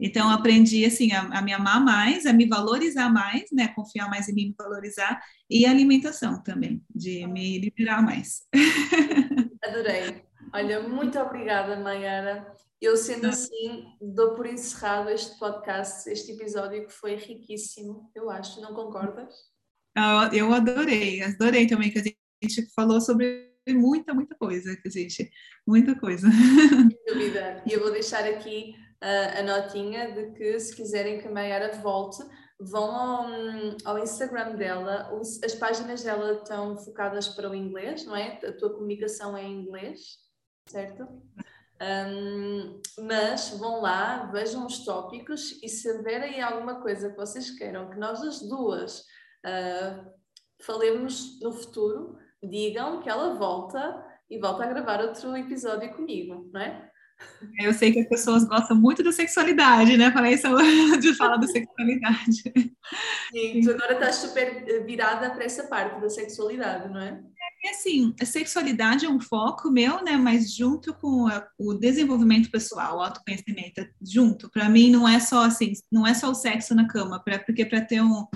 Então, 0.00 0.30
aprendi, 0.30 0.84
assim, 0.84 1.12
a, 1.12 1.22
a, 1.22 1.42
me 1.42 1.52
amar 1.52 1.84
mais, 1.84 2.24
a 2.24 2.32
me 2.32 2.46
valorizar 2.46 3.10
mais, 3.10 3.50
né? 3.50 3.68
Confiar 3.68 4.08
mais 4.08 4.28
em 4.28 4.34
mim, 4.34 4.46
me 4.48 4.54
valorizar, 4.56 5.20
e 5.50 5.66
a 5.66 5.70
alimentação 5.70 6.40
também, 6.40 6.80
de 6.94 7.26
me 7.26 7.58
liberar 7.58 8.00
mais. 8.00 8.46
Adorei. 9.64 10.22
Olha, 10.52 10.88
muito 10.88 11.18
obrigada, 11.18 11.76
Mayara. 11.80 12.54
Eu, 12.80 12.96
sendo 12.96 13.26
assim, 13.26 13.86
dou 14.00 14.34
por 14.34 14.46
encerrado 14.46 15.10
este 15.10 15.36
podcast, 15.36 16.08
este 16.08 16.32
episódio 16.32 16.86
que 16.86 16.92
foi 16.92 17.16
riquíssimo, 17.16 18.08
eu 18.14 18.30
acho, 18.30 18.60
não 18.60 18.72
concordas? 18.72 19.34
Ah, 19.96 20.30
eu 20.32 20.52
adorei, 20.52 21.20
adorei 21.22 21.66
também 21.66 21.90
que 21.90 21.98
a 21.98 22.02
gente 22.02 22.72
falou 22.76 23.00
sobre 23.00 23.52
muita, 23.68 24.14
muita 24.14 24.36
coisa, 24.36 24.76
que 24.76 24.86
a 24.86 24.90
gente, 24.90 25.28
muita 25.66 25.98
coisa. 25.98 26.28
Sem 26.30 27.14
dúvida. 27.14 27.62
E 27.66 27.72
eu 27.72 27.80
vou 27.80 27.90
deixar 27.90 28.22
aqui 28.24 28.76
uh, 29.02 29.40
a 29.40 29.42
notinha 29.42 30.12
de 30.12 30.30
que 30.34 30.60
se 30.60 30.76
quiserem 30.76 31.20
que 31.20 31.26
a 31.26 31.32
Mayara 31.32 31.76
volte, 31.80 32.22
vão 32.60 32.90
ao, 32.90 33.26
ao, 33.84 33.98
Instagram 33.98 34.54
dela, 34.54 35.10
as 35.44 35.54
páginas 35.54 36.02
dela 36.02 36.34
estão 36.34 36.76
focadas 36.76 37.28
para 37.28 37.50
o 37.50 37.54
inglês, 37.54 38.04
não 38.04 38.14
é? 38.14 38.38
A 38.44 38.52
tua 38.52 38.72
comunicação 38.72 39.36
é 39.36 39.44
em 39.44 39.62
inglês, 39.62 40.18
certo? 40.66 41.06
Um, 41.80 42.80
mas 43.06 43.50
vão 43.50 43.80
lá, 43.80 44.26
vejam 44.32 44.66
os 44.66 44.84
tópicos 44.84 45.62
e 45.62 45.68
se 45.68 45.88
houver 45.90 46.20
aí 46.22 46.40
alguma 46.40 46.80
coisa 46.80 47.08
que 47.08 47.16
vocês 47.16 47.52
queiram 47.52 47.88
que 47.88 47.96
nós 47.96 48.20
as 48.20 48.40
duas 48.40 49.00
uh, 49.46 50.10
falemos 50.60 51.40
no 51.40 51.52
futuro, 51.52 52.18
digam 52.42 53.00
que 53.00 53.08
ela 53.08 53.34
volta 53.34 54.04
e 54.28 54.40
volta 54.40 54.64
a 54.64 54.66
gravar 54.66 55.00
outro 55.00 55.36
episódio 55.36 55.94
comigo, 55.94 56.50
não 56.52 56.60
é? 56.60 56.90
Eu 57.60 57.72
sei 57.72 57.92
que 57.92 58.00
as 58.00 58.08
pessoas 58.08 58.44
gostam 58.44 58.76
muito 58.76 59.02
da 59.02 59.10
sexualidade, 59.10 59.96
né? 59.96 60.12
Falei 60.12 60.34
isso 60.34 60.48
de 61.00 61.14
falar 61.14 61.36
da 61.36 61.46
sexualidade. 61.46 62.42
Sim, 63.32 63.60
tu 63.60 63.70
agora 63.72 63.94
estás 63.94 64.16
super 64.16 64.84
virada 64.84 65.30
para 65.30 65.44
essa 65.44 65.66
parte 65.66 66.00
da 66.00 66.08
sexualidade, 66.08 66.88
não 66.88 67.00
é? 67.00 67.20
E 67.62 67.68
assim, 67.70 68.14
a 68.20 68.24
sexualidade 68.24 69.04
é 69.04 69.08
um 69.08 69.20
foco 69.20 69.70
meu, 69.70 70.02
né? 70.04 70.16
Mas 70.16 70.54
junto 70.54 70.94
com 70.94 71.26
o 71.58 71.74
desenvolvimento 71.74 72.50
pessoal, 72.50 72.98
o 72.98 73.00
autoconhecimento, 73.02 73.84
junto. 74.00 74.48
Para 74.50 74.68
mim 74.68 74.90
não 74.90 75.08
é 75.08 75.18
só 75.18 75.44
assim, 75.44 75.72
não 75.90 76.06
é 76.06 76.14
só 76.14 76.30
o 76.30 76.34
sexo 76.34 76.74
na 76.74 76.86
cama, 76.86 77.22
pra, 77.22 77.38
porque 77.40 77.66
para 77.66 77.80
ter 77.80 78.00
um, 78.00 78.26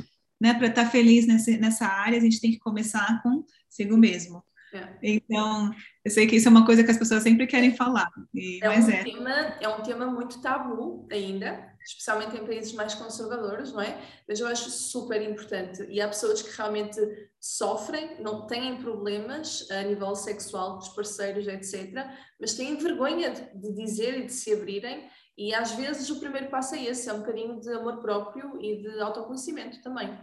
né? 0.40 0.54
Para 0.54 0.66
estar 0.66 0.84
tá 0.84 0.90
feliz 0.90 1.26
nessa, 1.26 1.52
nessa 1.56 1.86
área, 1.86 2.18
a 2.18 2.20
gente 2.20 2.40
tem 2.40 2.50
que 2.50 2.58
começar 2.58 3.22
consigo 3.22 3.96
mesmo. 3.96 4.42
É. 4.72 4.96
Então, 5.02 5.70
eu 6.02 6.10
sei 6.10 6.26
que 6.26 6.36
isso 6.36 6.48
é 6.48 6.50
uma 6.50 6.64
coisa 6.64 6.82
que 6.82 6.90
as 6.90 6.96
pessoas 6.96 7.22
sempre 7.22 7.46
querem 7.46 7.76
falar. 7.76 8.10
E, 8.34 8.58
é, 8.62 8.70
um 8.70 8.90
é. 8.90 9.04
Tema, 9.04 9.30
é 9.60 9.68
um 9.68 9.82
tema 9.82 10.06
muito 10.06 10.40
tabu 10.40 11.06
ainda, 11.12 11.74
especialmente 11.84 12.36
em 12.36 12.46
países 12.46 12.72
mais 12.72 12.94
conservadores, 12.94 13.72
não 13.72 13.82
é? 13.82 14.00
Mas 14.26 14.40
eu 14.40 14.46
acho 14.46 14.70
super 14.70 15.20
importante. 15.20 15.84
E 15.90 16.00
há 16.00 16.08
pessoas 16.08 16.40
que 16.40 16.56
realmente 16.56 16.98
sofrem, 17.38 18.22
não 18.22 18.46
têm 18.46 18.80
problemas 18.80 19.70
a 19.70 19.82
nível 19.82 20.14
sexual 20.14 20.78
dos 20.78 20.88
parceiros, 20.88 21.46
etc., 21.46 22.06
mas 22.40 22.54
têm 22.54 22.76
vergonha 22.76 23.30
de, 23.30 23.58
de 23.58 23.74
dizer 23.74 24.18
e 24.18 24.26
de 24.26 24.32
se 24.32 24.54
abrirem. 24.54 25.06
E 25.36 25.54
às 25.54 25.72
vezes 25.72 26.08
o 26.08 26.18
primeiro 26.18 26.48
passo 26.48 26.74
é 26.74 26.84
esse, 26.84 27.10
é 27.10 27.12
um 27.12 27.20
bocadinho 27.20 27.60
de 27.60 27.70
amor 27.72 28.00
próprio 28.00 28.58
e 28.60 28.82
de 28.82 29.00
autoconhecimento 29.00 29.82
também. 29.82 30.18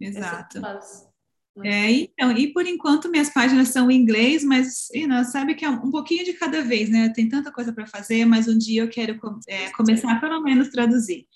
Exato. 0.00 0.58
É, 0.58 1.11
então, 1.56 2.32
e 2.32 2.52
por 2.52 2.66
enquanto 2.66 3.10
minhas 3.10 3.28
páginas 3.28 3.68
são 3.68 3.90
em 3.90 4.00
inglês, 4.00 4.42
mas 4.42 4.88
you 4.94 5.06
know, 5.06 5.22
sabe 5.24 5.54
que 5.54 5.64
é 5.64 5.68
um 5.68 5.90
pouquinho 5.90 6.24
de 6.24 6.32
cada 6.32 6.62
vez, 6.62 6.88
né? 6.88 7.10
Tem 7.14 7.28
tanta 7.28 7.52
coisa 7.52 7.72
para 7.72 7.86
fazer, 7.86 8.24
mas 8.24 8.48
um 8.48 8.56
dia 8.56 8.82
eu 8.82 8.88
quero 8.88 9.18
é, 9.46 9.70
começar 9.70 10.18
pelo 10.20 10.40
menos 10.42 10.70
traduzir. 10.70 11.26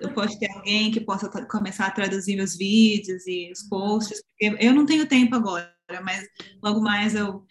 Eu 0.00 0.10
posso 0.12 0.38
ter 0.38 0.50
alguém 0.50 0.90
que 0.90 1.00
possa 1.00 1.28
começar 1.46 1.86
a 1.86 1.90
traduzir 1.90 2.36
meus 2.36 2.56
vídeos 2.56 3.26
e 3.26 3.50
os 3.52 3.62
posts, 3.64 4.22
porque 4.22 4.64
eu 4.64 4.72
não 4.72 4.86
tenho 4.86 5.06
tempo 5.06 5.34
agora, 5.34 5.72
mas 6.02 6.24
logo 6.62 6.80
mais 6.80 7.14
eu, 7.14 7.44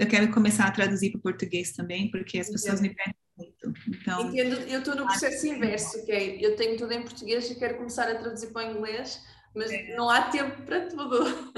eu 0.00 0.08
quero 0.08 0.30
começar 0.30 0.66
a 0.66 0.70
traduzir 0.70 1.10
para 1.10 1.18
o 1.18 1.22
português 1.22 1.72
também, 1.72 2.10
porque 2.10 2.38
as 2.38 2.50
pessoas 2.50 2.80
me 2.80 2.94
pedem 2.94 3.14
muito. 3.36 3.72
Então, 3.88 4.28
Entendo, 4.28 4.56
eu 4.62 4.80
estou 4.80 4.96
no 4.96 5.06
processo 5.06 5.46
inverso, 5.46 6.04
que 6.04 6.12
é, 6.12 6.44
eu 6.44 6.56
tenho 6.56 6.76
tudo 6.76 6.92
em 6.92 7.02
português 7.02 7.50
e 7.50 7.54
quero 7.54 7.76
começar 7.76 8.08
a 8.10 8.14
traduzir 8.16 8.52
para 8.52 8.68
o 8.68 8.76
inglês, 8.76 9.22
mas 9.58 9.70
é. 9.70 9.96
não 9.96 10.08
há 10.08 10.22
tempo 10.22 10.62
para 10.62 10.88
tudo. 10.88 11.52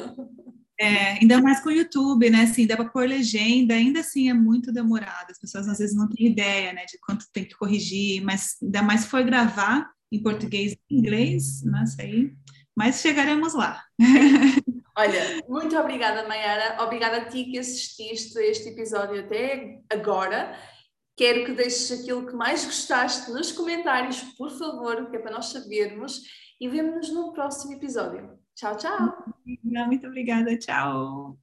É, 0.80 1.18
ainda 1.20 1.42
mais 1.42 1.60
com 1.60 1.68
o 1.68 1.72
YouTube, 1.72 2.30
né? 2.30 2.44
Assim, 2.44 2.66
dá 2.66 2.74
para 2.74 2.88
pôr 2.88 3.06
legenda, 3.06 3.74
ainda 3.74 4.00
assim 4.00 4.30
é 4.30 4.34
muito 4.34 4.72
demorado. 4.72 5.30
As 5.30 5.38
pessoas 5.38 5.68
às 5.68 5.78
vezes 5.78 5.94
não 5.94 6.08
têm 6.08 6.28
ideia, 6.28 6.72
né, 6.72 6.86
de 6.86 6.98
quanto 6.98 7.26
tem 7.34 7.44
que 7.44 7.54
corrigir, 7.54 8.22
mas 8.24 8.56
ainda 8.62 8.80
mais 8.80 9.02
se 9.02 9.08
for 9.08 9.22
gravar 9.22 9.90
em 10.10 10.22
português 10.22 10.72
e 10.72 10.96
inglês, 10.96 11.62
não 11.64 11.86
sei, 11.86 12.32
mas 12.74 13.00
chegaremos 13.02 13.52
lá. 13.52 13.84
Olha, 14.96 15.44
muito 15.46 15.76
obrigada, 15.76 16.26
Mayara. 16.26 16.82
Obrigada 16.82 17.18
a 17.18 17.24
ti 17.26 17.44
que 17.44 17.58
assististe 17.58 18.38
a 18.38 18.46
este 18.46 18.70
episódio 18.70 19.20
até 19.20 19.80
agora. 19.90 20.58
Quero 21.16 21.44
que 21.44 21.52
deixes 21.52 21.92
aquilo 21.92 22.26
que 22.26 22.34
mais 22.34 22.64
gostaste 22.64 23.30
nos 23.30 23.52
comentários, 23.52 24.22
por 24.38 24.50
favor, 24.58 25.10
que 25.10 25.16
é 25.16 25.20
para 25.20 25.32
nós 25.32 25.46
sabermos. 25.46 26.22
E 26.60 26.68
vemo-nos 26.68 27.10
no 27.10 27.32
próximo 27.32 27.72
episódio. 27.72 28.38
Tchau, 28.54 28.76
tchau. 28.76 29.24
Muito 29.86 30.06
obrigada. 30.06 30.56
Tchau. 30.58 31.38